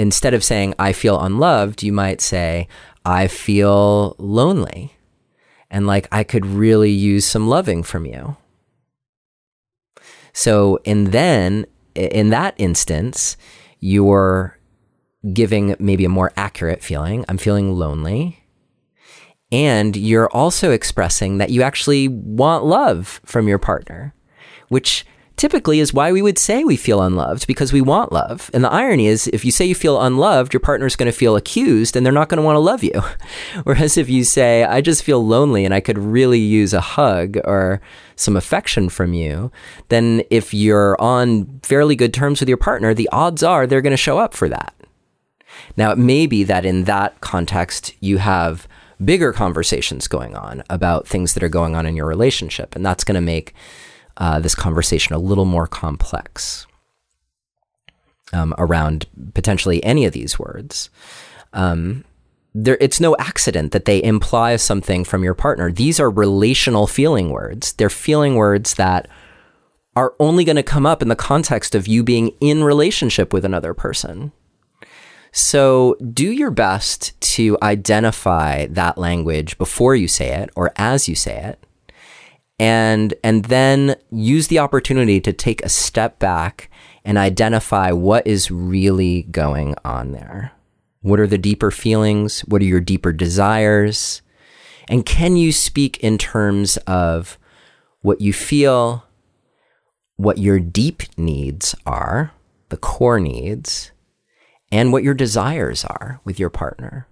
instead 0.00 0.32
of 0.32 0.42
saying 0.42 0.72
I 0.78 0.94
feel 0.94 1.20
unloved, 1.20 1.82
you 1.82 1.92
might 1.92 2.22
say 2.22 2.68
I 3.04 3.26
feel 3.26 4.16
lonely 4.18 4.94
and 5.70 5.86
like 5.86 6.08
I 6.10 6.24
could 6.24 6.46
really 6.46 6.90
use 6.90 7.26
some 7.26 7.48
loving 7.48 7.82
from 7.82 8.06
you. 8.06 8.38
So, 10.32 10.78
and 10.86 11.08
then 11.08 11.66
in 11.94 12.30
that 12.30 12.54
instance, 12.56 13.36
you're 13.78 14.58
giving 15.34 15.76
maybe 15.78 16.06
a 16.06 16.08
more 16.08 16.32
accurate 16.34 16.82
feeling. 16.82 17.26
I'm 17.28 17.36
feeling 17.36 17.74
lonely. 17.74 18.42
And 19.52 19.96
you're 19.96 20.30
also 20.30 20.70
expressing 20.70 21.38
that 21.38 21.50
you 21.50 21.60
actually 21.60 22.08
want 22.08 22.64
love 22.64 23.20
from 23.26 23.48
your 23.48 23.58
partner, 23.58 24.14
which 24.68 25.04
typically 25.40 25.80
is 25.80 25.94
why 25.94 26.12
we 26.12 26.20
would 26.20 26.36
say 26.36 26.62
we 26.64 26.76
feel 26.76 27.00
unloved 27.00 27.46
because 27.46 27.72
we 27.72 27.80
want 27.80 28.12
love. 28.12 28.50
And 28.52 28.62
the 28.62 28.70
irony 28.70 29.06
is, 29.06 29.26
if 29.28 29.42
you 29.42 29.50
say 29.50 29.64
you 29.64 29.74
feel 29.74 29.98
unloved, 29.98 30.52
your 30.52 30.60
partner's 30.60 30.96
going 30.96 31.10
to 31.10 31.16
feel 31.16 31.34
accused 31.34 31.96
and 31.96 32.04
they're 32.04 32.12
not 32.12 32.28
going 32.28 32.36
to 32.36 32.44
want 32.44 32.56
to 32.56 32.60
love 32.60 32.84
you. 32.84 33.00
Whereas 33.64 33.96
if 33.96 34.10
you 34.10 34.22
say, 34.22 34.64
I 34.64 34.82
just 34.82 35.02
feel 35.02 35.26
lonely 35.26 35.64
and 35.64 35.72
I 35.72 35.80
could 35.80 35.96
really 35.96 36.38
use 36.38 36.74
a 36.74 36.82
hug 36.82 37.38
or 37.46 37.80
some 38.16 38.36
affection 38.36 38.90
from 38.90 39.14
you, 39.14 39.50
then 39.88 40.22
if 40.28 40.52
you're 40.52 41.00
on 41.00 41.60
fairly 41.62 41.96
good 41.96 42.12
terms 42.12 42.40
with 42.40 42.48
your 42.50 42.58
partner, 42.58 42.92
the 42.92 43.08
odds 43.10 43.42
are 43.42 43.66
they're 43.66 43.80
going 43.80 43.92
to 43.92 43.96
show 43.96 44.18
up 44.18 44.34
for 44.34 44.50
that. 44.50 44.74
Now, 45.74 45.90
it 45.90 45.96
may 45.96 46.26
be 46.26 46.44
that 46.44 46.66
in 46.66 46.84
that 46.84 47.18
context, 47.22 47.94
you 48.00 48.18
have 48.18 48.68
bigger 49.02 49.32
conversations 49.32 50.06
going 50.06 50.36
on 50.36 50.62
about 50.68 51.08
things 51.08 51.32
that 51.32 51.42
are 51.42 51.48
going 51.48 51.74
on 51.74 51.86
in 51.86 51.96
your 51.96 52.06
relationship. 52.06 52.76
And 52.76 52.84
that's 52.84 53.04
going 53.04 53.14
to 53.14 53.22
make 53.22 53.54
uh, 54.20 54.38
this 54.38 54.54
conversation 54.54 55.14
a 55.14 55.18
little 55.18 55.46
more 55.46 55.66
complex 55.66 56.66
um, 58.32 58.54
around 58.58 59.06
potentially 59.34 59.82
any 59.82 60.04
of 60.04 60.12
these 60.12 60.38
words. 60.38 60.90
Um, 61.52 62.04
there, 62.54 62.76
it's 62.80 63.00
no 63.00 63.16
accident 63.18 63.72
that 63.72 63.86
they 63.86 64.02
imply 64.02 64.56
something 64.56 65.04
from 65.04 65.24
your 65.24 65.34
partner. 65.34 65.72
These 65.72 65.98
are 65.98 66.10
relational 66.10 66.86
feeling 66.86 67.30
words. 67.30 67.72
They're 67.72 67.90
feeling 67.90 68.34
words 68.34 68.74
that 68.74 69.08
are 69.96 70.14
only 70.20 70.44
going 70.44 70.56
to 70.56 70.62
come 70.62 70.86
up 70.86 71.02
in 71.02 71.08
the 71.08 71.16
context 71.16 71.74
of 71.74 71.88
you 71.88 72.02
being 72.02 72.28
in 72.40 72.62
relationship 72.62 73.32
with 73.32 73.44
another 73.44 73.74
person. 73.74 74.32
So 75.32 75.96
do 76.12 76.30
your 76.30 76.50
best 76.50 77.20
to 77.36 77.56
identify 77.62 78.66
that 78.66 78.98
language 78.98 79.58
before 79.58 79.94
you 79.94 80.08
say 80.08 80.34
it 80.34 80.50
or 80.56 80.72
as 80.76 81.08
you 81.08 81.14
say 81.14 81.36
it. 81.36 81.64
And, 82.60 83.14
and 83.24 83.46
then 83.46 83.96
use 84.10 84.48
the 84.48 84.58
opportunity 84.58 85.20
to 85.20 85.32
take 85.32 85.62
a 85.62 85.68
step 85.68 86.18
back 86.18 86.70
and 87.04 87.16
identify 87.16 87.90
what 87.90 88.26
is 88.26 88.50
really 88.50 89.22
going 89.24 89.74
on 89.84 90.12
there. 90.12 90.52
What 91.00 91.18
are 91.18 91.26
the 91.26 91.38
deeper 91.38 91.70
feelings? 91.70 92.40
What 92.40 92.60
are 92.60 92.66
your 92.66 92.80
deeper 92.80 93.12
desires? 93.12 94.20
And 94.88 95.06
can 95.06 95.36
you 95.36 95.52
speak 95.52 95.96
in 95.98 96.18
terms 96.18 96.76
of 96.86 97.38
what 98.02 98.20
you 98.20 98.32
feel, 98.32 99.04
what 100.16 100.38
your 100.38 100.58
deep 100.58 101.02
needs 101.16 101.74
are, 101.86 102.32
the 102.68 102.76
core 102.76 103.20
needs, 103.20 103.92
and 104.72 104.92
what 104.92 105.02
your 105.02 105.14
desires 105.14 105.84
are 105.84 106.20
with 106.24 106.38
your 106.38 106.50
partner. 106.50 107.06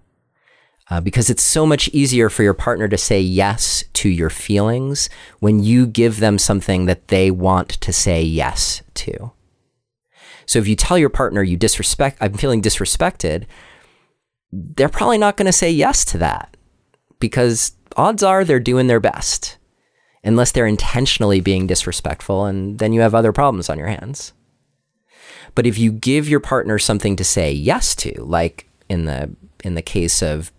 Uh, 0.91 0.99
because 0.99 1.29
it's 1.29 1.43
so 1.43 1.67
much 1.67 1.87
easier 1.89 2.29
for 2.29 2.41
your 2.41 2.55
partner 2.55 2.87
to 2.87 2.97
say 2.97 3.21
yes 3.21 3.83
to 3.93 4.09
your 4.09 4.31
feelings 4.31 5.07
when 5.39 5.63
you 5.63 5.85
give 5.85 6.19
them 6.19 6.39
something 6.39 6.85
that 6.85 7.09
they 7.09 7.29
want 7.29 7.69
to 7.69 7.93
say 7.93 8.23
yes 8.23 8.81
to. 8.95 9.31
So 10.47 10.57
if 10.57 10.67
you 10.67 10.75
tell 10.75 10.97
your 10.97 11.09
partner 11.09 11.43
you 11.43 11.57
disrespect, 11.57 12.17
I'm 12.19 12.33
feeling 12.33 12.59
disrespected, 12.59 13.45
they're 14.51 14.89
probably 14.89 15.19
not 15.19 15.37
going 15.37 15.45
to 15.45 15.51
say 15.51 15.69
yes 15.69 16.03
to 16.05 16.17
that 16.17 16.57
because 17.19 17.73
odds 17.95 18.23
are 18.23 18.43
they're 18.43 18.59
doing 18.59 18.87
their 18.87 18.99
best 18.99 19.57
unless 20.23 20.51
they're 20.51 20.65
intentionally 20.65 21.39
being 21.39 21.67
disrespectful 21.67 22.45
and 22.45 22.79
then 22.79 22.93
you 22.93 23.01
have 23.01 23.13
other 23.13 23.31
problems 23.31 23.69
on 23.69 23.77
your 23.77 23.87
hands. 23.87 24.33
But 25.53 25.67
if 25.67 25.77
you 25.77 25.91
give 25.91 26.27
your 26.27 26.39
partner 26.39 26.79
something 26.79 27.15
to 27.15 27.23
say 27.23 27.51
yes 27.51 27.95
to, 27.97 28.23
like 28.23 28.67
in 28.89 29.05
the 29.05 29.35
in 29.63 29.75
the 29.75 29.81
case 29.81 30.21
of 30.21 30.51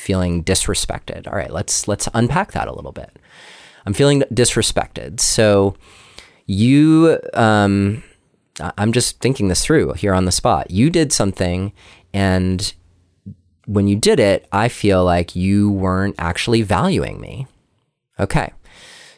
feeling 0.00 0.42
disrespected. 0.42 1.26
All 1.26 1.34
right, 1.34 1.50
let's 1.50 1.86
let's 1.86 2.08
unpack 2.14 2.52
that 2.52 2.68
a 2.68 2.74
little 2.74 2.92
bit. 2.92 3.18
I'm 3.86 3.92
feeling 3.92 4.22
disrespected. 4.32 5.20
So 5.20 5.76
you 6.46 7.18
um 7.34 8.02
I'm 8.76 8.92
just 8.92 9.20
thinking 9.20 9.48
this 9.48 9.64
through 9.64 9.94
here 9.94 10.14
on 10.14 10.24
the 10.24 10.32
spot. 10.32 10.70
You 10.70 10.90
did 10.90 11.12
something 11.12 11.72
and 12.12 12.72
when 13.66 13.86
you 13.86 13.94
did 13.94 14.18
it, 14.18 14.48
I 14.50 14.68
feel 14.68 15.04
like 15.04 15.36
you 15.36 15.70
weren't 15.70 16.16
actually 16.18 16.62
valuing 16.62 17.20
me. 17.20 17.46
Okay. 18.18 18.52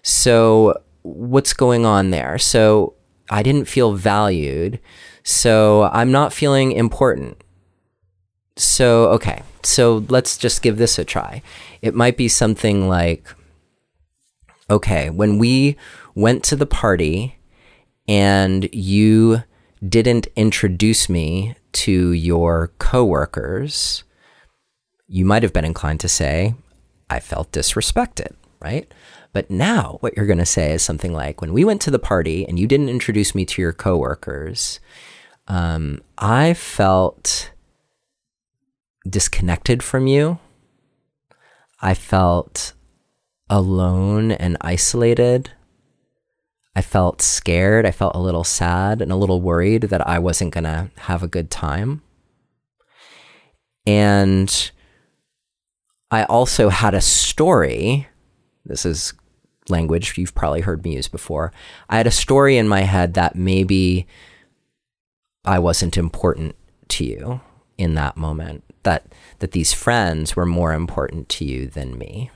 So 0.02 0.82
what's 1.02 1.54
going 1.54 1.86
on 1.86 2.10
there? 2.10 2.38
So 2.38 2.94
I 3.30 3.42
didn't 3.42 3.66
feel 3.66 3.94
valued. 3.94 4.78
So 5.22 5.84
I'm 5.92 6.12
not 6.12 6.32
feeling 6.32 6.72
important. 6.72 7.41
So, 8.56 9.06
okay. 9.10 9.42
So 9.62 10.04
let's 10.08 10.36
just 10.36 10.62
give 10.62 10.76
this 10.76 10.98
a 10.98 11.04
try. 11.04 11.42
It 11.80 11.94
might 11.94 12.16
be 12.16 12.28
something 12.28 12.88
like 12.88 13.26
okay, 14.70 15.10
when 15.10 15.38
we 15.38 15.76
went 16.14 16.42
to 16.44 16.56
the 16.56 16.66
party 16.66 17.36
and 18.08 18.68
you 18.72 19.42
didn't 19.86 20.28
introduce 20.34 21.08
me 21.08 21.54
to 21.72 22.12
your 22.12 22.72
coworkers, 22.78 24.04
you 25.08 25.24
might 25.24 25.42
have 25.42 25.52
been 25.52 25.64
inclined 25.64 26.00
to 26.00 26.08
say, 26.08 26.54
I 27.10 27.20
felt 27.20 27.52
disrespected, 27.52 28.34
right? 28.60 28.90
But 29.32 29.50
now 29.50 29.98
what 30.00 30.16
you're 30.16 30.26
going 30.26 30.38
to 30.38 30.46
say 30.46 30.72
is 30.72 30.82
something 30.82 31.12
like, 31.12 31.40
when 31.40 31.52
we 31.52 31.64
went 31.64 31.82
to 31.82 31.90
the 31.90 31.98
party 31.98 32.46
and 32.46 32.58
you 32.58 32.66
didn't 32.66 32.88
introduce 32.88 33.34
me 33.34 33.44
to 33.46 33.60
your 33.60 33.72
coworkers, 33.72 34.80
um, 35.48 36.00
I 36.16 36.54
felt 36.54 37.50
disconnected 39.08 39.82
from 39.82 40.06
you. 40.06 40.38
I 41.80 41.94
felt 41.94 42.74
alone 43.50 44.32
and 44.32 44.56
isolated. 44.60 45.50
I 46.74 46.82
felt 46.82 47.20
scared. 47.20 47.84
I 47.84 47.90
felt 47.90 48.14
a 48.14 48.20
little 48.20 48.44
sad 48.44 49.02
and 49.02 49.12
a 49.12 49.16
little 49.16 49.40
worried 49.40 49.82
that 49.84 50.06
I 50.06 50.18
wasn't 50.18 50.54
going 50.54 50.64
to 50.64 50.90
have 50.98 51.22
a 51.22 51.28
good 51.28 51.50
time. 51.50 52.02
And 53.86 54.70
I 56.10 56.24
also 56.24 56.68
had 56.68 56.94
a 56.94 57.00
story. 57.00 58.08
This 58.64 58.86
is 58.86 59.12
language 59.68 60.16
you've 60.16 60.34
probably 60.34 60.60
heard 60.60 60.84
me 60.84 60.94
use 60.94 61.08
before. 61.08 61.52
I 61.88 61.96
had 61.96 62.06
a 62.06 62.12
story 62.12 62.56
in 62.56 62.68
my 62.68 62.82
head 62.82 63.14
that 63.14 63.36
maybe 63.36 64.06
I 65.44 65.58
wasn't 65.58 65.96
important 65.96 66.54
to 66.88 67.04
you 67.04 67.40
in 67.76 67.94
that 67.94 68.16
moment, 68.16 68.64
that 68.82 69.06
that 69.38 69.52
these 69.52 69.72
friends 69.72 70.36
were 70.36 70.46
more 70.46 70.72
important 70.72 71.28
to 71.28 71.44
you 71.44 71.66
than 71.66 71.98
me. 71.98 72.30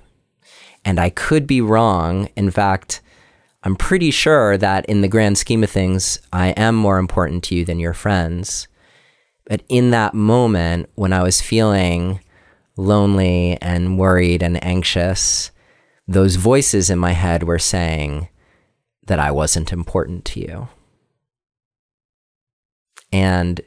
And 0.84 0.98
I 1.00 1.10
could 1.10 1.46
be 1.46 1.60
wrong. 1.60 2.28
In 2.36 2.50
fact, 2.50 3.00
I'm 3.62 3.76
pretty 3.76 4.10
sure 4.10 4.56
that 4.56 4.84
in 4.86 5.00
the 5.00 5.08
grand 5.08 5.38
scheme 5.38 5.64
of 5.64 5.70
things, 5.70 6.20
I 6.32 6.48
am 6.50 6.76
more 6.76 6.98
important 6.98 7.42
to 7.44 7.54
you 7.54 7.64
than 7.64 7.80
your 7.80 7.94
friends. 7.94 8.68
But 9.44 9.62
in 9.68 9.90
that 9.90 10.14
moment, 10.14 10.88
when 10.94 11.12
I 11.12 11.22
was 11.22 11.40
feeling 11.40 12.20
lonely 12.76 13.58
and 13.60 13.98
worried 13.98 14.42
and 14.42 14.62
anxious, 14.62 15.50
those 16.06 16.36
voices 16.36 16.90
in 16.90 16.98
my 16.98 17.12
head 17.12 17.42
were 17.42 17.58
saying 17.58 18.28
that 19.06 19.18
I 19.18 19.30
wasn't 19.30 19.72
important 19.72 20.24
to 20.26 20.40
you. 20.40 20.68
And 23.12 23.60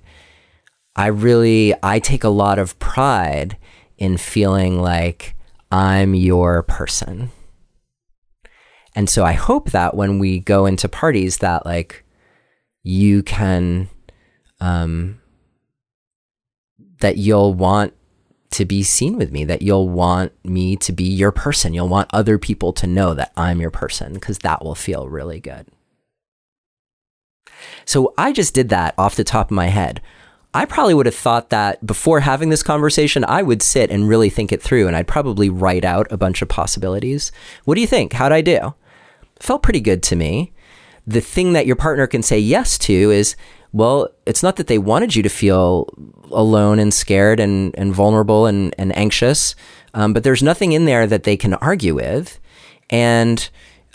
I 1.00 1.08
really, 1.08 1.74
I 1.82 2.00
take 2.00 2.26
a 2.26 2.30
lot 2.30 2.60
of 2.60 2.78
pride 2.78 3.56
in 3.98 4.18
feeling 4.18 4.82
like 4.82 5.34
I'm 5.72 6.14
your 6.14 6.62
person. 6.64 7.32
And 8.98 9.10
so 9.10 9.24
I 9.24 9.32
hope 9.32 9.72
that 9.72 9.96
when 9.96 10.20
we 10.20 10.42
go 10.42 10.66
into 10.66 10.90
parties 10.90 11.38
that 11.38 11.66
like 11.66 12.04
you 12.84 13.24
can 13.24 13.88
um 14.60 15.22
that 17.00 17.16
you'll 17.16 17.54
want 17.54 17.94
to 18.52 18.66
be 18.66 18.84
seen 18.84 19.16
with 19.16 19.32
me, 19.32 19.46
that 19.46 19.62
you'll 19.62 19.88
want 19.88 20.34
me 20.44 20.76
to 20.76 20.92
be 20.92 21.06
your 21.06 21.32
person. 21.32 21.74
You'll 21.74 21.88
want 21.88 22.10
other 22.12 22.38
people 22.38 22.74
to 22.74 22.88
know 22.88 23.14
that 23.14 23.32
I'm 23.38 23.62
your 23.62 23.72
person 23.72 24.16
because 24.16 24.40
that 24.40 24.66
will 24.66 24.76
feel 24.76 25.08
really 25.08 25.40
good. 25.40 25.66
So 27.86 28.14
I 28.18 28.34
just 28.34 28.54
did 28.54 28.68
that 28.68 28.96
off 28.98 29.16
the 29.16 29.24
top 29.24 29.50
of 29.50 29.56
my 29.56 29.68
head. 29.68 30.02
I 30.54 30.66
probably 30.66 30.96
would 30.96 31.06
have 31.06 31.16
thought 31.16 31.52
that 31.52 31.86
before 31.86 32.22
having 32.22 32.50
this 32.50 32.64
conversation, 32.64 33.24
I 33.24 33.44
would 33.44 33.62
sit 33.62 33.92
and 33.92 34.10
really 34.10 34.30
think 34.30 34.52
it 34.52 34.62
through 34.62 34.88
and 34.88 34.96
I'd 34.96 35.08
probably 35.08 35.50
write 35.50 35.86
out 35.86 36.08
a 36.12 36.18
bunch 36.18 36.42
of 36.42 36.50
possibilities. 36.50 37.32
What 37.66 37.76
do 37.76 37.82
you 37.82 37.88
think? 37.88 38.14
How'd 38.14 38.32
I 38.32 38.42
do? 38.42 38.74
Felt 39.40 39.62
pretty 39.62 39.80
good 39.80 40.02
to 40.04 40.16
me. 40.16 40.52
The 41.06 41.22
thing 41.22 41.54
that 41.54 41.68
your 41.68 41.76
partner 41.76 42.08
can 42.08 42.24
say 42.24 42.40
yes 42.40 42.78
to 42.80 42.94
is, 42.94 43.36
well, 43.72 44.10
it's 44.26 44.42
not 44.42 44.56
that 44.56 44.68
they 44.68 44.80
wanted 44.80 45.16
you 45.16 45.22
to 45.22 45.30
feel 45.30 45.88
alone 46.32 46.80
and 46.80 46.94
scared 46.94 47.40
and, 47.40 47.76
and 47.78 47.94
vulnerable 47.94 48.48
and, 48.48 48.74
and 48.78 48.96
anxious, 48.98 49.56
um, 49.94 50.14
but 50.14 50.24
there's 50.24 50.44
nothing 50.44 50.72
in 50.72 50.86
there 50.86 51.06
that 51.06 51.24
they 51.24 51.38
can 51.38 51.54
argue 51.56 51.96
with. 51.96 52.40
And 52.90 53.48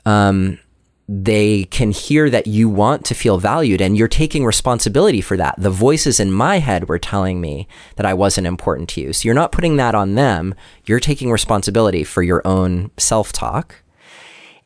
um, 0.07 0.59
they 1.07 1.65
can 1.65 1.91
hear 1.91 2.31
that 2.31 2.47
you 2.47 2.69
want 2.69 3.05
to 3.05 3.15
feel 3.15 3.37
valued 3.37 3.83
and 3.83 3.97
you're 3.97 4.09
taking 4.09 4.45
responsibility 4.45 5.21
for 5.21 5.37
that. 5.37 5.55
The 5.59 5.71
voices 5.71 6.19
in 6.19 6.33
my 6.33 6.61
head 6.61 6.89
were 6.89 6.99
telling 6.99 7.41
me 7.41 7.69
that 7.97 8.07
I 8.07 8.15
wasn't 8.15 8.47
important 8.47 8.89
to 8.91 9.03
you. 9.03 9.13
So 9.13 9.27
you're 9.27 9.35
not 9.35 9.53
putting 9.53 9.77
that 9.77 9.95
on 9.95 10.15
them. 10.15 10.55
You're 10.87 11.01
taking 11.01 11.31
responsibility 11.31 12.05
for 12.05 12.23
your 12.23 12.47
own 12.47 12.91
self 12.97 13.33
talk. 13.33 13.83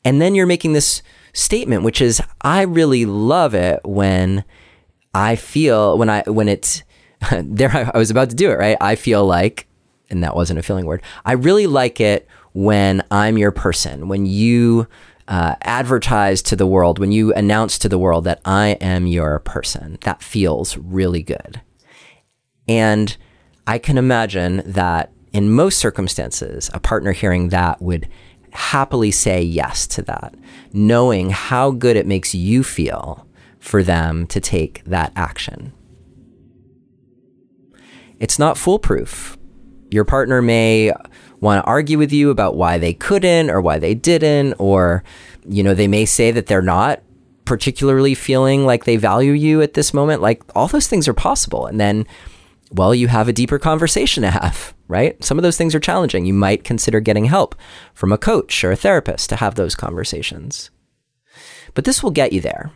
And 0.05 0.23
then 0.23 0.37
you're 0.37 0.47
making 0.47 0.75
this 0.75 1.03
statement, 1.33 1.83
which 1.83 2.01
is, 2.01 2.23
I 2.41 2.63
really 2.63 3.05
love 3.05 3.55
it 3.55 3.81
when 3.85 4.45
I 5.13 5.35
feel, 5.35 5.99
when 5.99 6.09
I, 6.09 6.23
when 6.23 6.49
it's, 6.49 6.85
there, 7.33 7.71
I, 7.75 7.91
I 7.93 7.99
was 7.99 8.13
about 8.13 8.31
to 8.31 8.37
do 8.37 8.51
it, 8.53 8.59
right? 8.59 8.77
I 8.81 8.95
feel 8.95 9.27
like, 9.27 9.67
and 10.09 10.23
that 10.23 10.37
wasn't 10.37 10.61
a 10.61 10.63
feeling 10.63 10.87
word. 10.87 11.03
I 11.25 11.33
really 11.33 11.67
like 11.67 12.01
it 12.01 12.29
when 12.53 13.05
I'm 13.11 13.39
your 13.39 13.51
person, 13.51 14.07
when 14.07 14.25
you, 14.25 14.87
uh, 15.29 15.55
advertise 15.61 16.43
to 16.43 16.57
the 16.57 16.67
world, 16.67 16.99
when 16.99 17.13
you 17.13 17.33
announce 17.35 17.79
to 17.79 17.89
the 17.89 17.99
world 17.99 18.25
that 18.25 18.41
I 18.45 18.69
am 18.81 19.07
your 19.07 19.39
person, 19.41 19.99
that 20.01 20.23
feels 20.23 20.77
really 20.77 21.23
good. 21.23 21.61
And 22.67 23.17
I 23.67 23.79
can 23.79 23.99
imagine 23.99 24.63
that 24.65 25.13
in 25.33 25.53
most 25.53 25.79
circumstances, 25.79 26.71
a 26.73 26.81
partner 26.81 27.13
hearing 27.13 27.51
that 27.51 27.83
would 27.83 28.09
happily 28.53 29.11
say 29.11 29.43
yes 29.43 29.87
to 29.89 30.03
that, 30.03 30.35
knowing 30.73 31.31
how 31.31 31.71
good 31.71 31.97
it 31.97 32.07
makes 32.07 32.35
you 32.35 32.65
feel 32.65 33.27
for 33.59 33.83
them 33.83 34.27
to 34.29 34.41
take 34.41 34.83
that 34.85 35.13
action. 35.15 35.73
It's 38.19 38.39
not 38.39 38.57
foolproof. 38.57 39.37
Your 39.91 40.05
partner 40.05 40.41
may 40.41 40.93
want 41.41 41.63
to 41.63 41.69
argue 41.69 41.99
with 41.99 42.13
you 42.13 42.31
about 42.31 42.57
why 42.57 42.79
they 42.79 42.93
couldn't 42.93 43.51
or 43.51 43.61
why 43.61 43.79
they 43.79 43.95
didn't, 43.95 44.55
or, 44.55 45.05
you 45.49 45.63
know, 45.63 45.75
they 45.75 45.89
may 45.89 46.05
say 46.05 46.31
that 46.31 46.47
they're 46.47 46.63
not 46.63 47.03
particularly 47.45 48.15
feeling 48.15 48.67
like 48.67 48.85
they 48.85 48.97
value 48.97 49.33
you 49.33 49.63
at 49.63 49.75
this 49.75 49.95
moment. 49.95 50.21
Like 50.21 50.43
all 50.55 50.69
those 50.69 50.87
things 50.87 51.09
are 51.09 51.15
possible. 51.15 51.67
And 51.67 51.81
then, 51.81 52.07
well, 52.71 52.95
you 52.95 53.09
have 53.09 53.29
a 53.29 53.33
deeper 53.33 53.59
conversation 53.59 54.23
to 54.23 54.31
have, 54.31 54.75
right? 54.87 55.23
Some 55.25 55.39
of 55.39 55.43
those 55.43 55.57
things 55.57 55.75
are 55.75 55.81
challenging. 55.81 56.27
You 56.27 56.35
might 56.35 56.65
consider 56.65 57.01
getting 57.01 57.25
help 57.25 57.55
from 57.95 58.13
a 58.13 58.19
coach 58.19 58.63
or 58.63 58.71
a 58.71 58.77
therapist 58.77 59.31
to 59.31 59.37
have 59.37 59.55
those 59.55 59.75
conversations. 59.75 60.71
But 61.73 61.85
this 61.85 62.03
will 62.03 62.11
get 62.11 62.33
you 62.33 62.41
there. 62.41 62.71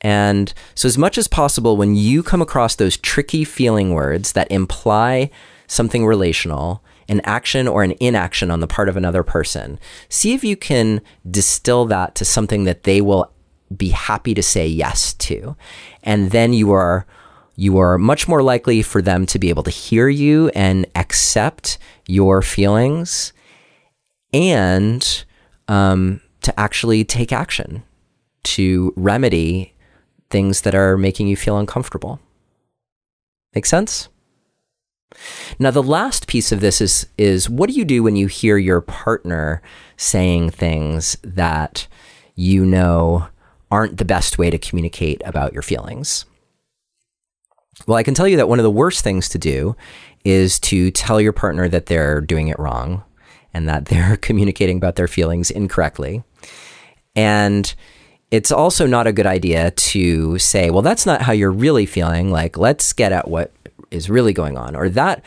And 0.00 0.52
so, 0.74 0.86
as 0.86 0.98
much 0.98 1.16
as 1.16 1.28
possible, 1.28 1.78
when 1.78 1.94
you 1.94 2.22
come 2.22 2.42
across 2.42 2.74
those 2.74 2.98
tricky 2.98 3.42
feeling 3.42 3.94
words 3.94 4.32
that 4.32 4.50
imply 4.50 5.30
something 5.66 6.04
relational, 6.04 6.83
an 7.08 7.20
action 7.24 7.68
or 7.68 7.82
an 7.82 7.94
inaction 8.00 8.50
on 8.50 8.60
the 8.60 8.66
part 8.66 8.88
of 8.88 8.96
another 8.96 9.22
person, 9.22 9.78
see 10.08 10.34
if 10.34 10.44
you 10.44 10.56
can 10.56 11.00
distill 11.30 11.84
that 11.86 12.14
to 12.16 12.24
something 12.24 12.64
that 12.64 12.84
they 12.84 13.00
will 13.00 13.30
be 13.74 13.88
happy 13.90 14.34
to 14.34 14.42
say 14.42 14.66
yes 14.66 15.14
to. 15.14 15.56
And 16.02 16.30
then 16.30 16.52
you 16.52 16.72
are 16.72 17.06
you 17.56 17.78
are 17.78 17.98
much 17.98 18.26
more 18.26 18.42
likely 18.42 18.82
for 18.82 19.00
them 19.00 19.26
to 19.26 19.38
be 19.38 19.48
able 19.48 19.62
to 19.62 19.70
hear 19.70 20.08
you 20.08 20.50
and 20.56 20.86
accept 20.96 21.78
your 22.08 22.42
feelings 22.42 23.32
and 24.32 25.24
um, 25.68 26.20
to 26.42 26.58
actually 26.58 27.04
take 27.04 27.32
action 27.32 27.84
to 28.42 28.92
remedy 28.96 29.72
things 30.30 30.62
that 30.62 30.74
are 30.74 30.98
making 30.98 31.28
you 31.28 31.36
feel 31.36 31.56
uncomfortable. 31.56 32.18
Make 33.54 33.66
sense? 33.66 34.08
Now, 35.58 35.70
the 35.70 35.82
last 35.82 36.26
piece 36.26 36.52
of 36.52 36.60
this 36.60 36.80
is 36.80 37.06
is 37.16 37.48
what 37.48 37.70
do 37.70 37.76
you 37.76 37.84
do 37.84 38.02
when 38.02 38.16
you 38.16 38.26
hear 38.26 38.56
your 38.56 38.80
partner 38.80 39.62
saying 39.96 40.50
things 40.50 41.16
that 41.22 41.86
you 42.34 42.64
know 42.64 43.28
aren't 43.70 43.98
the 43.98 44.04
best 44.04 44.38
way 44.38 44.50
to 44.50 44.58
communicate 44.58 45.22
about 45.24 45.52
your 45.52 45.62
feelings? 45.62 46.24
Well, 47.86 47.96
I 47.96 48.02
can 48.02 48.14
tell 48.14 48.28
you 48.28 48.36
that 48.36 48.48
one 48.48 48.58
of 48.58 48.64
the 48.64 48.70
worst 48.70 49.02
things 49.02 49.28
to 49.30 49.38
do 49.38 49.76
is 50.24 50.58
to 50.60 50.90
tell 50.90 51.20
your 51.20 51.32
partner 51.32 51.68
that 51.68 51.86
they're 51.86 52.20
doing 52.20 52.48
it 52.48 52.58
wrong 52.58 53.02
and 53.52 53.68
that 53.68 53.84
they're 53.86 54.16
communicating 54.16 54.76
about 54.76 54.96
their 54.96 55.08
feelings 55.08 55.50
incorrectly. 55.50 56.22
And 57.16 57.72
it's 58.30 58.50
also 58.50 58.86
not 58.86 59.06
a 59.06 59.12
good 59.12 59.26
idea 59.26 59.70
to 59.70 60.38
say, 60.38 60.70
well, 60.70 60.82
that's 60.82 61.06
not 61.06 61.22
how 61.22 61.32
you're 61.32 61.52
really 61.52 61.86
feeling. 61.86 62.30
Like, 62.30 62.56
let's 62.56 62.92
get 62.92 63.12
at 63.12 63.28
what 63.28 63.52
is 63.90 64.10
really 64.10 64.32
going 64.32 64.56
on 64.56 64.76
or 64.76 64.88
that 64.88 65.22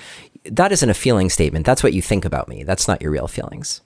that 0.46 0.72
isn't 0.72 0.90
a 0.90 0.94
feeling 0.94 1.30
statement. 1.30 1.66
That's 1.66 1.84
what 1.84 1.94
you 1.94 2.02
think 2.02 2.24
about 2.24 2.48
me. 2.48 2.64
That's 2.64 2.88
not 2.88 3.02
your 3.02 3.12
real 3.12 3.28
feelings. 3.28 3.82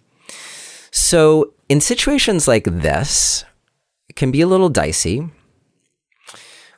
So 0.92 1.54
in 1.70 1.82
situations 1.82 2.48
like 2.48 2.66
this 2.66 3.46
it 4.10 4.16
can 4.16 4.32
be 4.32 4.42
a 4.42 4.48
little 4.48 4.70
dicey 4.70 5.30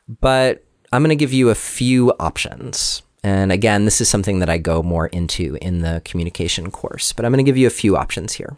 but 0.08 0.64
i'm 0.92 1.02
going 1.02 1.10
to 1.10 1.16
give 1.16 1.34
you 1.34 1.50
a 1.50 1.56
few 1.56 2.12
options. 2.20 3.02
And 3.24 3.52
again 3.52 3.86
this 3.86 4.02
is 4.02 4.10
something 4.10 4.40
that 4.40 4.50
i 4.50 4.58
go 4.58 4.84
more 4.84 5.08
into 5.08 5.58
in 5.62 5.82
the 5.82 6.02
communication 6.06 6.72
course 6.72 7.14
but 7.14 7.26
i'm 7.26 7.32
going 7.32 7.44
to 7.44 7.50
give 7.50 7.58
you 7.58 7.68
a 7.68 7.72
few 7.72 7.98
options 7.98 8.34
here. 8.34 8.58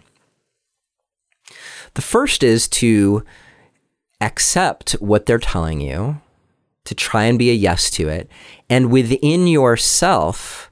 The 1.93 2.01
first 2.01 2.43
is 2.43 2.67
to 2.69 3.23
accept 4.19 4.93
what 4.93 5.25
they're 5.25 5.37
telling 5.37 5.81
you 5.81 6.19
to 6.85 6.95
try 6.95 7.25
and 7.25 7.37
be 7.37 7.49
a 7.49 7.53
yes 7.53 7.89
to 7.91 8.07
it, 8.07 8.29
and 8.69 8.91
within 8.91 9.47
yourself 9.47 10.71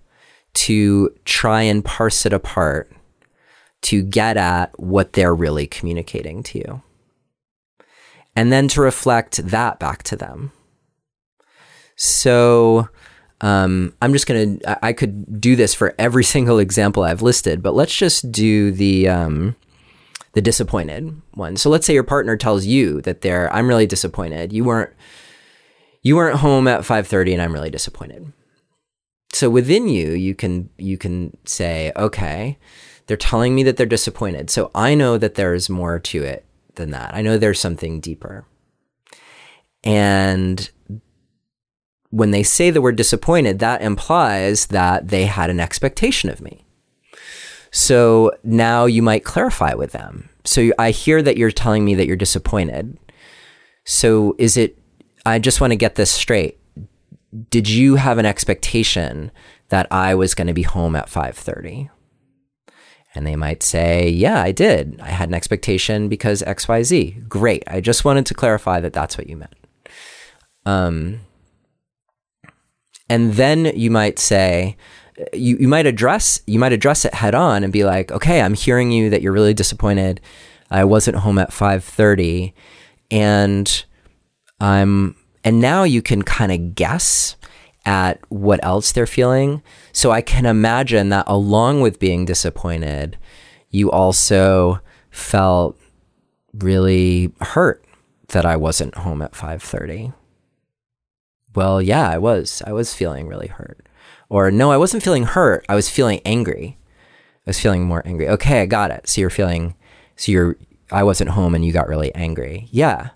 to 0.53 1.09
try 1.25 1.63
and 1.63 1.83
parse 1.83 2.25
it 2.25 2.33
apart 2.33 2.91
to 3.81 4.01
get 4.01 4.37
at 4.37 4.77
what 4.79 5.13
they're 5.13 5.35
really 5.35 5.67
communicating 5.67 6.41
to 6.43 6.57
you. 6.57 6.81
And 8.35 8.51
then 8.51 8.67
to 8.69 8.81
reflect 8.81 9.37
that 9.47 9.79
back 9.79 10.01
to 10.03 10.15
them. 10.15 10.51
So, 11.95 12.89
um, 13.41 13.93
I'm 14.01 14.13
just 14.13 14.25
going 14.25 14.59
to, 14.59 14.85
I 14.85 14.93
could 14.93 15.39
do 15.39 15.55
this 15.55 15.73
for 15.73 15.93
every 15.99 16.23
single 16.35 16.59
example 16.59 17.03
I've 17.03 17.21
listed, 17.21 17.61
but 17.61 17.75
let's 17.75 17.95
just 17.95 18.31
do 18.31 18.71
the, 18.71 19.07
um, 19.09 19.55
the 20.31 20.41
disappointed 20.41 21.21
one. 21.33 21.57
So 21.57 21.69
let's 21.69 21.85
say 21.85 21.93
your 21.93 22.03
partner 22.03 22.37
tells 22.37 22.65
you 22.65 23.01
that 23.01 23.21
they're, 23.21 23.53
I'm 23.53 23.67
really 23.67 23.85
disappointed. 23.85 24.51
You 24.53 24.63
weren't, 24.63 24.91
you 26.03 26.15
weren't 26.15 26.39
home 26.39 26.67
at 26.67 26.81
5:30 26.81 27.33
and 27.33 27.41
I'm 27.41 27.53
really 27.53 27.69
disappointed. 27.69 28.31
So 29.33 29.49
within 29.49 29.87
you, 29.87 30.11
you 30.11 30.35
can 30.35 30.69
you 30.77 30.97
can 30.97 31.35
say, 31.45 31.91
okay, 31.95 32.57
they're 33.07 33.17
telling 33.17 33.55
me 33.55 33.63
that 33.63 33.77
they're 33.77 33.85
disappointed. 33.85 34.49
So 34.49 34.69
I 34.75 34.93
know 34.93 35.17
that 35.17 35.35
there's 35.35 35.69
more 35.69 35.99
to 35.99 36.23
it 36.23 36.45
than 36.75 36.91
that. 36.91 37.15
I 37.15 37.21
know 37.21 37.37
there's 37.37 37.59
something 37.59 37.99
deeper. 37.99 38.45
And 39.83 40.69
when 42.11 42.31
they 42.31 42.43
say 42.43 42.69
the 42.69 42.81
word 42.81 42.95
disappointed, 42.95 43.59
that 43.59 43.81
implies 43.81 44.67
that 44.67 45.07
they 45.07 45.25
had 45.25 45.49
an 45.49 45.59
expectation 45.59 46.29
of 46.29 46.41
me. 46.41 46.63
So 47.71 48.31
now 48.43 48.85
you 48.85 49.01
might 49.01 49.23
clarify 49.23 49.73
with 49.73 49.93
them 49.93 50.29
so 50.45 50.71
I 50.77 50.91
hear 50.91 51.21
that 51.21 51.37
you're 51.37 51.51
telling 51.51 51.85
me 51.85 51.95
that 51.95 52.07
you're 52.07 52.15
disappointed. 52.15 52.97
So 53.85 54.35
is 54.37 54.57
it, 54.57 54.77
I 55.25 55.39
just 55.39 55.61
want 55.61 55.71
to 55.71 55.77
get 55.77 55.95
this 55.95 56.11
straight. 56.11 56.59
Did 57.49 57.69
you 57.69 57.95
have 57.95 58.17
an 58.17 58.25
expectation 58.25 59.31
that 59.69 59.87
I 59.91 60.15
was 60.15 60.35
going 60.35 60.47
to 60.47 60.53
be 60.53 60.63
home 60.63 60.95
at 60.95 61.09
5:30? 61.09 61.89
And 63.15 63.25
they 63.25 63.35
might 63.35 63.63
say, 63.63 64.09
"Yeah, 64.09 64.41
I 64.41 64.51
did. 64.51 64.99
I 65.01 65.09
had 65.09 65.29
an 65.29 65.35
expectation 65.35 66.09
because 66.09 66.41
XYZ." 66.43 67.27
Great. 67.27 67.63
I 67.67 67.79
just 67.79 68.05
wanted 68.05 68.25
to 68.27 68.33
clarify 68.33 68.79
that 68.81 68.93
that's 68.93 69.17
what 69.17 69.27
you 69.27 69.37
meant. 69.37 69.55
Um 70.65 71.21
and 73.09 73.33
then 73.33 73.65
you 73.75 73.91
might 73.91 74.17
say, 74.17 74.77
you, 75.33 75.57
you 75.57 75.67
might 75.67 75.85
address 75.85 76.41
you 76.47 76.57
might 76.57 76.73
address 76.73 77.05
it 77.05 77.13
head 77.13 77.35
on 77.35 77.63
and 77.63 77.71
be 77.71 77.83
like, 77.83 78.11
okay, 78.11 78.41
I'm 78.41 78.53
hearing 78.53 78.91
you 78.91 79.09
that 79.09 79.21
you're 79.21 79.33
really 79.33 79.53
disappointed. 79.53 80.21
I 80.71 80.83
wasn't 80.83 81.17
home 81.17 81.37
at 81.37 81.51
5:30, 81.51 82.53
and 83.11 83.85
I'm 84.63 85.15
and 85.43 85.59
now 85.59 85.83
you 85.83 86.01
can 86.01 86.21
kind 86.21 86.51
of 86.51 86.73
guess 86.73 87.35
at 87.85 88.19
what 88.29 88.63
else 88.63 88.93
they're 88.93 89.05
feeling. 89.05 89.61
So 89.91 90.11
I 90.11 90.21
can 90.21 90.45
imagine 90.45 91.09
that 91.09 91.25
along 91.27 91.81
with 91.81 91.99
being 91.99 92.23
disappointed, 92.23 93.17
you 93.69 93.91
also 93.91 94.79
felt 95.11 95.77
really 96.53 97.33
hurt 97.41 97.83
that 98.29 98.45
I 98.45 98.55
wasn't 98.55 98.95
home 98.95 99.21
at 99.21 99.33
5:30. 99.33 100.13
Well, 101.55 101.81
yeah, 101.81 102.09
I 102.09 102.17
was. 102.17 102.63
I 102.65 102.71
was 102.71 102.93
feeling 102.93 103.27
really 103.27 103.47
hurt. 103.47 103.85
Or 104.29 104.49
no, 104.49 104.71
I 104.71 104.77
wasn't 104.77 105.03
feeling 105.03 105.25
hurt. 105.25 105.65
I 105.67 105.75
was 105.75 105.89
feeling 105.89 106.21
angry. 106.25 106.77
I 107.45 107.49
was 107.49 107.59
feeling 107.59 107.83
more 107.83 108.01
angry. 108.05 108.29
Okay, 108.29 108.61
I 108.61 108.65
got 108.65 108.91
it. 108.91 109.07
So 109.09 109.21
you're 109.21 109.29
feeling, 109.29 109.75
so 110.15 110.31
you're, 110.31 110.55
I 110.89 111.03
wasn't 111.03 111.31
home 111.31 111.53
and 111.53 111.63
you 111.63 111.73
got 111.73 111.89
really 111.89 112.15
angry. 112.15 112.69
Yeah. 112.71 113.09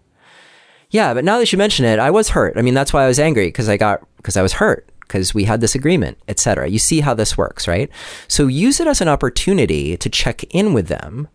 Yeah, 0.89 1.13
but 1.13 1.25
now 1.25 1.37
that 1.39 1.51
you 1.51 1.57
mention 1.57 1.85
it, 1.85 1.99
I 1.99 2.11
was 2.11 2.29
hurt. 2.29 2.57
I 2.57 2.61
mean, 2.61 2.73
that's 2.73 2.93
why 2.93 3.03
I 3.03 3.07
was 3.07 3.19
angry 3.19 3.47
because 3.47 3.69
I 3.69 3.77
got, 3.77 4.07
because 4.17 4.37
I 4.37 4.41
was 4.41 4.53
hurt 4.53 4.89
because 5.01 5.33
we 5.33 5.45
had 5.45 5.61
this 5.61 5.75
agreement, 5.75 6.17
etc. 6.27 6.67
You 6.67 6.79
see 6.79 7.01
how 7.01 7.13
this 7.13 7.37
works, 7.37 7.67
right? 7.67 7.89
So 8.27 8.47
use 8.47 8.79
it 8.79 8.87
as 8.87 9.01
an 9.01 9.07
opportunity 9.07 9.97
to 9.97 10.09
check 10.09 10.43
in 10.45 10.73
with 10.73 10.87
them, 10.87 11.27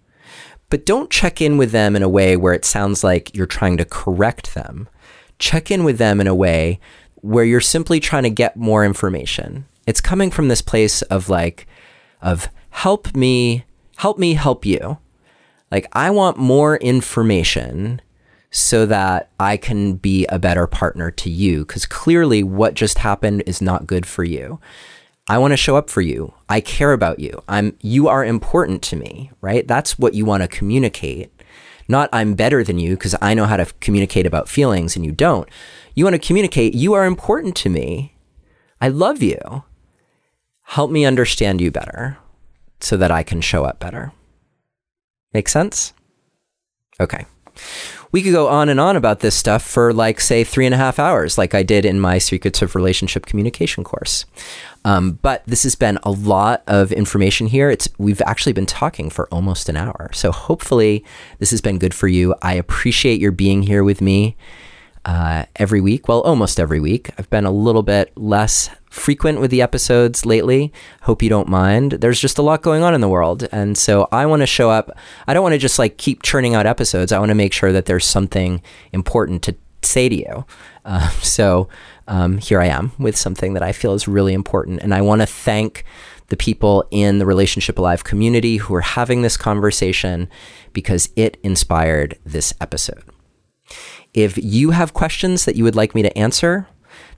but 0.71 0.87
don't 0.87 1.11
check 1.11 1.41
in 1.41 1.59
with 1.59 1.71
them 1.71 1.97
in 1.97 2.03
a 2.03 2.09
way 2.09 2.37
where 2.37 2.55
it 2.55 2.65
sounds 2.65 3.05
like 3.05 3.35
you're 3.35 3.47
trying 3.47 3.77
to 3.79 3.85
correct 3.85 4.55
them. 4.55 4.89
Check 5.39 5.71
in 5.71 5.85
with 5.85 5.99
them 5.99 6.21
in 6.21 6.27
a 6.27 6.35
way 6.35 6.81
where 7.17 7.45
you're 7.45 7.61
simply 7.61 8.01
trying 8.01 8.25
to 8.25 8.31
get 8.31 8.57
more 8.57 8.85
information 8.85 9.67
it's 9.87 10.01
coming 10.01 10.31
from 10.31 10.49
this 10.49 10.63
place 10.63 11.03
of 11.03 11.29
like 11.29 11.67
of 12.21 12.49
help 12.71 13.15
me 13.15 13.65
help 13.97 14.19
me 14.19 14.35
help 14.35 14.65
you 14.65 14.99
like 15.71 15.87
i 15.93 16.11
want 16.11 16.37
more 16.37 16.77
information 16.77 18.01
so 18.53 18.85
that 18.85 19.31
i 19.41 19.57
can 19.57 19.95
be 19.95 20.27
a 20.27 20.39
better 20.39 20.67
partner 20.67 21.11
to 21.11 21.31
you. 21.31 21.65
Because 21.65 21.87
clearly 21.87 22.43
what 22.43 22.75
just 22.75 22.99
happened 22.99 23.43
is 23.47 23.61
not 23.61 23.87
good 23.87 24.07
for 24.07 24.23
you. 24.23 24.61
I 25.29 25.39
want 25.39 25.53
to 25.53 25.57
show 25.57 25.77
up 25.77 25.89
for 25.89 26.03
you. 26.03 26.35
I 26.49 26.61
care 26.61 26.93
about 26.93 27.19
you. 27.19 27.43
I'm 27.49 27.77
you 27.81 28.09
are 28.09 28.25
important 28.25 28.83
to 28.83 28.97
me 28.97 29.31
right? 29.41 29.67
That's 29.67 29.99
what 29.99 30.15
you 30.15 30.25
want 30.25 30.43
to 30.43 30.49
communicate. 30.49 31.33
Not 31.89 32.11
i'm 32.13 32.35
better 32.35 32.63
than 32.63 32.79
you 32.79 32.95
because 32.95 33.17
i 33.23 33.35
know 33.35 33.47
how 33.47 33.57
to 33.57 33.67
communicate 33.81 34.27
about 34.27 34.49
feelings 34.49 34.95
and 34.97 35.05
you 35.05 35.13
don't. 35.13 35.49
You 35.95 36.05
want 36.05 36.15
to 36.15 36.27
communicate 36.27 36.75
you 36.75 36.93
are 36.93 37.07
important 37.07 37.57
to 37.57 37.71
me. 37.71 38.17
I 38.81 38.89
love 38.89 39.23
you. 39.23 39.65
Help 40.63 40.91
me 40.91 41.07
understand 41.07 41.61
you 41.61 41.71
better 41.71 42.19
so 42.81 42.97
that 42.99 43.11
I 43.11 43.23
can 43.23 43.41
show 43.41 43.65
up 43.65 43.79
better. 43.79 44.13
Make 45.33 45.49
sense? 45.49 45.95
Okay. 47.01 47.25
We 48.13 48.23
could 48.23 48.33
go 48.33 48.49
on 48.49 48.69
and 48.69 48.79
on 48.79 48.97
about 48.97 49.21
this 49.21 49.35
stuff 49.35 49.63
for 49.63 49.93
like, 49.93 50.21
say, 50.21 50.45
three 50.45 50.67
and 50.67 50.75
a 50.75 50.79
half 50.79 50.99
hours, 50.99 51.39
like 51.39 51.55
I 51.55 51.63
did 51.63 51.85
in 51.85 51.99
my 51.99 52.19
Secrets 52.19 52.63
of 52.63 52.75
Relationship 52.75 53.27
Communication 53.27 53.85
course. 53.85 54.27
Um, 54.85 55.19
but 55.23 55.43
this 55.47 55.63
has 55.63 55.75
been 55.75 55.99
a 56.03 56.11
lot 56.11 56.63
of 56.67 56.93
information 56.93 57.47
here. 57.47 57.71
It's 57.71 57.89
we've 57.99 58.21
actually 58.23 58.53
been 58.53 58.67
talking 58.67 59.11
for 59.11 59.29
almost 59.33 59.69
an 59.69 59.77
hour, 59.77 60.11
so 60.13 60.31
hopefully 60.31 61.05
this 61.39 61.51
has 61.51 61.61
been 61.61 61.79
good 61.79 61.95
for 61.95 62.09
you. 62.09 62.35
I 62.43 62.55
appreciate 62.55 63.21
your 63.21 63.33
being 63.33 63.63
here 63.63 63.83
with 63.83 64.01
me 64.01 64.37
uh, 65.05 65.45
every 65.57 65.81
week. 65.81 66.09
Well, 66.09 66.21
almost 66.21 66.61
every 66.61 66.81
week. 66.81 67.11
I've 67.19 67.31
been 67.31 67.47
a 67.47 67.51
little 67.51 67.83
bit 67.83 68.13
less 68.17 68.71
frequent 68.93 69.41
with 69.41 69.51
the 69.51 69.63
episodes 69.63 70.27
lately. 70.27 70.73
Hope 71.03 71.23
you 71.23 71.31
don't 71.31 71.49
mind. 71.49 71.93
There's 71.93 72.21
just 72.21 72.39
a 72.39 72.43
lot 72.43 72.63
going 72.63 72.83
on 72.83 72.95
in 72.95 73.01
the 73.01 73.09
world. 73.09 73.49
And 73.51 73.77
so 73.77 74.07
I 74.13 74.27
want 74.27 74.41
to 74.41 74.47
show 74.47 74.71
up. 74.71 74.91
I 75.27 75.33
don't 75.33 75.43
want 75.43 75.55
to 75.55 75.59
just 75.59 75.79
like 75.79 75.97
keep 75.97 76.23
churning 76.23 76.55
out 76.55 76.67
episodes. 76.67 77.11
I 77.11 77.19
want 77.19 77.31
to 77.31 77.35
make 77.35 77.55
sure 77.55 77.73
that 77.73 77.87
there's 77.87 78.05
something 78.05 78.61
important 78.93 79.43
to 79.45 79.57
say 79.83 80.09
to 80.09 80.15
you. 80.15 80.45
Uh, 80.85 81.09
so 81.23 81.69
um, 82.07 82.37
here 82.39 82.61
I 82.61 82.67
am 82.67 82.93
with 82.99 83.17
something 83.17 83.55
that 83.55 83.63
I 83.63 83.73
feel 83.73 83.95
is 83.95 84.07
really 84.07 84.35
important. 84.35 84.83
And 84.83 84.95
I 84.95 85.01
want 85.01 85.23
to 85.23 85.27
thank 85.27 85.85
the 86.29 86.37
people 86.37 86.85
in 86.91 87.19
the 87.19 87.27
Relationship 87.27 87.79
Alive 87.79 88.05
community 88.05 88.59
who 88.59 88.75
are 88.75 88.83
having 88.83 89.23
this 89.23 89.37
conversation 89.37 90.29
because 90.73 91.09
it 91.17 91.39
inspired 91.43 92.19
this 92.25 92.53
episode. 92.61 93.03
If 94.13 94.37
you 94.37 94.71
have 94.71 94.93
questions 94.93 95.47
that 95.47 95.57
you 95.57 95.65
would 95.65 95.77
like 95.77 95.95
me 95.95 96.03
to 96.03 96.19
answer, 96.19 96.69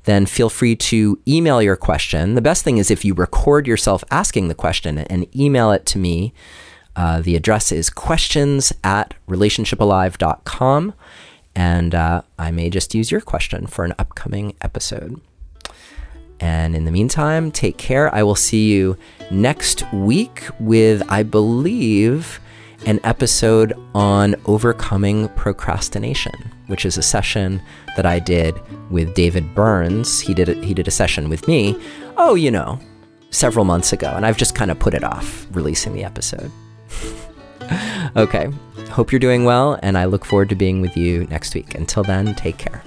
then 0.04 0.26
feel 0.26 0.50
free 0.50 0.76
to 0.76 1.18
email 1.26 1.62
your 1.62 1.76
question. 1.76 2.34
The 2.34 2.42
best 2.42 2.62
thing 2.62 2.78
is 2.78 2.90
if 2.90 3.04
you 3.04 3.14
record 3.14 3.66
yourself 3.66 4.04
asking 4.10 4.48
the 4.48 4.54
question 4.54 4.98
and 4.98 5.34
email 5.36 5.70
it 5.72 5.86
to 5.86 5.98
me. 5.98 6.32
Uh, 6.96 7.20
the 7.20 7.34
address 7.34 7.72
is 7.72 7.90
questions 7.90 8.72
at 8.84 9.14
relationshipalive.com. 9.28 10.94
And 11.56 11.94
uh, 11.94 12.22
I 12.38 12.50
may 12.50 12.70
just 12.70 12.94
use 12.94 13.10
your 13.10 13.20
question 13.20 13.66
for 13.66 13.84
an 13.84 13.94
upcoming 13.98 14.54
episode. 14.60 15.20
And 16.40 16.74
in 16.74 16.84
the 16.84 16.90
meantime, 16.90 17.50
take 17.50 17.78
care. 17.78 18.14
I 18.14 18.22
will 18.22 18.34
see 18.34 18.72
you 18.72 18.98
next 19.30 19.90
week 19.92 20.44
with, 20.60 21.02
I 21.08 21.22
believe, 21.22 22.40
an 22.86 23.00
episode 23.04 23.72
on 23.94 24.34
overcoming 24.44 25.28
procrastination, 25.30 26.52
which 26.66 26.84
is 26.84 26.96
a 26.96 27.02
session 27.02 27.60
that 27.96 28.06
I 28.06 28.18
did 28.18 28.60
with 28.90 29.14
David 29.14 29.54
Burns. 29.54 30.20
He 30.20 30.34
did 30.34 30.48
a, 30.48 30.54
he 30.54 30.74
did 30.74 30.88
a 30.88 30.90
session 30.90 31.28
with 31.28 31.46
me. 31.46 31.78
Oh, 32.16 32.34
you 32.34 32.50
know, 32.50 32.78
several 33.30 33.64
months 33.64 33.92
ago, 33.92 34.12
and 34.14 34.24
I've 34.24 34.36
just 34.36 34.54
kind 34.54 34.70
of 34.70 34.78
put 34.78 34.94
it 34.94 35.04
off 35.04 35.46
releasing 35.50 35.94
the 35.94 36.04
episode. 36.04 36.50
okay, 38.16 38.48
hope 38.90 39.12
you're 39.12 39.18
doing 39.18 39.44
well, 39.44 39.78
and 39.82 39.98
I 39.98 40.04
look 40.04 40.24
forward 40.24 40.48
to 40.50 40.54
being 40.54 40.80
with 40.80 40.96
you 40.96 41.24
next 41.24 41.54
week. 41.54 41.74
Until 41.74 42.04
then, 42.04 42.34
take 42.34 42.58
care. 42.58 42.82